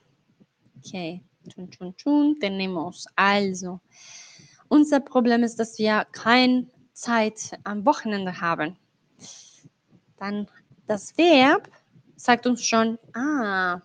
Okay, 0.80 1.24
chun, 1.50 1.68
chun, 1.72 1.94
chun, 1.98 2.40
tenemos 2.40 3.08
also. 3.18 3.82
Unser 4.70 5.00
Problem 5.00 5.44
ist, 5.44 5.60
dass 5.60 5.80
wir 5.80 6.06
keine 6.12 6.68
Zeit 6.94 7.58
am 7.64 7.84
Wochenende 7.84 8.40
haben. 8.40 8.78
Dann 10.18 10.48
das 10.86 11.18
Verb 11.18 11.68
sagt 12.16 12.46
uns 12.46 12.64
schon, 12.64 13.00
ah, 13.16 13.82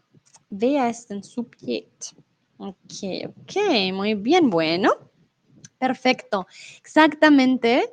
wer 0.50 0.90
ist 0.90 1.10
ein 1.10 1.22
Subjekt? 1.22 2.14
Ok, 2.58 3.24
ok, 3.24 3.92
muy 3.94 4.14
bien, 4.14 4.50
bueno. 4.50 4.90
Perfecto. 5.78 6.44
Exactamente. 6.78 7.88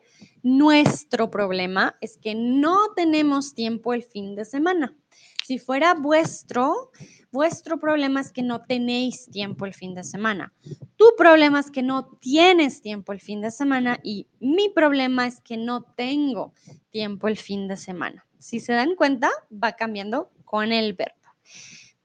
Nuestro 0.46 1.32
problema 1.32 1.98
es 2.02 2.20
que 2.20 2.36
no 2.36 2.94
tenemos 2.96 3.56
tiempo 3.56 3.96
el 3.96 4.04
fin 4.04 4.36
de 4.36 4.46
semana. 4.46 4.96
Si 5.44 5.58
fuera 5.58 5.96
vuestro, 5.96 6.92
vuestro 7.32 7.80
problema 7.80 8.22
es 8.22 8.32
que 8.32 8.44
no 8.44 8.62
tenéis 8.62 9.26
tiempo 9.32 9.66
el 9.66 9.74
fin 9.74 9.96
de 9.96 10.04
semana. 10.04 10.54
Tu 10.98 11.06
problema 11.18 11.60
es 11.60 11.72
que 11.72 11.82
no 11.82 12.06
tienes 12.22 12.84
tiempo 12.84 13.12
el 13.12 13.22
fin 13.22 13.42
de 13.42 13.50
semana 13.50 14.00
y 14.04 14.28
mi 14.40 14.70
problema 14.70 15.26
es 15.26 15.42
que 15.42 15.58
no 15.58 15.82
tengo 15.82 16.54
tiempo 16.92 17.28
el 17.28 17.38
fin 17.38 17.68
de 17.68 17.78
semana. 17.78 18.24
Si 18.38 18.60
se 18.60 18.74
dan 18.74 18.94
cuenta, 18.94 19.32
va 19.52 19.72
cambiando 19.72 20.30
con 20.44 20.72
el 20.72 20.94
verbo. 20.94 21.16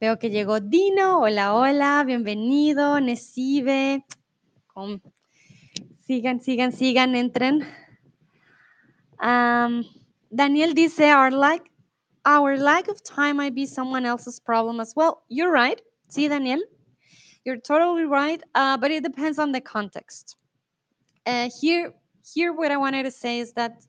Veo 0.01 0.18
que 0.18 0.30
llegó 0.30 0.61
Dino. 0.61 1.20
Hola, 1.20 1.53
hola, 1.53 2.05
bienvenido. 2.07 3.03
Nesibe. 3.03 4.07
Sigan, 6.07 6.41
sigan, 6.41 6.72
sigan, 6.72 7.14
entren. 7.14 7.66
Um, 9.20 9.84
Daniel 10.34 10.72
dice, 10.72 11.00
our 11.00 11.30
lack, 11.30 11.68
our 12.24 12.56
lack 12.56 12.88
of 12.88 13.02
time 13.02 13.36
might 13.36 13.54
be 13.54 13.66
someone 13.66 14.06
else's 14.06 14.40
problem 14.40 14.80
as 14.80 14.94
well. 14.96 15.22
You're 15.28 15.52
right. 15.52 15.80
See, 16.08 16.28
Daniel, 16.28 16.60
you're 17.44 17.58
totally 17.58 18.04
right. 18.04 18.42
Uh, 18.54 18.76
but 18.76 18.90
it 18.90 19.02
depends 19.02 19.38
on 19.38 19.52
the 19.52 19.60
context. 19.60 20.36
Uh, 21.26 21.50
here, 21.60 21.92
here, 22.34 22.52
what 22.52 22.70
I 22.70 22.76
wanted 22.76 23.04
to 23.04 23.10
say 23.10 23.40
is 23.40 23.52
that 23.52 23.82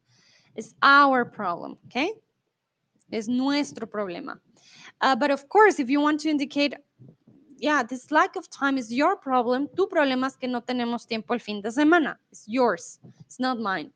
it's 0.56 0.74
our 0.82 1.24
problem. 1.24 1.78
Okay, 1.88 2.12
it's 3.12 3.28
nuestro 3.28 3.88
problema. 3.88 4.40
Uh, 5.00 5.16
but 5.16 5.32
of 5.32 5.48
course, 5.50 5.80
if 5.80 5.90
you 5.90 6.02
want 6.02 6.20
to 6.22 6.30
indicate, 6.30 6.76
yeah, 7.58 7.84
this 7.84 8.12
lack 8.12 8.36
of 8.36 8.50
time 8.50 8.78
is 8.78 8.92
your 8.92 9.16
problem. 9.16 9.70
Tu 9.76 9.88
problema 9.88 10.28
es 10.28 10.36
que 10.36 10.48
no 10.48 10.62
tenemos 10.62 11.08
tiempo 11.08 11.34
el 11.34 11.40
fin 11.40 11.62
de 11.62 11.70
semana. 11.70 12.18
It's 12.32 12.44
yours. 12.48 13.00
It's 13.26 13.40
not 13.40 13.60
mine. 13.60 13.92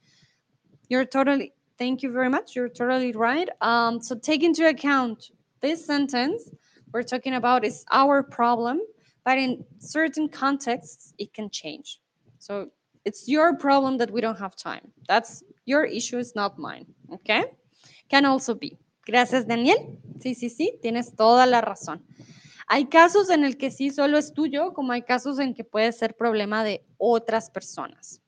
You're 0.89 1.05
totally, 1.05 1.53
thank 1.77 2.03
you 2.03 2.11
very 2.11 2.29
much. 2.29 2.55
You're 2.55 2.69
totally 2.69 3.11
right. 3.11 3.49
Um, 3.61 4.01
so 4.01 4.15
take 4.15 4.43
into 4.43 4.67
account 4.67 5.31
this 5.61 5.85
sentence 5.85 6.49
we're 6.95 7.03
talking 7.03 7.33
about 7.33 7.65
is 7.65 7.83
our 7.91 8.23
problem, 8.23 8.79
but 9.25 9.37
in 9.37 9.65
certain 9.79 10.29
contexts, 10.29 11.13
it 11.17 11.33
can 11.33 11.49
change. 11.49 11.99
So 12.39 12.69
it's 13.03 13.27
your 13.27 13.57
problem 13.57 13.97
that 13.97 14.09
we 14.09 14.21
don't 14.21 14.39
have 14.39 14.55
time. 14.55 14.93
That's 15.09 15.43
your 15.65 15.83
issue, 15.83 16.19
is 16.19 16.35
not 16.35 16.57
mine. 16.57 16.85
Okay? 17.11 17.43
Can 18.09 18.25
also 18.25 18.55
be. 18.55 18.77
Gracias, 19.05 19.45
Daniel. 19.45 19.97
Sí, 20.19 20.35
sí, 20.35 20.49
sí, 20.49 20.79
tienes 20.81 21.13
toda 21.17 21.45
la 21.45 21.59
razón. 21.59 22.01
Hay 22.67 22.85
casos 22.85 23.29
en 23.29 23.43
el 23.43 23.57
que 23.57 23.71
sí 23.71 23.91
solo 23.91 24.17
es 24.17 24.31
tuyo, 24.31 24.73
como 24.73 24.93
hay 24.93 25.01
casos 25.01 25.37
en 25.39 25.53
que 25.53 25.65
puede 25.65 25.91
ser 25.91 26.15
problema 26.15 26.63
de 26.63 26.85
otras 26.97 27.49
personas. 27.49 28.21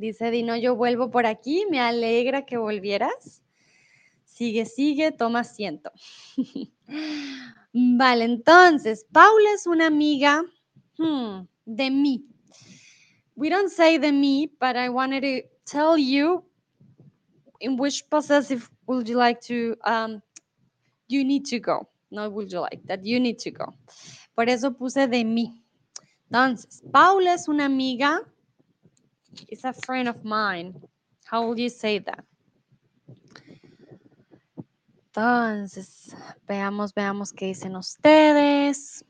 Dice 0.00 0.30
Dino, 0.30 0.56
yo 0.56 0.76
vuelvo 0.76 1.10
por 1.10 1.26
aquí, 1.26 1.66
me 1.70 1.78
alegra 1.78 2.46
que 2.46 2.56
volvieras. 2.56 3.42
Sigue, 4.24 4.64
sigue, 4.64 5.12
toma 5.12 5.40
asiento. 5.40 5.92
vale, 7.74 8.24
entonces, 8.24 9.04
Paula 9.12 9.52
es 9.54 9.66
una 9.66 9.88
amiga 9.88 10.42
hmm, 10.96 11.46
de 11.66 11.90
mí. 11.90 12.24
We 13.36 13.50
don't 13.50 13.68
say 13.68 13.98
de 13.98 14.10
mí, 14.10 14.50
but 14.58 14.74
I 14.74 14.88
wanted 14.88 15.20
to 15.20 15.46
tell 15.70 15.98
you 15.98 16.46
in 17.60 17.78
which 17.78 18.08
possessive 18.08 18.70
would 18.86 19.06
you 19.06 19.18
like 19.18 19.42
to, 19.48 19.76
um, 19.84 20.22
you 21.08 21.26
need 21.26 21.44
to 21.50 21.58
go. 21.60 21.90
No 22.10 22.30
would 22.30 22.50
you 22.50 22.60
like, 22.60 22.80
that 22.86 23.04
you 23.04 23.20
need 23.20 23.38
to 23.40 23.50
go. 23.50 23.74
Por 24.34 24.48
eso 24.48 24.70
puse 24.70 25.06
de 25.06 25.24
mí. 25.24 25.62
Entonces, 26.30 26.82
Paula 26.90 27.34
es 27.34 27.48
una 27.48 27.66
amiga 27.66 28.22
It's 29.48 29.64
a 29.64 29.72
friend 29.72 30.08
of 30.08 30.24
mine. 30.24 30.74
How 31.24 31.46
will 31.46 31.58
you 31.58 31.70
say 31.70 32.00
that? 32.00 32.24
Entonces, 35.12 36.14
veamos, 36.46 36.94
veamos 36.94 37.32
qué 37.32 37.46
dicen 37.46 37.74
ustedes. 37.74 39.04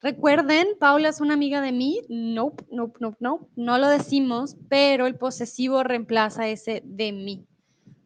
Recuerden, 0.00 0.68
Paula 0.78 1.08
es 1.08 1.20
una 1.20 1.34
amiga 1.34 1.60
de 1.60 1.72
mí. 1.72 2.00
Nope, 2.08 2.64
nope, 2.70 2.98
nope, 3.00 3.16
nope. 3.20 3.46
No 3.56 3.76
lo 3.76 3.88
decimos, 3.88 4.56
pero 4.68 5.06
el 5.06 5.16
posesivo 5.16 5.82
reemplaza 5.82 6.48
ese 6.48 6.82
de 6.84 7.12
mí. 7.12 7.46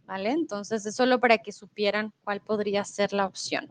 ¿Vale? 0.07 0.31
Entonces, 0.31 0.85
es 0.87 0.97
solo 0.97 1.21
para 1.21 1.39
que 1.39 1.53
supieran 1.53 2.13
cuál 2.25 2.41
podría 2.41 2.85
ser 2.85 3.13
la 3.13 3.27
opción. 3.27 3.69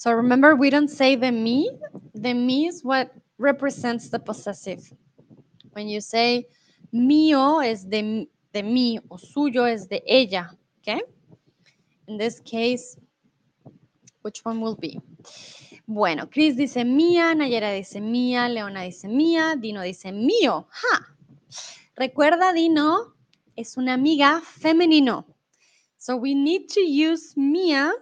So 0.00 0.12
remember, 0.12 0.56
we 0.56 0.70
don't 0.70 0.88
say 0.88 1.14
the 1.14 1.30
me. 1.30 1.70
The 2.14 2.32
me 2.32 2.68
is 2.68 2.82
what 2.82 3.12
represents 3.36 4.08
the 4.08 4.18
possessive. 4.18 4.80
When 5.72 5.88
you 5.88 6.00
say 6.00 6.46
mío 6.90 7.62
es 7.62 7.84
de, 7.84 8.26
de 8.54 8.62
mí 8.62 8.98
o 9.10 9.18
suyo 9.18 9.70
es 9.70 9.88
de 9.88 10.02
ella, 10.06 10.56
okay? 10.78 11.02
In 12.08 12.16
this 12.16 12.40
case, 12.40 12.96
which 14.22 14.40
one 14.42 14.62
will 14.62 14.74
be? 14.74 14.98
Bueno, 15.86 16.26
Chris 16.30 16.56
dice 16.56 16.82
mía, 16.82 17.34
Nayera 17.34 17.70
dice 17.74 18.00
mía, 18.00 18.48
Leona 18.48 18.84
dice 18.84 19.06
mía, 19.06 19.60
Dino 19.60 19.82
dice 19.82 20.12
mío. 20.12 20.66
¡Ja! 20.70 21.14
Recuerda, 21.96 22.54
Dino 22.54 23.12
es 23.54 23.76
una 23.76 23.92
amiga 23.92 24.40
femenino. 24.40 25.26
So 25.98 26.16
we 26.16 26.34
need 26.34 26.70
to 26.70 26.80
use 26.80 27.34
mía 27.36 27.92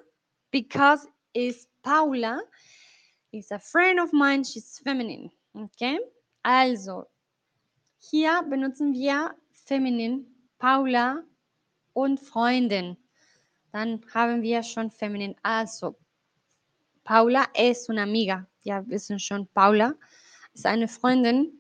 because 0.53 1.05
it's 1.35 1.67
Paula 1.89 2.43
is 3.33 3.51
a 3.51 3.59
friend 3.59 3.99
of 3.99 4.13
mine, 4.13 4.45
she's 4.45 4.79
feminine. 4.85 5.31
Okay? 5.57 5.99
Also, 6.45 7.07
hier 7.99 8.43
benutzen 8.43 8.93
wir 8.93 9.35
feminin, 9.55 10.27
Paula 10.59 11.25
und 11.95 12.21
Freundin. 12.21 12.99
Dann 13.73 14.03
haben 14.13 14.43
wir 14.43 14.63
schon 14.63 14.91
feminin. 14.91 15.35
Also, 15.43 15.97
Paula 17.05 17.47
es 17.55 17.89
una 17.89 18.03
amiga. 18.03 18.47
Ja, 18.65 18.87
wissen 18.87 19.19
schon, 19.19 19.47
Paula 19.55 19.95
ist 20.53 20.67
eine 20.67 20.89
Freundin, 20.89 21.59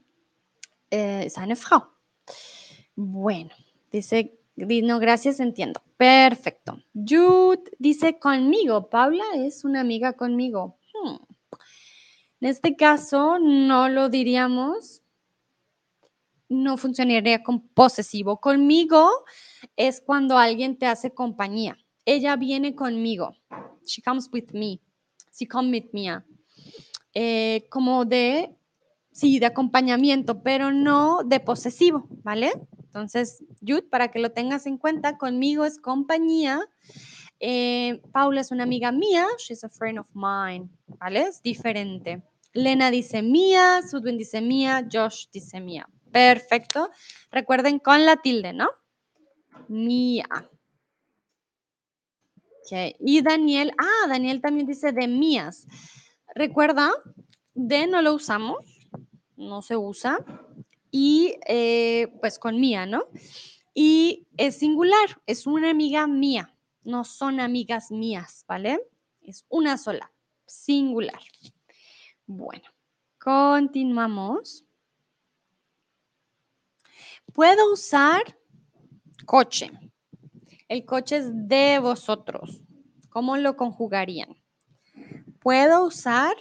äh, 0.92 1.26
ist 1.26 1.38
Frau. 1.56 1.80
Bueno, 2.96 3.50
dice 3.90 4.30
No, 4.56 4.98
gracias, 4.98 5.40
entiendo. 5.40 5.80
Perfecto. 5.98 6.78
Jude 6.94 7.64
dice 7.78 8.18
conmigo. 8.20 8.88
Paula 8.88 9.24
es 9.34 9.64
una 9.64 9.80
amiga 9.80 10.12
conmigo. 10.12 10.78
Hmm. 10.94 11.16
En 12.40 12.48
este 12.48 12.76
caso, 12.76 13.40
no 13.40 13.88
lo 13.88 14.08
diríamos, 14.08 15.02
no 16.48 16.76
funcionaría 16.76 17.42
con 17.42 17.66
posesivo. 17.70 18.38
Conmigo 18.38 19.10
es 19.74 20.00
cuando 20.00 20.38
alguien 20.38 20.78
te 20.78 20.86
hace 20.86 21.12
compañía. 21.12 21.76
Ella 22.04 22.36
viene 22.36 22.76
conmigo. 22.76 23.36
She 23.84 24.00
comes 24.00 24.30
with 24.32 24.52
me. 24.52 24.80
She 25.36 25.48
comes 25.48 25.72
with 25.72 25.90
me. 25.92 26.22
Eh, 27.12 27.66
como 27.70 28.04
de, 28.04 28.54
sí, 29.10 29.40
de 29.40 29.46
acompañamiento, 29.46 30.44
pero 30.44 30.70
no 30.70 31.24
de 31.24 31.40
posesivo, 31.40 32.06
¿vale? 32.22 32.52
Entonces, 32.98 33.44
Jude, 33.60 33.82
para 33.82 34.10
que 34.10 34.18
lo 34.18 34.32
tengas 34.32 34.66
en 34.66 34.76
cuenta, 34.76 35.18
conmigo 35.18 35.64
es 35.64 35.78
compañía. 35.78 36.60
Eh, 37.38 38.02
Paula 38.12 38.40
es 38.40 38.50
una 38.50 38.64
amiga 38.64 38.90
mía, 38.90 39.24
she's 39.38 39.62
a 39.62 39.68
friend 39.68 40.00
of 40.00 40.08
mine, 40.14 40.68
¿vale? 40.98 41.28
Es 41.28 41.40
diferente. 41.40 42.20
Lena 42.52 42.90
dice 42.90 43.22
mía, 43.22 43.82
Sudwin 43.88 44.18
dice 44.18 44.40
mía, 44.40 44.84
Josh 44.90 45.26
dice 45.32 45.60
mía. 45.60 45.88
Perfecto. 46.10 46.90
Recuerden 47.30 47.78
con 47.78 48.04
la 48.04 48.16
tilde, 48.16 48.52
¿no? 48.52 48.68
Mía. 49.68 50.26
Okay. 52.64 52.96
Y 52.98 53.22
Daniel, 53.22 53.72
ah, 53.78 54.08
Daniel 54.08 54.40
también 54.40 54.66
dice 54.66 54.90
de 54.90 55.06
mías. 55.06 55.66
Recuerda, 56.34 56.90
de 57.54 57.86
no 57.86 58.02
lo 58.02 58.14
usamos, 58.14 58.58
no 59.36 59.62
se 59.62 59.76
usa. 59.76 60.18
Y 60.90 61.38
eh, 61.46 62.08
pues 62.20 62.38
con 62.38 62.60
mía, 62.60 62.86
¿no? 62.86 63.04
Y 63.74 64.26
es 64.36 64.56
singular, 64.56 65.20
es 65.26 65.46
una 65.46 65.70
amiga 65.70 66.06
mía, 66.06 66.54
no 66.82 67.04
son 67.04 67.40
amigas 67.40 67.90
mías, 67.90 68.44
¿vale? 68.48 68.80
Es 69.20 69.44
una 69.48 69.78
sola, 69.78 70.10
singular. 70.46 71.20
Bueno, 72.26 72.64
continuamos. 73.18 74.64
Puedo 77.32 77.72
usar 77.72 78.22
coche. 79.26 79.70
El 80.68 80.84
coche 80.84 81.18
es 81.18 81.30
de 81.32 81.78
vosotros. 81.78 82.60
¿Cómo 83.10 83.36
lo 83.36 83.56
conjugarían? 83.56 84.36
Puedo 85.40 85.84
usar 85.84 86.34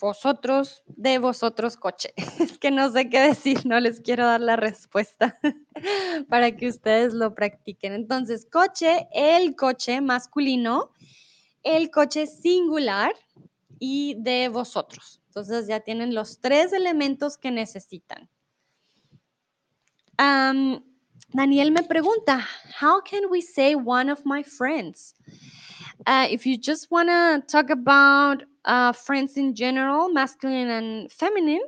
vosotros, 0.00 0.82
de 0.86 1.18
vosotros 1.18 1.76
coche. 1.76 2.12
Es 2.40 2.58
que 2.58 2.70
no 2.70 2.90
sé 2.90 3.08
qué 3.08 3.20
decir, 3.20 3.64
no 3.66 3.78
les 3.80 4.00
quiero 4.00 4.26
dar 4.26 4.40
la 4.40 4.56
respuesta 4.56 5.38
para 6.28 6.56
que 6.56 6.68
ustedes 6.68 7.14
lo 7.14 7.34
practiquen. 7.34 7.92
Entonces, 7.92 8.46
coche, 8.50 9.08
el 9.12 9.54
coche 9.54 10.00
masculino, 10.00 10.90
el 11.62 11.90
coche 11.90 12.26
singular 12.26 13.12
y 13.78 14.16
de 14.18 14.48
vosotros. 14.48 15.20
Entonces 15.26 15.68
ya 15.68 15.80
tienen 15.80 16.14
los 16.14 16.40
tres 16.40 16.72
elementos 16.72 17.36
que 17.36 17.50
necesitan. 17.50 18.28
Daniel 21.32 21.70
me 21.70 21.82
pregunta, 21.84 22.44
how 22.80 23.00
can 23.00 23.30
we 23.30 23.40
say 23.40 23.74
one 23.76 24.10
of 24.10 24.20
my 24.24 24.42
friends? 24.42 25.14
Uh, 26.06 26.26
if 26.30 26.46
you 26.46 26.56
just 26.56 26.90
want 26.90 27.08
to 27.08 27.42
talk 27.46 27.70
about 27.70 28.42
uh, 28.64 28.92
friends 28.92 29.36
in 29.36 29.54
general, 29.54 30.08
masculine 30.08 30.68
and 30.68 31.12
feminine, 31.12 31.62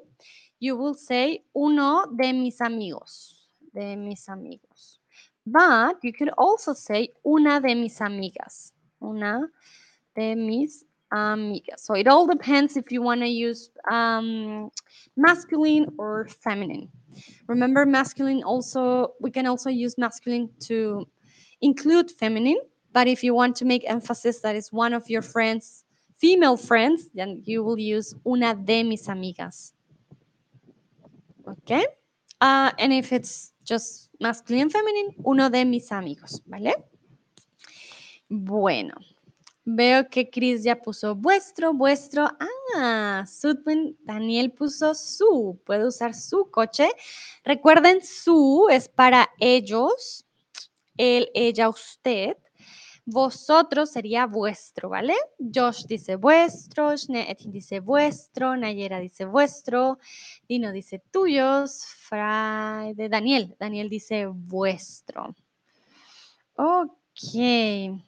you 0.60 0.76
will 0.76 0.94
say 0.94 1.42
uno 1.54 2.06
de 2.16 2.32
mis 2.32 2.60
amigos, 2.60 3.34
de 3.74 3.96
mis 3.96 4.28
amigos. 4.28 4.98
But 5.44 5.96
you 6.02 6.12
could 6.12 6.30
also 6.38 6.72
say 6.72 7.10
una 7.26 7.60
de 7.60 7.74
mis 7.74 7.98
amigas, 7.98 8.72
una 9.02 9.48
de 10.16 10.34
mis 10.34 10.84
amigas. 11.12 11.80
So 11.80 11.94
it 11.94 12.06
all 12.06 12.26
depends 12.26 12.76
if 12.76 12.90
you 12.90 13.02
want 13.02 13.20
to 13.20 13.26
use 13.28 13.70
um, 13.90 14.70
masculine 15.16 15.88
or 15.98 16.28
feminine. 16.28 16.88
Remember, 17.48 17.84
masculine 17.84 18.42
also, 18.44 19.12
we 19.20 19.30
can 19.30 19.46
also 19.46 19.68
use 19.68 19.98
masculine 19.98 20.48
to 20.60 21.06
include 21.60 22.10
feminine. 22.10 22.58
But 22.92 23.08
if 23.08 23.24
you 23.24 23.34
want 23.34 23.56
to 23.56 23.64
make 23.64 23.88
emphasis 23.88 24.40
that 24.40 24.54
is 24.54 24.72
one 24.72 24.92
of 24.92 25.08
your 25.08 25.22
friends, 25.22 25.84
female 26.18 26.56
friends, 26.56 27.08
then 27.14 27.42
you 27.44 27.64
will 27.64 27.78
use 27.78 28.14
una 28.26 28.54
de 28.54 28.82
mis 28.82 29.08
amigas. 29.08 29.72
Okay? 31.48 31.86
Uh, 32.40 32.70
and 32.78 32.92
if 32.92 33.12
it's 33.12 33.52
just 33.64 34.10
masculine 34.20 34.62
and 34.62 34.72
feminine, 34.72 35.14
uno 35.24 35.48
de 35.48 35.64
mis 35.64 35.90
amigos, 35.90 36.40
¿vale? 36.46 36.74
Bueno, 38.28 38.94
veo 39.64 40.08
que 40.08 40.30
Chris 40.30 40.64
ya 40.64 40.76
puso 40.76 41.14
vuestro, 41.14 41.72
vuestro. 41.72 42.28
Ah, 42.74 43.24
Daniel 44.04 44.52
puso 44.52 44.94
su. 44.94 45.60
Puede 45.64 45.86
usar 45.86 46.14
su 46.14 46.50
coche. 46.50 46.90
Recuerden, 47.44 48.00
su 48.04 48.68
es 48.70 48.88
para 48.88 49.28
ellos, 49.38 50.24
él, 50.96 51.28
ella, 51.34 51.68
usted. 51.68 52.36
Vosotros 53.04 53.90
sería 53.90 54.26
vuestro, 54.26 54.88
¿vale? 54.88 55.14
Josh 55.38 55.86
dice 55.86 56.16
vuestro, 56.16 56.96
Schneetin 56.96 57.50
dice 57.50 57.80
vuestro, 57.80 58.56
Nayera 58.56 59.00
dice 59.00 59.24
vuestro, 59.24 59.98
Dino 60.48 60.70
dice 60.70 61.02
tuyos, 61.10 61.84
de 62.10 63.08
Daniel, 63.08 63.56
Daniel 63.58 63.88
dice 63.88 64.26
vuestro. 64.26 65.34
Ok. 66.56 68.02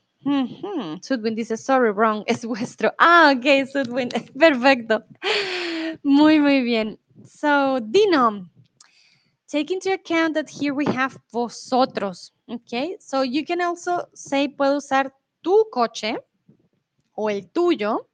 Sudwin 1.02 1.34
dice, 1.34 1.56
sorry, 1.56 1.90
wrong, 1.90 2.22
es 2.26 2.44
vuestro. 2.44 2.92
Ah, 2.98 3.32
ok, 3.34 3.66
Sudwin, 3.66 4.08
perfecto. 4.38 5.04
Muy, 6.02 6.38
muy 6.38 6.62
bien. 6.62 6.98
So, 7.26 7.80
Dino, 7.80 8.50
take 9.50 9.72
into 9.72 9.92
account 9.92 10.34
that 10.34 10.48
here 10.48 10.74
we 10.74 10.84
have 10.86 11.16
vosotros. 11.32 12.33
Okay, 12.46 12.96
so 13.00 13.22
you 13.22 13.44
can 13.44 13.60
also 13.62 14.04
say, 14.14 14.48
puedo 14.48 14.76
usar 14.76 15.12
tu 15.42 15.64
coche 15.72 16.16
o 17.16 17.28
el 17.28 17.42
tuyo. 17.52 18.06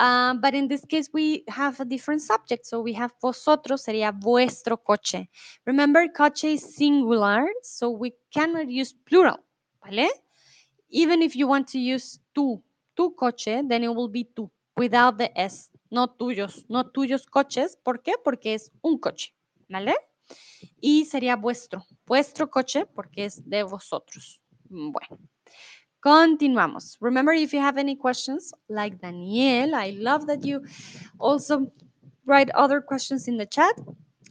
Um, 0.00 0.40
but 0.40 0.54
in 0.54 0.66
this 0.66 0.84
case, 0.84 1.08
we 1.12 1.44
have 1.48 1.78
a 1.80 1.84
different 1.84 2.22
subject. 2.22 2.66
So 2.66 2.80
we 2.80 2.92
have 2.94 3.12
vosotros 3.22 3.84
sería 3.84 4.12
vuestro 4.12 4.76
coche. 4.76 5.28
Remember, 5.66 6.08
coche 6.08 6.54
is 6.54 6.74
singular, 6.74 7.46
so 7.62 7.90
we 7.90 8.12
cannot 8.32 8.68
use 8.68 8.92
plural, 8.92 9.38
¿vale? 9.84 10.08
Even 10.90 11.22
if 11.22 11.36
you 11.36 11.46
want 11.46 11.68
to 11.68 11.78
use 11.78 12.18
tu, 12.34 12.60
tu 12.96 13.10
coche, 13.10 13.62
then 13.68 13.84
it 13.84 13.94
will 13.94 14.08
be 14.08 14.24
tu, 14.24 14.50
without 14.76 15.18
the 15.18 15.30
S, 15.38 15.68
no 15.90 16.06
tuyos, 16.08 16.64
no 16.68 16.82
tuyos 16.82 17.24
coches. 17.28 17.76
¿Por 17.76 18.02
qué? 18.02 18.14
Porque 18.24 18.54
es 18.54 18.70
un 18.82 18.98
coche, 18.98 19.32
¿vale? 19.68 19.94
Y 20.80 21.04
sería 21.04 21.36
vuestro, 21.36 21.84
vuestro 22.06 22.48
coche 22.50 22.86
porque 22.86 23.24
es 23.24 23.42
de 23.48 23.62
vosotros. 23.62 24.40
Bueno, 24.68 25.18
continuamos. 26.00 26.96
Remember, 27.00 27.34
if 27.34 27.52
you 27.52 27.60
have 27.60 27.78
any 27.78 27.96
questions, 27.96 28.52
like 28.68 28.98
Daniel, 29.00 29.74
I 29.74 29.90
love 29.92 30.26
that 30.26 30.44
you 30.44 30.62
also 31.18 31.70
write 32.26 32.50
other 32.54 32.80
questions 32.80 33.28
in 33.28 33.36
the 33.36 33.46
chat. 33.46 33.74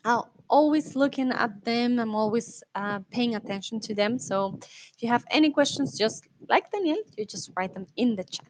I'll 0.06 0.30
always 0.50 0.96
looking 0.96 1.32
at 1.32 1.64
them. 1.66 2.00
I'm 2.00 2.16
always 2.16 2.64
uh, 2.76 3.00
paying 3.12 3.36
attention 3.36 3.80
to 3.82 3.96
them. 3.96 4.18
So 4.20 4.58
if 4.62 5.02
you 5.02 5.10
have 5.10 5.26
any 5.32 5.52
questions, 5.52 5.98
just 5.98 6.26
like 6.48 6.72
Daniel, 6.72 6.98
you 7.18 7.26
just 7.26 7.52
write 7.58 7.74
them 7.74 7.86
in 7.96 8.16
the 8.16 8.24
chat. 8.24 8.48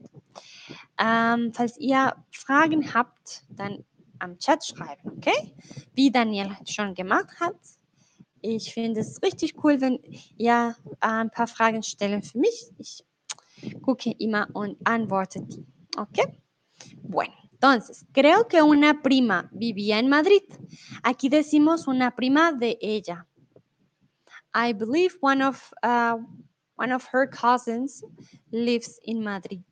Um, 1.00 1.52
falls 1.52 1.78
ihr 1.80 2.14
Fragen 2.32 2.94
habt, 2.94 3.44
dann 3.50 3.84
am 4.20 4.38
Chat 4.38 4.66
schreiben, 4.66 5.12
okay? 5.18 5.54
Wie 5.94 6.12
Daniel 6.12 6.56
schon 6.66 6.94
gemacht 6.94 7.40
hat. 7.40 7.56
Ich 8.42 8.74
finde 8.74 9.02
es 9.02 9.22
richtig 9.22 9.56
cool, 9.64 9.82
wenn 9.82 10.00
ihr 10.38 10.76
ein 11.00 11.30
paar 11.32 11.48
Fragen 11.48 11.84
stellen 11.84 12.22
für 12.24 12.38
mich. 12.38 12.68
Ich 12.78 13.04
gucke 13.82 14.12
immer 14.20 14.48
und 14.54 14.78
antworte 14.86 15.42
die, 15.42 15.66
okay? 15.98 16.40
Bueno, 17.02 17.34
entonces, 17.52 18.06
creo 18.14 18.48
que 18.48 18.62
una 18.62 19.02
prima 19.02 19.50
vivía 19.52 19.98
en 19.98 20.10
Madrid. 20.10 20.44
Aquí 21.04 21.28
decimos 21.28 21.88
una 21.88 22.16
prima 22.16 22.52
de 22.52 22.78
ella. 22.80 23.26
I 24.54 24.74
believe 24.74 25.18
one 25.22 25.42
of, 25.42 25.74
uh, 25.84 26.18
one 26.76 26.94
of 26.94 27.08
her 27.12 27.28
cousins 27.28 28.04
lives 28.52 29.00
in 29.04 29.24
Madrid. 29.24 29.64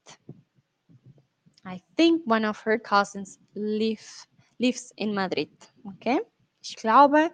I 1.63 1.81
think 1.95 2.23
one 2.25 2.45
of 2.45 2.59
her 2.65 2.79
cousins 2.79 3.39
live 3.55 4.27
lives 4.57 4.91
in 4.95 5.13
Madrid. 5.13 5.49
Okay? 5.85 6.21
Ich 6.61 6.75
glaube, 6.75 7.31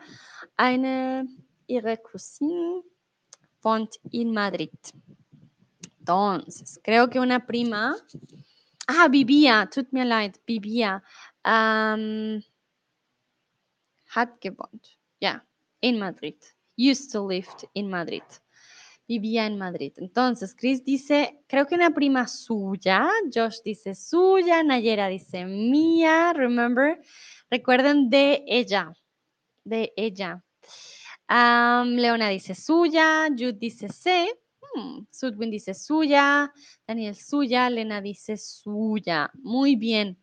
eine 0.58 1.28
ihrer 1.68 1.98
Cousinen 1.98 2.84
wohnt 3.62 4.00
in 4.12 4.34
Madrid. 4.34 4.72
Entonces, 6.00 6.80
creo 6.84 7.10
que 7.10 7.20
una 7.20 7.40
prima. 7.40 7.96
Ah, 8.88 9.08
vivía, 9.08 9.70
tut 9.72 9.92
mir 9.94 10.06
leid, 10.06 10.40
vivía. 10.46 11.02
Um, 11.46 12.44
hat 14.10 14.42
gewohnt. 14.42 14.98
Ja, 15.22 15.42
in 15.82 16.00
Madrid. 16.00 16.36
Used 16.78 17.12
to 17.12 17.26
live 17.26 17.48
in 17.74 17.90
Madrid. 17.90 18.24
Vivía 19.08 19.46
en 19.46 19.58
Madrid. 19.58 19.94
Entonces, 19.98 20.56
Chris 20.56 20.84
dice, 20.84 21.44
creo 21.48 21.68
que 21.68 21.76
una 21.76 21.92
prima 21.94 22.28
suya, 22.28 23.10
Josh 23.34 23.58
dice 23.64 23.96
suya, 23.96 24.64
Nayera 24.64 25.08
dice 25.08 25.46
mía, 25.46 26.34
remember, 26.34 27.02
recuerden 27.50 28.10
de 28.10 28.44
ella, 28.48 28.94
de 29.64 29.94
ella. 29.96 30.44
Leona 31.30 32.30
dice 32.30 32.56
suya, 32.56 33.28
Jude 33.30 33.54
dice 33.54 33.90
C, 33.90 34.30
hmm, 34.76 35.06
Sudwin 35.12 35.50
dice 35.50 35.74
suya, 35.74 36.52
Daniel 36.86 37.16
suya, 37.16 37.70
Lena 37.70 38.02
dice 38.02 38.38
suya. 38.38 39.32
Muy 39.36 39.76
bien. 39.76 40.18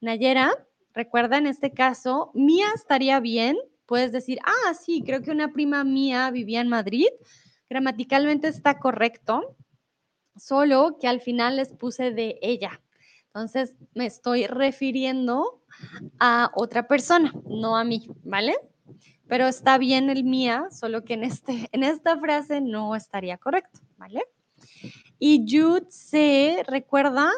Nayera, 0.00 0.52
recuerda 0.94 1.38
en 1.38 1.46
este 1.46 1.72
caso, 1.72 2.30
mía 2.34 2.68
estaría 2.74 3.20
bien. 3.20 3.56
Puedes 3.86 4.12
decir, 4.12 4.38
ah, 4.44 4.74
sí, 4.74 5.02
creo 5.04 5.22
que 5.22 5.30
una 5.30 5.52
prima 5.52 5.84
mía 5.84 6.30
vivía 6.30 6.60
en 6.60 6.68
Madrid. 6.68 7.08
Gramaticalmente 7.68 8.48
está 8.48 8.78
correcto, 8.78 9.56
solo 10.36 10.98
que 11.00 11.08
al 11.08 11.20
final 11.20 11.56
les 11.56 11.68
puse 11.68 12.12
de 12.12 12.38
ella. 12.42 12.80
Entonces 13.26 13.74
me 13.94 14.06
estoy 14.06 14.46
refiriendo 14.46 15.62
a 16.18 16.50
otra 16.54 16.88
persona, 16.88 17.32
no 17.44 17.76
a 17.76 17.84
mí, 17.84 18.08
¿vale? 18.24 18.56
pero 19.28 19.46
está 19.46 19.78
bien 19.78 20.08
el 20.10 20.24
mía, 20.24 20.68
solo 20.72 21.04
que 21.04 21.14
en, 21.14 21.22
este, 21.22 21.68
en 21.72 21.84
esta 21.84 22.18
frase 22.18 22.60
no 22.60 22.96
estaría 22.96 23.36
correcto, 23.36 23.80
¿vale? 23.96 24.24
Y 25.20 25.44
Jude 25.48 25.86
se 25.90 26.64
recuerda 26.66 27.30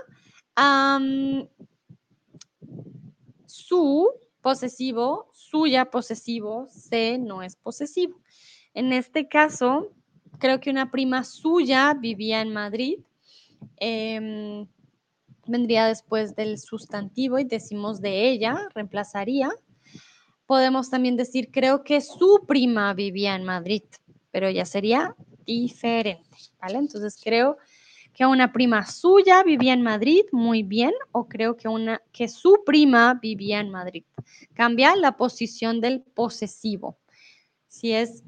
su 3.47 4.11
posesivo, 4.43 5.31
suya 5.33 5.87
posesivo, 5.87 6.68
se 6.70 7.16
no 7.18 7.43
es 7.43 7.57
posesivo. 7.57 8.20
En 8.74 8.93
este 8.93 9.26
caso, 9.26 9.91
creo 10.41 10.59
que 10.59 10.70
una 10.70 10.91
prima 10.91 11.22
suya 11.22 11.95
vivía 11.95 12.41
en 12.41 12.53
Madrid. 12.53 12.99
Em, 13.76 14.66
vendría 15.47 15.86
después 15.86 16.34
del 16.34 16.59
sustantivo 16.59 17.38
y 17.38 17.45
decimos 17.45 18.01
de 18.01 18.30
ella, 18.30 18.68
reemplazaría 18.74 19.51
podemos 20.51 20.91
también 20.91 21.16
decir, 21.16 21.53
creo 21.53 21.84
que 21.84 22.01
su 22.01 22.45
prima 22.45 22.93
vivía 22.93 23.36
en 23.36 23.45
Madrid, 23.45 23.84
pero 24.32 24.51
ya 24.51 24.64
sería 24.64 25.14
diferente, 25.47 26.36
¿vale? 26.61 26.78
Entonces 26.78 27.20
creo 27.22 27.57
que 28.12 28.26
una 28.26 28.53
prima 28.53 28.84
suya 28.84 29.45
vivía 29.45 29.74
en 29.74 29.82
Madrid, 29.82 30.22
muy 30.32 30.64
bien, 30.64 30.91
o 31.12 31.28
creo 31.28 31.57
que, 31.57 31.68
una, 31.68 32.03
que 32.11 32.26
su 32.26 32.64
prima 32.66 33.14
vivía 33.22 33.61
en 33.61 33.70
Madrid. 33.70 34.03
Cambia 34.53 34.97
la 34.97 35.16
posición 35.16 35.80
del 35.80 36.01
posesivo. 36.01 36.99
Si 37.68 37.93
es 37.93 38.24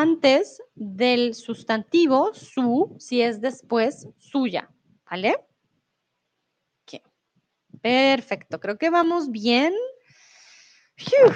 antes 0.00 0.62
del 0.74 1.34
sustantivo, 1.34 2.34
su, 2.34 2.96
si 2.98 3.22
es 3.22 3.40
después, 3.40 4.08
suya, 4.18 4.70
¿vale? 5.10 5.36
Perfecto, 7.82 8.58
creo 8.58 8.78
que 8.78 8.90
vamos 8.90 9.30
bien 9.30 9.72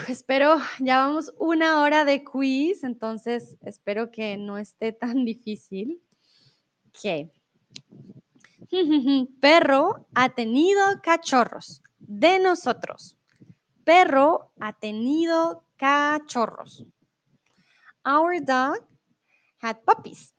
espero, 0.09 0.57
ya 0.79 0.99
vamos 0.99 1.33
una 1.39 1.83
hora 1.83 2.05
de 2.05 2.25
quiz, 2.25 2.83
entonces 2.83 3.57
espero 3.63 4.11
que 4.11 4.37
no 4.37 4.59
esté 4.59 4.93
tan 4.93 5.25
difícil. 5.25 6.03
Ok. 6.89 7.31
Perro 9.41 10.07
ha 10.15 10.29
tenido 10.31 10.83
cachorros. 11.03 11.83
De 11.99 12.39
nosotros. 12.39 13.17
Perro 13.85 14.53
ha 14.61 14.73
tenido 14.73 15.65
cachorros. 15.77 16.85
Our 18.05 18.41
dog 18.41 18.79
had 19.61 19.85
puppies. 19.85 20.35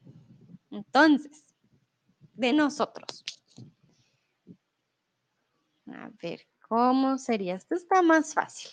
Entonces, 0.71 1.45
de 2.33 2.53
nosotros. 2.53 3.23
A 5.87 6.09
ver, 6.21 6.41
¿cómo 6.67 7.17
sería? 7.17 7.55
Esto 7.55 7.75
está 7.75 8.01
más 8.01 8.33
fácil. 8.33 8.71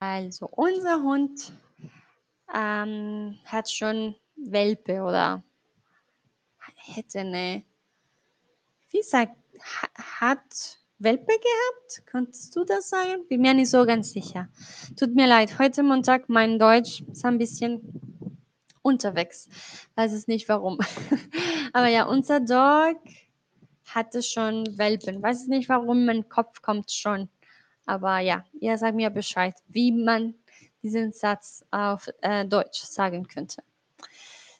Also 0.00 0.48
unser 0.56 0.96
Hund 0.96 1.38
hat 2.48 3.68
schon 3.68 4.16
Welpe 4.34 5.02
oder 5.02 5.44
hätte 6.74 7.20
eine, 7.20 7.66
wie 8.90 9.02
sagt, 9.02 9.36
hat 10.20 10.79
Welpe 11.02 11.32
gehabt? 11.32 12.02
Kannst 12.04 12.54
du 12.54 12.64
das 12.64 12.90
sagen? 12.90 13.26
Bin 13.26 13.40
mir 13.40 13.54
nicht 13.54 13.70
so 13.70 13.86
ganz 13.86 14.12
sicher. 14.12 14.48
Tut 14.98 15.14
mir 15.14 15.26
leid, 15.26 15.58
heute 15.58 15.82
Montag 15.82 16.28
mein 16.28 16.58
Deutsch 16.58 17.02
ist 17.10 17.24
ein 17.24 17.38
bisschen 17.38 17.80
unterwegs. 18.82 19.48
Weiß 19.94 20.12
es 20.12 20.28
nicht 20.28 20.46
warum. 20.50 20.78
Aber 21.72 21.88
ja, 21.88 22.04
unser 22.04 22.40
Dog 22.40 22.98
hatte 23.86 24.22
schon 24.22 24.76
Welpen. 24.76 25.22
Weiß 25.22 25.40
es 25.40 25.48
nicht 25.48 25.70
warum, 25.70 26.04
mein 26.04 26.28
Kopf 26.28 26.60
kommt 26.60 26.92
schon 26.92 27.30
Aber 27.86 28.18
ja, 28.18 28.44
ihr 28.60 28.76
sagt 28.76 28.94
mir 28.94 29.08
Bescheid, 29.08 29.54
wie 29.68 29.92
man 29.92 30.34
diesen 30.82 31.12
Satz 31.12 31.64
auf 31.70 32.08
äh, 32.20 32.44
Deutsch 32.44 32.82
sagen 32.82 33.26
könnte. 33.26 33.62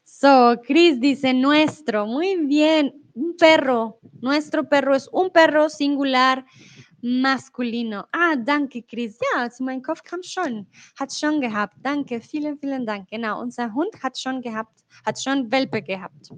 So, 0.05 0.57
Chris 0.64 0.99
dice 0.99 1.34
nuestro. 1.34 2.07
Muy 2.07 2.47
bien. 2.47 2.93
Un 3.21 3.37
perro. 3.37 3.99
Nuestro 4.23 4.66
perro 4.66 4.95
es 4.95 5.07
un 5.12 5.29
perro 5.29 5.68
singular 5.68 6.47
masculino. 7.03 8.09
Ah, 8.12 8.35
danke, 8.35 8.83
Chris. 8.83 9.18
Ja, 9.21 9.51
zu 9.51 9.62
meinem 9.62 9.83
Kopf 9.83 10.03
kam 10.03 10.23
schon. 10.23 10.66
Hat 10.99 11.12
schon 11.12 11.41
gehabt. 11.41 11.75
Danke, 11.83 12.21
vielen, 12.23 12.59
vielen 12.59 12.87
Dank. 12.87 13.11
Genau, 13.11 13.43
unser 13.43 13.75
Hund 13.75 13.93
hat 14.03 14.18
schon 14.18 14.41
gehabt, 14.41 14.85
hat 15.05 15.21
schon 15.23 15.51
Welpe 15.53 15.83
gehabt. 15.83 16.31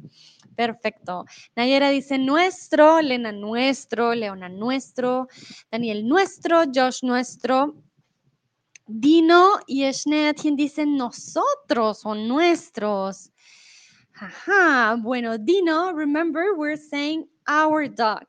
Perfecto. 0.56 1.24
Nayera 1.54 1.90
dice 1.90 2.18
nuestro, 2.18 3.00
Lena 3.00 3.30
nuestro, 3.30 4.12
Leona 4.12 4.48
nuestro, 4.48 5.28
Daniel 5.70 6.02
nuestro, 6.06 6.64
Josh 6.74 7.02
nuestro. 7.04 7.74
Dino 8.86 9.60
y 9.66 9.90
Schneatien 9.92 10.56
dicen 10.56 10.96
nosotros 10.96 12.04
o 12.04 12.14
nuestros. 12.14 13.31
Ajá, 14.20 14.96
bueno, 15.00 15.38
Dino, 15.38 15.92
remember 15.92 16.54
we're 16.56 16.76
saying 16.76 17.26
our 17.48 17.88
dog. 17.88 18.24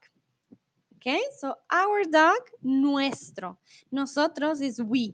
Okay, 0.97 1.21
so 1.38 1.53
our 1.69 2.05
dog, 2.05 2.39
nuestro. 2.63 3.57
Nosotros 3.91 4.61
is 4.61 4.81
we. 4.81 5.13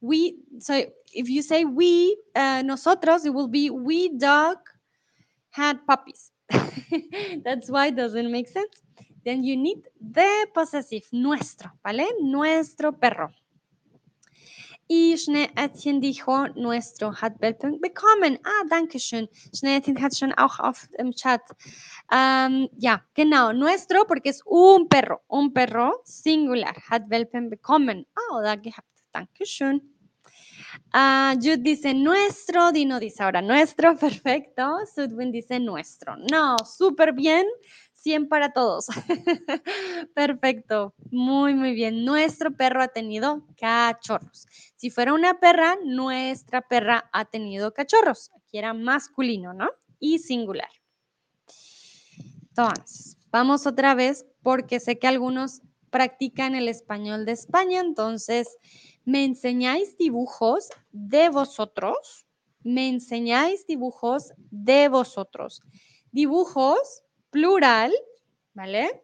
We, 0.00 0.36
so 0.58 0.84
if 1.12 1.28
you 1.28 1.42
say 1.42 1.64
we, 1.64 2.16
uh, 2.36 2.62
nosotros, 2.62 3.24
it 3.24 3.32
will 3.32 3.48
be 3.48 3.70
we 3.70 4.10
dog 4.10 4.58
had 5.50 5.84
puppies. 5.86 6.30
That's 7.44 7.70
why 7.70 7.86
it 7.88 7.96
doesn't 7.96 8.30
make 8.30 8.48
sense. 8.48 8.82
Then 9.24 9.42
you 9.42 9.56
need 9.56 9.88
the 10.00 10.46
possessive, 10.54 11.04
nuestro, 11.12 11.70
¿vale? 11.84 12.06
Nuestro 12.20 12.92
perro. 12.92 13.30
Y 14.90 15.18
Schneeätchen 15.18 16.00
dijo, 16.00 16.48
nuestro 16.54 17.12
hat 17.12 17.38
Welpen 17.40 17.78
bekommen. 17.78 18.38
Ah, 18.42 18.64
danke 18.70 18.98
schön. 18.98 19.28
Schneeätchen 19.54 20.00
hat 20.00 20.16
schon 20.16 20.32
auch 20.32 20.58
auf 20.58 20.88
dem 20.98 21.12
Chat. 21.12 21.42
Um, 22.10 22.70
ja, 22.78 23.04
genau, 23.12 23.52
nuestro, 23.52 24.06
porque 24.06 24.30
es 24.30 24.40
un 24.46 24.88
perro, 24.88 25.20
un 25.28 25.52
perro 25.52 26.00
singular, 26.04 26.74
hat 26.88 27.10
Welpen 27.10 27.50
bekommen. 27.50 28.06
Ah, 28.14 28.38
oder 28.38 28.56
gehabt. 28.56 28.88
Danke 29.12 29.44
schön. 29.44 29.82
Uh, 30.94 31.34
Jude 31.34 31.62
dice 31.62 31.92
nuestro, 31.92 32.72
Dino 32.72 32.98
dice 32.98 33.22
ahora 33.22 33.42
nuestro, 33.42 33.94
perfecto. 33.98 34.78
Sudwin 34.94 35.30
dice 35.30 35.60
nuestro. 35.60 36.16
No, 36.30 36.56
súper 36.64 37.12
bien. 37.12 37.46
100 38.02 38.28
para 38.28 38.52
todos. 38.52 38.86
Perfecto, 40.14 40.94
muy, 41.10 41.54
muy 41.54 41.74
bien. 41.74 42.04
Nuestro 42.04 42.52
perro 42.52 42.82
ha 42.82 42.88
tenido 42.88 43.42
cachorros. 43.56 44.46
Si 44.78 44.88
fuera 44.88 45.12
una 45.12 45.38
perra, 45.38 45.76
nuestra 45.84 46.62
perra 46.62 47.10
ha 47.12 47.26
tenido 47.26 47.74
cachorros. 47.74 48.30
Aquí 48.34 48.56
era 48.56 48.72
masculino, 48.72 49.52
¿no? 49.52 49.68
Y 50.00 50.18
singular. 50.20 50.70
Entonces, 52.48 53.18
vamos 53.30 53.66
otra 53.66 53.94
vez 53.94 54.24
porque 54.42 54.80
sé 54.80 54.98
que 54.98 55.06
algunos 55.06 55.60
practican 55.90 56.54
el 56.54 56.68
español 56.68 57.26
de 57.26 57.32
España, 57.32 57.80
entonces 57.80 58.56
¿Me 59.08 59.24
enseñáis 59.24 59.96
dibujos 59.96 60.68
de 60.92 61.30
vosotros? 61.30 62.26
¿Me 62.62 62.90
enseñáis 62.90 63.66
dibujos 63.66 64.34
de 64.50 64.90
vosotros? 64.90 65.62
Dibujos, 66.12 67.04
plural, 67.30 67.90
¿vale? 68.52 69.02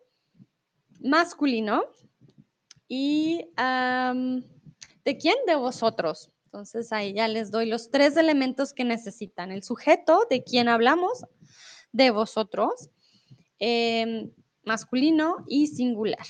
Masculino. 1.01 1.85
¿Y 2.87 3.51
de 5.05 5.17
quién? 5.17 5.37
De 5.47 5.57
vosotros. 5.57 6.31
Entonces 6.47 6.93
ahí 6.93 7.15
ya 7.15 7.27
les 7.27 7.51
doy 7.51 7.67
los 7.67 7.91
tres 7.91 8.17
elementos 8.17 8.73
que 8.73 8.85
necesitan. 8.85 9.51
El 9.51 9.63
sujeto, 9.63 10.27
de 10.31 10.45
quién 10.45 10.69
hablamos, 10.69 11.25
de 11.93 12.11
vosotros, 12.11 12.91
em, 13.59 14.31
masculino 14.63 15.45
y 15.49 15.67
singular. 15.67 16.27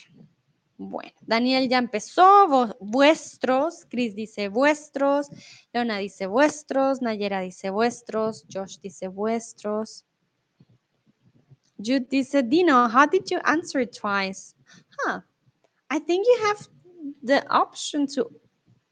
Bueno, 0.77 1.13
Daniel 1.21 1.69
ya 1.69 1.79
empezó, 1.79 2.75
vuestros, 2.81 3.85
Chris 3.89 4.15
dice 4.17 4.49
vuestros, 4.49 5.29
Leona 5.73 5.99
dice 5.99 6.27
vuestros, 6.27 7.01
Nayera 7.01 7.41
dice 7.41 7.71
vuestros, 7.71 8.45
Josh 8.53 8.79
dice 8.81 9.09
vuestros. 9.09 10.05
Jude 11.77 12.07
dice, 12.11 12.43
Dino, 12.43 12.89
how 12.89 13.07
did 13.07 13.25
you 13.31 13.39
answer 13.45 13.83
it 13.83 13.97
twice? 13.97 14.55
Huh, 14.99 15.21
I 15.91 16.01
think 16.01 16.27
you 16.27 16.47
have 16.47 16.69
the 17.23 17.45
option 17.51 18.07
to 18.15 18.31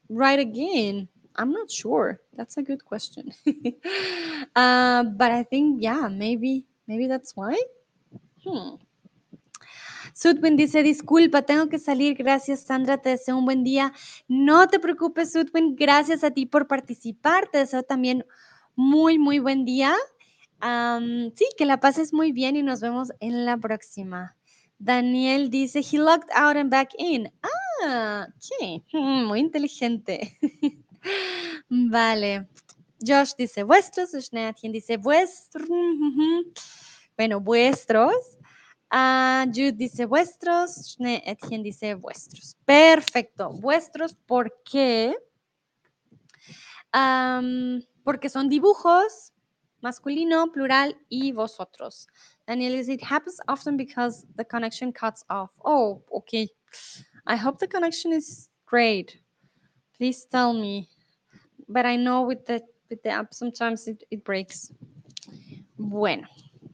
write 0.09 0.39
again. 0.39 1.07
I'm 1.35 1.51
not 1.51 1.71
sure. 1.71 2.19
That's 2.35 2.57
a 2.57 2.61
good 2.61 2.85
question. 2.85 3.33
uh, 4.55 5.03
but 5.03 5.31
I 5.31 5.43
think, 5.43 5.81
yeah, 5.81 6.07
maybe, 6.07 6.65
maybe 6.87 7.07
that's 7.07 7.35
why. 7.35 7.57
Hmm. 8.45 8.75
Sudwin 10.13 10.55
dice, 10.57 10.83
disculpa, 10.83 11.41
tengo 11.41 11.69
que 11.69 11.79
salir. 11.79 12.15
Gracias, 12.15 12.61
Sandra. 12.61 12.97
Te 12.97 13.09
deseo 13.09 13.37
un 13.37 13.45
buen 13.45 13.63
día. 13.63 13.93
No 14.27 14.67
te 14.67 14.79
preocupes, 14.79 15.31
Sudwin. 15.31 15.75
Gracias 15.75 16.23
a 16.23 16.29
ti 16.31 16.45
por 16.45 16.67
participar. 16.67 17.47
Te 17.47 17.59
deseo 17.59 17.81
también 17.81 18.23
muy, 18.75 19.17
muy 19.17 19.39
buen 19.39 19.65
día. 19.65 19.95
sí, 21.35 21.45
que 21.57 21.65
la 21.65 21.79
pases 21.79 22.13
muy 22.13 22.31
bien 22.31 22.55
y 22.55 22.63
nos 22.63 22.79
vemos 22.79 23.11
en 23.19 23.45
la 23.45 23.57
próxima. 23.57 24.35
Daniel 24.77 25.49
dice, 25.49 25.79
he 25.79 25.97
logged 25.97 26.29
out 26.35 26.57
and 26.57 26.69
back 26.69 26.89
in. 26.97 27.31
Ah, 27.41 27.62
sí, 28.39 28.83
mm, 28.93 29.25
muy 29.25 29.39
inteligente. 29.39 30.37
vale. 31.69 32.47
Josh 33.05 33.33
dice 33.37 33.63
vuestros, 33.63 34.11
quien 34.59 34.71
dice 34.71 34.97
vuestros. 34.97 35.67
Bueno, 37.17 37.39
vuestros. 37.39 38.15
Uh, 38.93 39.47
Jude 39.47 39.71
dice 39.71 40.05
vuestros, 40.05 40.95
Etienne 40.99 41.63
dice 41.63 41.95
vuestros. 41.95 42.55
Perfecto, 42.63 43.49
vuestros, 43.49 44.13
¿por 44.13 44.53
qué? 44.63 45.15
porque 48.03 48.29
son 48.29 48.49
dibujos, 48.49 49.33
masculino, 49.81 50.51
plural 50.51 50.95
y 51.09 51.31
vosotros. 51.31 52.07
Daniel 52.45 52.73
dice, 52.77 52.93
it 52.93 53.01
happens 53.03 53.39
often 53.47 53.77
because 53.77 54.27
the 54.35 54.45
connection 54.45 54.91
cuts 54.91 55.25
off. 55.27 55.49
Oh, 55.65 56.03
okay. 56.11 56.47
I 57.25 57.35
hope 57.35 57.59
the 57.59 57.67
connection 57.67 58.11
is 58.11 58.49
great. 58.65 59.19
Please 59.97 60.25
tell 60.25 60.53
me. 60.53 60.89
But 61.69 61.85
I 61.85 61.95
know 61.95 62.21
with 62.23 62.45
the, 62.45 62.61
with 62.89 63.01
the 63.03 63.09
app 63.09 63.33
sometimes 63.33 63.87
it, 63.87 64.03
breaks. 64.23 64.71
Bueno, 65.77 66.27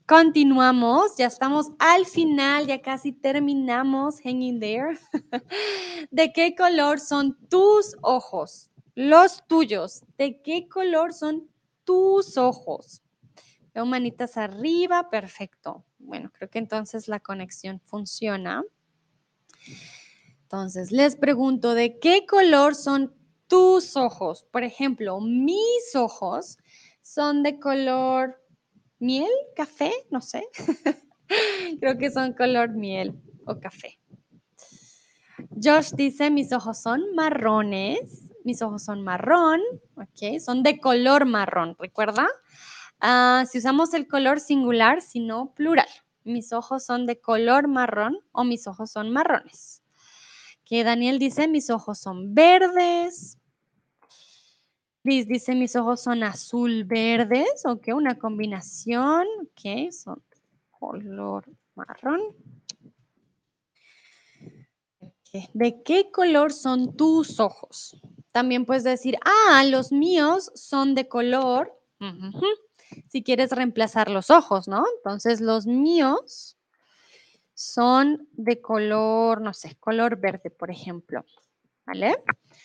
Continuamos, 0.09 1.17
ya 1.17 1.27
estamos 1.27 1.67
al 1.77 2.03
final, 2.03 2.65
ya 2.65 2.81
casi 2.81 3.11
terminamos, 3.11 4.19
hanging 4.23 4.59
there. 4.59 4.97
¿De 6.09 6.33
qué 6.33 6.55
color 6.55 6.99
son 6.99 7.37
tus 7.47 7.95
ojos? 8.01 8.71
Los 8.95 9.45
tuyos. 9.45 10.01
¿De 10.17 10.41
qué 10.41 10.67
color 10.67 11.13
son 11.13 11.47
tus 11.83 12.37
ojos? 12.37 13.03
Veo 13.75 13.85
manitas 13.85 14.35
arriba, 14.35 15.11
perfecto. 15.11 15.85
Bueno, 15.99 16.31
creo 16.33 16.49
que 16.49 16.57
entonces 16.57 17.07
la 17.07 17.19
conexión 17.19 17.79
funciona. 17.79 18.63
Entonces, 20.51 20.91
les 20.91 21.15
pregunto, 21.15 21.75
¿de 21.75 21.99
qué 21.99 22.25
color 22.25 22.73
son 22.73 23.13
tus 23.45 23.95
ojos? 23.95 24.47
Por 24.51 24.63
ejemplo, 24.63 25.21
mis 25.21 25.93
ojos 25.93 26.57
son 27.03 27.43
de 27.43 27.59
color 27.59 28.41
miel, 28.97 29.29
café, 29.55 29.93
no 30.09 30.21
sé. 30.21 30.47
Creo 31.79 31.99
que 31.99 32.09
son 32.09 32.33
color 32.33 32.69
miel 32.69 33.13
o 33.45 33.59
café. 33.59 33.99
Josh 35.63 35.91
dice, 35.91 36.31
mis 36.31 36.51
ojos 36.51 36.79
son 36.79 37.13
marrones. 37.13 38.27
Mis 38.43 38.63
ojos 38.63 38.81
son 38.81 39.03
marrón, 39.03 39.61
ok, 39.97 40.39
son 40.39 40.63
de 40.63 40.79
color 40.79 41.27
marrón, 41.27 41.75
¿recuerda? 41.77 42.27
Ah, 42.99 43.45
si 43.47 43.59
usamos 43.59 43.93
el 43.93 44.07
color 44.07 44.39
singular, 44.39 45.03
sino 45.03 45.53
plural. 45.53 45.89
Mis 46.23 46.53
ojos 46.53 46.83
son 46.83 47.05
de 47.05 47.21
color 47.21 47.67
marrón 47.67 48.17
o 48.31 48.43
mis 48.43 48.65
ojos 48.65 48.89
son 48.89 49.11
marrones. 49.11 49.78
Que 50.70 50.84
Daniel 50.84 51.17
dice, 51.17 51.47
mis 51.47 51.72
ojos 51.72 51.97
son 51.97 52.36
verdes. 52.36 53.39
Liz 55.03 55.28
dice, 55.28 55.55
mis 55.55 55.76
ojos 55.76 56.01
son 56.01 56.22
azul 56.22 56.84
verdes, 56.84 57.65
ok, 57.65 57.88
una 57.95 58.20
combinación, 58.20 59.26
ok, 59.41 59.91
son 59.91 60.22
color 60.70 61.45
marrón. 61.74 62.22
¿De 65.53 65.82
qué 65.82 66.11
color 66.11 66.53
son 66.53 66.95
tus 66.95 67.39
ojos? 67.39 67.99
También 68.32 68.67
puedes 68.67 68.84
decir, 68.84 69.17
ah, 69.26 69.63
los 69.63 69.91
míos 69.91 70.51
son 70.53 70.93
de 70.93 71.07
color, 71.07 71.76
si 73.07 73.24
quieres 73.24 73.51
reemplazar 73.51 74.11
los 74.11 74.30
ojos, 74.30 74.67
¿no? 74.67 74.86
Entonces, 74.97 75.41
los 75.41 75.65
míos 75.65 76.59
son 77.60 78.30
de 78.32 78.62
color, 78.62 79.41
no 79.41 79.53
sé, 79.53 79.76
color 79.82 80.16
verde, 80.16 80.49
por 80.49 80.72
ejemplo, 80.72 81.26
¿vale? 81.86 82.16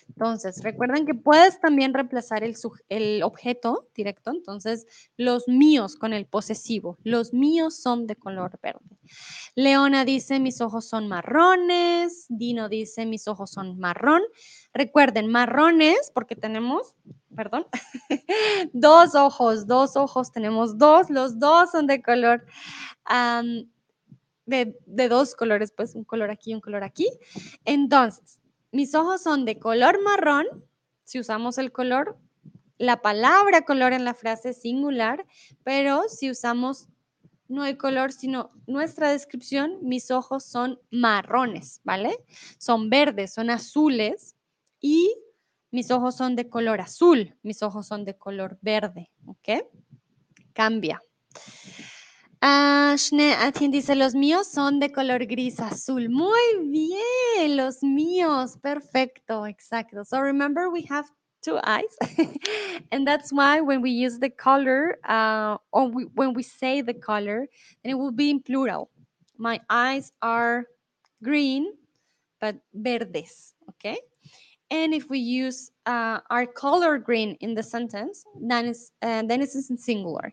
Entonces, 0.07 0.63
recuerden 0.63 1.05
que 1.05 1.15
puedes 1.15 1.61
también 1.61 1.93
reemplazar 1.93 2.45
el, 2.45 2.55
el, 2.89 3.25
objeto 3.25 3.89
directo. 3.93 4.31
Entonces, 4.31 4.87
los 5.17 5.49
míos 5.49 5.97
con 5.97 6.13
el 6.13 6.27
posesivo. 6.27 6.97
Los 7.03 7.35
míos 7.35 7.77
son 7.77 8.07
de 8.07 8.15
color 8.15 8.61
verde. 8.63 9.01
Leona 9.57 10.05
dice, 10.05 10.39
mis 10.39 10.61
ojos 10.61 10.89
son 10.89 11.09
marrones. 11.09 12.27
Dino 12.29 12.69
dice, 12.69 13.05
mis 13.05 13.27
ojos 13.27 13.51
son 13.51 13.77
marrón. 13.81 14.23
Recuerden, 14.73 15.27
marrones, 15.27 16.13
porque 16.15 16.37
tenemos, 16.37 16.95
perdón, 17.35 17.67
dos 18.73 19.17
ojos, 19.17 19.67
dos 19.67 19.97
ojos, 19.97 20.31
tenemos 20.31 20.79
dos. 20.79 21.11
Los 21.11 21.41
dos 21.41 21.73
son 21.73 21.89
de 21.89 22.01
color 22.01 22.45
de, 24.47 24.77
de, 24.87 25.09
dos 25.09 25.35
colores, 25.35 25.73
pues 25.77 25.95
un 25.95 26.05
color 26.05 26.31
aquí 26.31 26.51
y 26.51 26.55
un 26.55 26.61
color 26.61 26.85
aquí. 26.85 27.09
Entonces, 27.65 28.39
mis 28.73 28.95
ojos 28.95 29.23
son 29.23 29.45
de 29.45 29.59
color 29.59 30.03
marrón, 30.03 30.47
si 31.05 31.21
usamos 31.21 31.59
el 31.59 31.73
color, 31.73 32.19
la 32.79 33.03
palabra 33.03 33.65
color 33.65 33.93
en 33.93 34.05
la 34.05 34.15
frase 34.15 34.53
singular, 34.53 35.25
pero 35.63 36.05
si 36.09 36.31
usamos 36.31 36.89
no 37.49 37.65
el 37.65 37.77
color, 37.77 38.13
sino 38.13 38.51
nuestra 38.67 39.11
descripción, 39.11 39.79
mis 39.83 40.11
ojos 40.11 40.45
son 40.45 40.81
marrones, 40.91 41.81
¿vale? 41.85 42.19
Son 42.59 42.91
verdes, 42.91 43.35
son 43.35 43.51
azules 43.51 44.35
y 44.81 45.15
mis 45.71 45.91
ojos 45.91 46.17
son 46.17 46.37
de 46.37 46.49
color 46.49 46.81
azul, 46.81 47.37
mis 47.43 47.63
ojos 47.63 47.87
son 47.87 48.05
de 48.05 48.17
color 48.17 48.59
verde, 48.63 49.11
¿ok? 49.27 49.67
Cambia. 50.53 51.03
Ah, 52.47 52.95
dice, 53.71 53.95
los 53.95 54.15
míos 54.15 54.47
son 54.49 54.79
de 54.79 54.93
color 54.93 55.25
gris 55.25 55.61
azul. 55.61 56.11
Muy 56.11 56.69
bien, 56.69 57.57
los 57.57 57.83
míos. 57.83 58.59
Perfecto, 58.61 59.47
exacto. 59.47 60.05
So 60.05 60.21
remember, 60.21 60.69
we 60.69 60.83
have 60.91 61.07
two 61.41 61.59
eyes. 61.65 61.97
and 62.93 63.07
that's 63.07 63.33
why 63.33 63.62
when 63.62 63.81
we 63.81 63.93
use 63.93 64.19
the 64.19 64.29
color, 64.29 64.99
uh, 65.09 65.57
or 65.73 65.89
we, 65.89 66.05
when 66.16 66.35
we 66.35 66.43
say 66.43 66.83
the 66.83 66.93
color, 66.93 67.49
then 67.83 67.93
it 67.93 67.95
will 67.95 68.12
be 68.12 68.29
in 68.29 68.41
plural. 68.43 68.91
My 69.39 69.59
eyes 69.71 70.12
are 70.21 70.66
green, 71.23 71.73
but 72.43 72.57
verdes, 72.75 73.55
okay? 73.71 73.99
And 74.70 74.95
if 74.95 75.09
we 75.11 75.19
use 75.19 75.70
uh, 75.86 76.20
our 76.31 76.47
color 76.47 76.99
green 76.99 77.36
in 77.41 77.55
the 77.55 77.62
sentence, 77.62 78.24
then 78.41 78.66
it's, 78.66 78.93
uh, 79.03 79.23
then 79.23 79.43
it's 79.43 79.55
in 79.70 79.77
singular. 79.77 80.32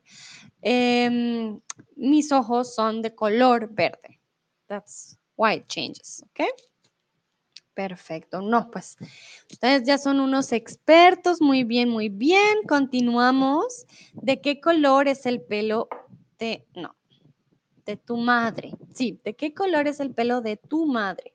Um, 0.65 1.61
mis 1.97 2.31
ojos 2.31 2.75
son 2.75 3.01
de 3.01 3.09
color 3.09 3.67
verde. 3.67 4.19
That's 4.67 5.17
why 5.35 5.53
it 5.53 5.67
changes, 5.67 6.23
okay? 6.31 6.49
Perfecto. 7.73 8.41
No, 8.41 8.69
pues 8.69 8.97
ustedes 9.49 9.83
ya 9.85 9.97
son 9.97 10.19
unos 10.19 10.51
expertos. 10.51 11.41
Muy 11.41 11.63
bien, 11.63 11.89
muy 11.89 12.09
bien. 12.09 12.63
Continuamos. 12.67 13.85
¿De 14.13 14.41
qué 14.41 14.59
color 14.59 15.07
es 15.07 15.25
el 15.25 15.41
pelo 15.41 15.87
de... 16.37 16.65
No, 16.75 16.95
de 17.85 17.97
tu 17.97 18.17
madre. 18.17 18.73
Sí, 18.93 19.19
¿de 19.23 19.35
qué 19.35 19.53
color 19.53 19.87
es 19.87 19.99
el 19.99 20.13
pelo 20.13 20.41
de 20.41 20.57
tu 20.57 20.85
madre? 20.85 21.33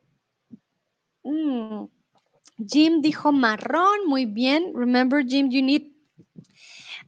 Mm, 1.22 1.86
Jim 2.58 3.02
dijo 3.02 3.32
marrón, 3.32 4.06
muy 4.06 4.24
bien. 4.24 4.72
Remember, 4.74 5.24
Jim, 5.24 5.50
you 5.50 5.62
need 5.62 5.92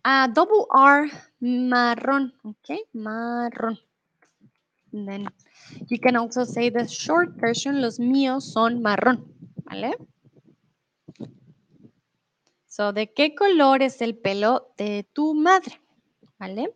a 0.04 0.28
double 0.28 0.66
R, 0.74 1.10
marrón, 1.40 2.34
okay, 2.44 2.84
marrón. 2.92 3.78
And 4.92 5.08
then 5.08 5.28
you 5.88 5.98
can 5.98 6.16
also 6.16 6.44
say 6.44 6.70
the 6.70 6.86
short 6.86 7.30
version, 7.36 7.80
los 7.80 7.98
míos 7.98 8.52
son 8.52 8.82
marrón, 8.82 9.24
¿vale? 9.64 9.96
So, 12.66 12.92
¿de 12.92 13.12
qué 13.12 13.34
color 13.34 13.82
es 13.82 14.00
el 14.02 14.16
pelo 14.16 14.72
de 14.76 15.04
tu 15.12 15.34
madre? 15.34 15.80
¿Vale? 16.38 16.74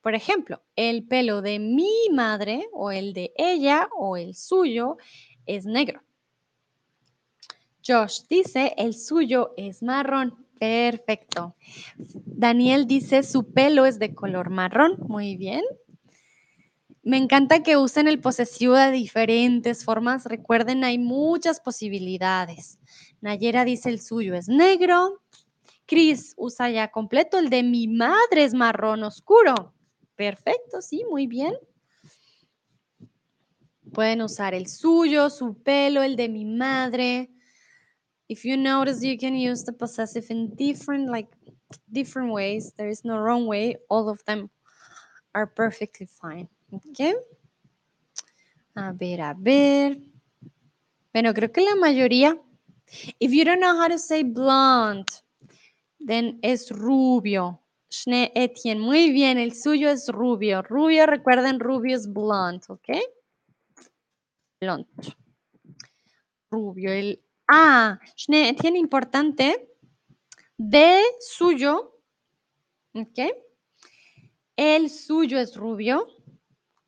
Por 0.00 0.14
ejemplo, 0.14 0.62
el 0.76 1.06
pelo 1.06 1.42
de 1.42 1.58
mi 1.58 2.08
madre 2.12 2.68
o 2.72 2.90
el 2.90 3.12
de 3.12 3.32
ella 3.36 3.88
o 3.96 4.16
el 4.16 4.34
suyo 4.34 4.98
es 5.46 5.66
negro. 5.66 6.02
Josh 7.90 8.20
dice, 8.28 8.72
el 8.76 8.94
suyo 8.94 9.52
es 9.56 9.82
marrón. 9.82 10.46
Perfecto. 10.60 11.56
Daniel 12.14 12.86
dice, 12.86 13.24
su 13.24 13.52
pelo 13.52 13.84
es 13.84 13.98
de 13.98 14.14
color 14.14 14.50
marrón. 14.50 14.96
Muy 15.08 15.36
bien. 15.36 15.64
Me 17.02 17.16
encanta 17.16 17.64
que 17.64 17.76
usen 17.76 18.06
el 18.06 18.20
posesivo 18.20 18.76
de 18.76 18.92
diferentes 18.92 19.84
formas. 19.84 20.24
Recuerden, 20.26 20.84
hay 20.84 20.98
muchas 20.98 21.60
posibilidades. 21.60 22.78
Nayera 23.20 23.64
dice, 23.64 23.88
el 23.88 24.00
suyo 24.00 24.36
es 24.36 24.48
negro. 24.48 25.20
Cris 25.86 26.34
usa 26.36 26.70
ya 26.70 26.92
completo. 26.92 27.38
El 27.38 27.50
de 27.50 27.64
mi 27.64 27.88
madre 27.88 28.44
es 28.44 28.54
marrón 28.54 29.02
oscuro. 29.02 29.74
Perfecto, 30.14 30.80
sí, 30.80 31.04
muy 31.10 31.26
bien. 31.26 31.54
Pueden 33.92 34.22
usar 34.22 34.54
el 34.54 34.68
suyo, 34.68 35.28
su 35.28 35.60
pelo, 35.60 36.04
el 36.04 36.14
de 36.14 36.28
mi 36.28 36.44
madre. 36.44 37.30
If 38.30 38.44
you 38.44 38.56
notice, 38.56 39.02
you 39.02 39.18
can 39.18 39.34
use 39.34 39.64
the 39.64 39.72
possessive 39.72 40.30
in 40.30 40.54
different, 40.54 41.10
like, 41.10 41.26
different 41.90 42.30
ways. 42.30 42.72
There 42.78 42.88
is 42.88 43.04
no 43.04 43.18
wrong 43.18 43.46
way. 43.46 43.74
All 43.90 44.08
of 44.08 44.24
them 44.24 44.48
are 45.34 45.48
perfectly 45.48 46.06
fine. 46.06 46.48
Okay. 46.90 47.12
A 48.76 48.92
ver, 48.92 49.20
a 49.20 49.34
ver. 49.36 49.96
Bueno, 51.12 51.34
creo 51.34 51.52
que 51.52 51.64
la 51.64 51.74
mayoría. 51.74 52.38
If 53.18 53.32
you 53.32 53.44
don't 53.44 53.58
know 53.58 53.76
how 53.76 53.88
to 53.88 53.98
say 53.98 54.22
blonde, 54.22 55.10
then 55.98 56.38
es 56.44 56.70
rubio. 56.70 57.58
Schnee 57.90 58.30
Etienne. 58.36 58.78
Muy 58.78 59.10
bien, 59.10 59.38
el 59.38 59.54
suyo 59.54 59.88
es 59.88 60.08
rubio. 60.08 60.62
Rubio, 60.62 61.06
recuerden, 61.06 61.58
rubio 61.58 61.96
es 61.96 62.06
blonde, 62.06 62.64
¿ok? 62.68 62.90
Blonde. 64.60 64.86
Rubio. 66.52 66.92
El 66.92 67.20
Ah, 67.52 67.98
Schnee 68.14 68.54
tiene 68.54 68.78
importante. 68.78 69.68
De 70.56 71.02
suyo. 71.18 71.96
¿Ok? 72.94 73.18
El 74.54 74.88
suyo 74.88 75.40
es 75.40 75.56
rubio. 75.56 76.06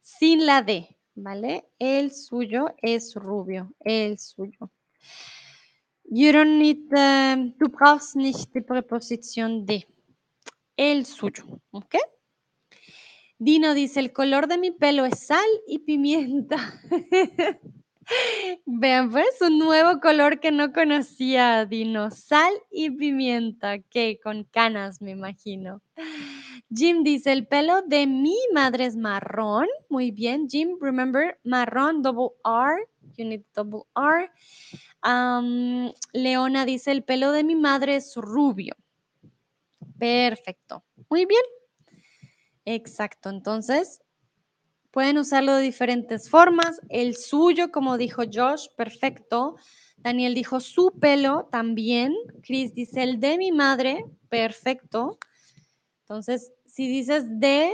Sin 0.02 0.47
la 0.47 0.62
D. 0.62 0.97
¿Vale? 1.16 1.68
El 1.80 2.12
suyo 2.12 2.76
es 2.80 3.16
rubio. 3.16 3.74
El 3.80 4.20
suyo. 4.20 4.70
You 6.05 6.30
don't 6.30 6.59
need, 6.59 6.93
um, 6.93 7.56
du 7.59 7.68
brauchst 7.68 8.14
nicht 8.14 8.55
die 8.55 8.62
Präposition 8.62 9.66
de. 9.66 9.84
El 10.76 11.06
suyo. 11.06 11.44
¿Ok? 11.72 11.97
Dino 13.39 13.74
dice, 13.74 13.98
el 13.98 14.12
color 14.12 14.47
de 14.47 14.59
mi 14.59 14.70
pelo 14.70 15.06
es 15.06 15.26
sal 15.26 15.48
y 15.66 15.80
pimienta. 15.80 16.80
Vean, 18.66 19.10
pues 19.10 19.40
un 19.40 19.58
nuevo 19.58 20.00
color 20.00 20.40
que 20.40 20.50
no 20.50 20.72
conocía, 20.72 21.64
Dino. 21.66 22.08
Y 22.70 22.90
pimienta, 22.90 23.78
que 23.78 24.18
con 24.22 24.44
canas, 24.44 25.00
me 25.00 25.12
imagino. 25.12 25.82
Jim 26.74 27.04
dice, 27.04 27.32
el 27.32 27.46
pelo 27.46 27.82
de 27.82 28.06
mi 28.06 28.36
madre 28.52 28.86
es 28.86 28.96
marrón. 28.96 29.68
Muy 29.88 30.10
bien, 30.10 30.48
Jim, 30.48 30.78
remember, 30.80 31.38
marrón, 31.44 32.02
double 32.02 32.30
R. 32.44 32.88
You 33.16 33.26
need 33.26 33.42
double 33.54 33.82
R. 33.94 34.30
Leona 36.12 36.64
dice, 36.64 36.92
el 36.92 37.04
pelo 37.04 37.32
de 37.32 37.44
mi 37.44 37.54
madre 37.54 37.96
es 37.96 38.14
rubio. 38.16 38.74
Perfecto. 39.98 40.84
Muy 41.10 41.26
bien. 41.26 41.42
Exacto. 42.64 43.28
Entonces, 43.28 44.01
Pueden 44.93 45.16
usarlo 45.16 45.55
de 45.55 45.62
diferentes 45.62 46.28
formas. 46.28 46.78
El 46.90 47.16
suyo, 47.16 47.73
como 47.73 47.97
dijo 47.97 48.24
Josh, 48.31 48.66
perfecto. 48.77 49.56
Daniel 49.97 50.35
dijo 50.35 50.60
su 50.60 50.93
pelo 51.01 51.48
también. 51.51 52.14
Chris 52.43 52.74
dice 52.74 53.02
el 53.02 53.19
de 53.19 53.39
mi 53.39 53.52
madre, 53.52 54.05
perfecto. 54.28 55.19
Entonces, 56.02 56.52
si 56.66 56.89
dices 56.89 57.24
de 57.27 57.73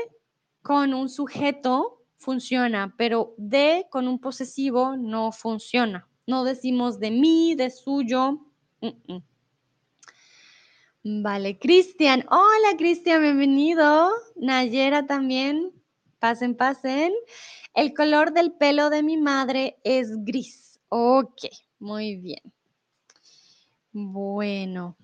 con 0.63 0.95
un 0.95 1.09
sujeto, 1.09 2.05
funciona, 2.19 2.95
pero 2.97 3.35
de 3.37 3.87
con 3.91 4.07
un 4.07 4.21
posesivo 4.21 4.97
no 4.97 5.33
funciona. 5.33 6.07
No 6.25 6.45
decimos 6.45 7.01
de 7.01 7.11
mí, 7.11 7.57
de 7.57 7.71
suyo. 7.71 8.47
Vale, 11.03 11.59
Cristian. 11.59 12.25
Hola, 12.31 12.77
Cristian, 12.77 13.23
bienvenido. 13.23 14.11
Nayera 14.37 15.07
también. 15.07 15.78
Pasen, 16.19 16.57
pasen. 16.57 17.13
El 17.75 17.95
color 17.95 18.33
del 18.33 18.53
pelo 18.53 18.91
de 18.91 19.03
mi 19.03 19.17
madre 19.17 19.79
es 19.85 20.25
gris. 20.25 20.81
Ok, 20.89 21.43
muy 21.79 22.17
bien. 22.17 22.43
Bueno, 23.93 24.97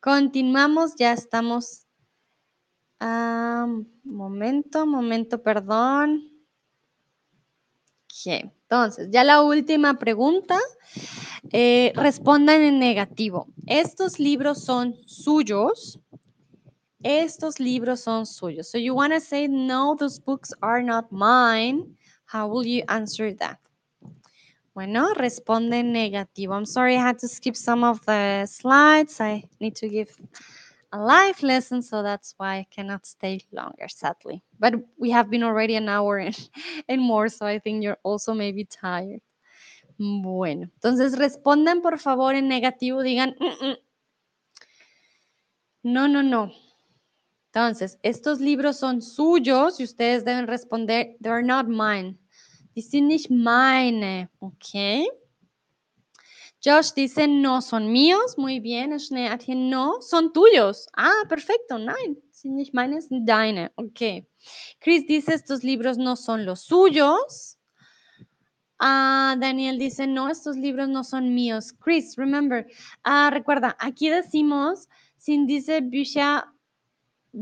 continuamos, 0.00 0.94
ya 0.96 1.12
estamos. 1.12 1.84
momento, 4.02 4.86
momento, 4.86 5.42
perdón. 5.42 6.28
Ok, 8.04 8.26
entonces, 8.26 9.08
ya 9.10 9.22
la 9.22 9.42
última 9.42 9.98
pregunta. 9.98 10.58
Eh, 11.52 11.92
respondan 11.94 12.62
en 12.62 12.78
negativo. 12.78 13.46
¿Estos 13.66 14.18
libros 14.18 14.64
son 14.64 14.96
suyos? 15.06 16.00
Estos 17.02 17.60
libros 17.60 18.00
son 18.00 18.26
suyos. 18.26 18.66
So 18.66 18.78
you 18.78 18.94
want 18.94 19.12
to 19.12 19.20
say, 19.20 19.46
no, 19.46 19.94
those 19.94 20.18
books 20.18 20.52
are 20.62 20.82
not 20.82 21.12
mine. 21.12 21.96
How 22.26 22.48
will 22.48 22.66
you 22.66 22.82
answer 22.88 23.32
that? 23.34 23.58
Bueno, 24.74 25.12
responde 25.14 25.82
negativo. 25.82 26.54
I'm 26.54 26.66
sorry 26.66 26.96
I 26.96 27.00
had 27.00 27.18
to 27.20 27.28
skip 27.28 27.56
some 27.56 27.82
of 27.82 28.04
the 28.06 28.46
slides. 28.46 29.20
I 29.20 29.42
need 29.60 29.74
to 29.76 29.88
give 29.88 30.16
a 30.92 30.98
live 30.98 31.42
lesson, 31.42 31.82
so 31.82 32.02
that's 32.02 32.34
why 32.36 32.58
I 32.58 32.66
cannot 32.70 33.06
stay 33.06 33.40
longer, 33.52 33.88
sadly. 33.88 34.42
But 34.58 34.74
we 34.96 35.10
have 35.10 35.30
been 35.30 35.42
already 35.42 35.76
an 35.76 35.88
hour 35.88 36.18
and, 36.88 37.00
more, 37.02 37.28
so 37.28 37.46
I 37.46 37.58
think 37.58 37.82
you're 37.82 37.98
also 38.04 38.34
maybe 38.34 38.64
tired. 38.64 39.20
Bueno, 39.98 40.68
entonces 40.80 41.18
respondan 41.18 41.82
por 41.82 41.98
favor 41.98 42.34
en 42.34 42.48
negativo, 42.48 43.02
digan, 43.02 43.34
mm, 43.40 43.66
mm". 43.66 43.76
no, 45.82 46.06
no, 46.06 46.22
no. 46.22 46.52
Entonces, 47.52 47.98
estos 48.02 48.40
libros 48.40 48.78
son 48.78 49.00
suyos 49.00 49.80
y 49.80 49.84
ustedes 49.84 50.24
deben 50.24 50.46
responder, 50.46 51.16
they're 51.20 51.42
not 51.42 51.66
mine. 51.66 52.18
Die 52.74 52.82
sind 52.82 53.08
nicht 53.08 53.30
meine, 53.30 54.28
¿ok? 54.38 55.08
Josh 56.60 56.92
dice, 56.92 57.26
no 57.28 57.60
son 57.62 57.90
míos. 57.92 58.36
Muy 58.36 58.60
bien. 58.60 58.98
Schnee 58.98 59.30
no, 59.54 60.00
son 60.02 60.32
tuyos. 60.32 60.86
Ah, 60.96 61.24
perfecto. 61.28 61.78
Nein, 61.78 62.18
sind 62.30 62.56
nicht 62.56 62.74
meine, 62.74 63.00
sind 63.00 63.26
deine. 63.26 63.70
Ok. 63.76 64.26
Chris 64.80 65.06
dice, 65.06 65.34
estos 65.34 65.62
libros 65.62 65.98
no 65.98 66.16
son 66.16 66.44
los 66.44 66.62
suyos. 66.62 67.58
Ah, 68.80 69.36
Daniel 69.40 69.78
dice, 69.78 70.06
no, 70.06 70.28
estos 70.28 70.56
libros 70.56 70.88
no 70.88 71.02
son 71.04 71.34
míos. 71.34 71.72
Chris, 71.72 72.16
remember, 72.16 72.66
ah, 73.02 73.30
recuerda, 73.32 73.76
aquí 73.80 74.08
decimos, 74.08 74.88
sin 75.16 75.46
dice 75.46 75.80
Bücher 75.80 76.44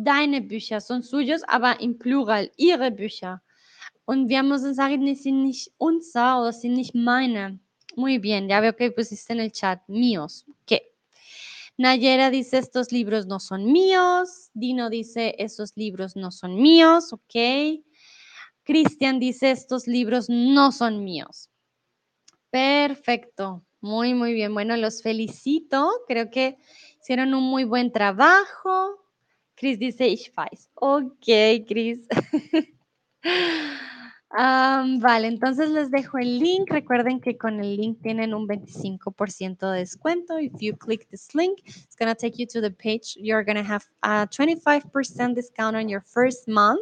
deine 0.04 0.40
Bücher 0.40 0.80
son 0.80 1.02
suyos, 1.02 1.42
aber 1.46 1.80
im 1.80 1.98
Plural, 1.98 2.50
ihre 2.56 2.90
Bücher. 2.90 3.42
Und 4.04 4.28
wir 4.28 4.42
müssen 4.42 4.74
sagen, 4.74 5.04
die 5.04 5.14
sind 5.14 5.42
nicht 5.42 5.72
unser 5.78 6.40
oder 6.40 6.52
sind 6.52 6.74
nicht 6.74 6.94
meine. 6.94 7.58
Muy 7.96 8.18
bien, 8.18 8.48
ya 8.48 8.60
veo 8.60 8.74
que 8.74 8.90
pusiste 8.90 9.32
en 9.32 9.40
el 9.40 9.50
chat, 9.50 9.80
míos. 9.88 10.44
¿Qué? 10.66 10.82
Nayera 11.78 12.30
dice, 12.30 12.58
estos 12.58 12.92
libros 12.92 13.26
no 13.26 13.40
son 13.40 13.72
míos. 13.72 14.50
Dino 14.54 14.90
dice, 14.90 15.34
estos 15.38 15.76
libros 15.76 16.14
no 16.14 16.30
son 16.30 16.56
míos. 16.56 17.12
Ok. 17.12 17.82
Cristian 18.64 19.18
dice, 19.18 19.50
estos 19.50 19.86
libros 19.86 20.28
no 20.28 20.72
son 20.72 21.04
míos. 21.04 21.50
Perfecto. 22.50 23.64
Muy, 23.80 24.14
muy 24.14 24.34
bien. 24.34 24.54
Bueno, 24.54 24.76
los 24.76 25.02
felicito. 25.02 25.90
Creo 26.06 26.30
que 26.30 26.56
hicieron 27.00 27.34
un 27.34 27.44
muy 27.44 27.64
buen 27.64 27.92
trabajo. 27.92 29.05
Chris 29.56 29.78
dice, 29.78 30.06
ich 30.06 30.32
weiß. 30.36 30.70
Ok, 30.74 31.64
Chris. 31.66 32.06
vale, 35.00 35.28
entonces 35.28 35.70
les 35.70 35.90
dejo 35.90 36.18
el 36.18 36.38
link. 36.38 36.70
Recuerden 36.70 37.20
que 37.20 37.36
con 37.36 37.60
el 37.60 37.76
link 37.76 38.02
tienen 38.02 38.34
un 38.34 38.46
25% 38.46 39.70
de 39.70 39.78
descuento. 39.78 40.38
If 40.38 40.52
you 40.60 40.76
click 40.76 41.08
this 41.10 41.34
link, 41.34 41.60
it's 41.64 41.96
going 41.98 42.12
to 42.12 42.14
take 42.14 42.36
you 42.38 42.46
to 42.46 42.60
the 42.60 42.70
page. 42.70 43.16
You're 43.16 43.44
going 43.44 43.56
to 43.56 43.64
have 43.64 43.84
a 44.02 44.26
25% 44.26 45.34
discount 45.34 45.76
on 45.76 45.88
your 45.88 46.02
first 46.02 46.46
month. 46.46 46.80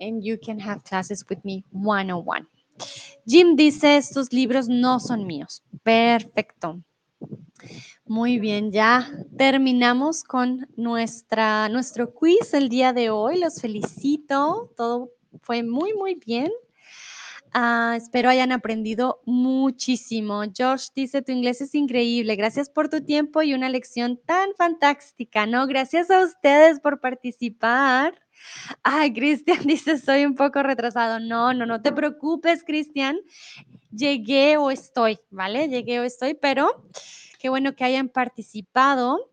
And 0.00 0.24
you 0.24 0.38
can 0.38 0.58
have 0.58 0.82
classes 0.82 1.24
with 1.28 1.44
me 1.44 1.64
one-on-one. 1.70 2.48
Jim 3.26 3.54
dice, 3.54 3.96
estos 3.96 4.32
libros 4.32 4.66
no 4.68 4.98
son 4.98 5.26
míos. 5.26 5.62
Perfecto. 5.84 6.82
Muy 8.04 8.38
bien, 8.38 8.70
ya 8.70 9.10
terminamos 9.36 10.22
con 10.22 10.68
nuestra, 10.76 11.68
nuestro 11.68 12.14
quiz 12.14 12.54
el 12.54 12.68
día 12.68 12.92
de 12.92 13.10
hoy. 13.10 13.38
Los 13.40 13.60
felicito, 13.60 14.72
todo 14.76 15.10
fue 15.42 15.62
muy, 15.62 15.92
muy 15.94 16.14
bien. 16.14 16.52
Ah, 17.52 17.94
espero 17.96 18.28
hayan 18.28 18.52
aprendido 18.52 19.22
muchísimo. 19.24 20.42
Josh 20.56 20.88
dice, 20.94 21.22
tu 21.22 21.32
inglés 21.32 21.60
es 21.62 21.74
increíble. 21.74 22.36
Gracias 22.36 22.68
por 22.68 22.88
tu 22.88 23.02
tiempo 23.02 23.42
y 23.42 23.54
una 23.54 23.68
lección 23.68 24.20
tan 24.26 24.50
fantástica, 24.56 25.46
¿no? 25.46 25.66
Gracias 25.66 26.10
a 26.10 26.22
ustedes 26.24 26.80
por 26.80 27.00
participar. 27.00 28.20
Ay, 28.82 29.12
Cristian 29.12 29.58
dice, 29.66 29.98
soy 29.98 30.24
un 30.26 30.34
poco 30.34 30.62
retrasado. 30.62 31.18
No, 31.18 31.54
no, 31.54 31.66
no 31.66 31.80
te 31.82 31.92
preocupes, 31.92 32.62
Cristian. 32.62 33.18
Llegué 33.96 34.56
o 34.56 34.70
estoy, 34.70 35.18
¿vale? 35.30 35.68
Llegué 35.68 36.00
o 36.00 36.04
estoy, 36.04 36.34
pero 36.34 36.84
qué 37.38 37.48
bueno 37.48 37.74
que 37.74 37.84
hayan 37.84 38.08
participado. 38.08 39.30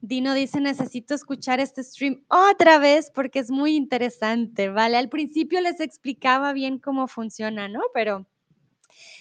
Dino 0.00 0.34
dice, 0.34 0.60
necesito 0.60 1.14
escuchar 1.14 1.58
este 1.60 1.82
stream 1.82 2.24
otra 2.28 2.78
vez 2.78 3.10
porque 3.14 3.38
es 3.38 3.50
muy 3.50 3.74
interesante, 3.74 4.68
¿vale? 4.68 4.96
Al 4.98 5.08
principio 5.08 5.60
les 5.60 5.80
explicaba 5.80 6.52
bien 6.52 6.78
cómo 6.78 7.08
funciona, 7.08 7.68
¿no? 7.68 7.80
Pero 7.94 8.26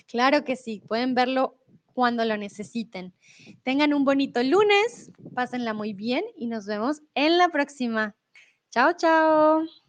claro 0.07 0.43
que 0.43 0.55
sí, 0.55 0.83
pueden 0.87 1.15
verlo 1.15 1.57
cuando 1.93 2.25
lo 2.25 2.35
necesiten. 2.35 3.13
Tengan 3.63 3.93
un 3.93 4.03
bonito 4.03 4.43
lunes, 4.43 5.11
pásenla 5.33 5.73
muy 5.73 5.93
bien 5.93 6.23
y 6.35 6.47
nos 6.47 6.65
vemos 6.65 7.01
en 7.15 7.37
la 7.37 7.49
próxima. 7.49 8.15
Chao, 8.69 8.93
chao. 8.97 9.84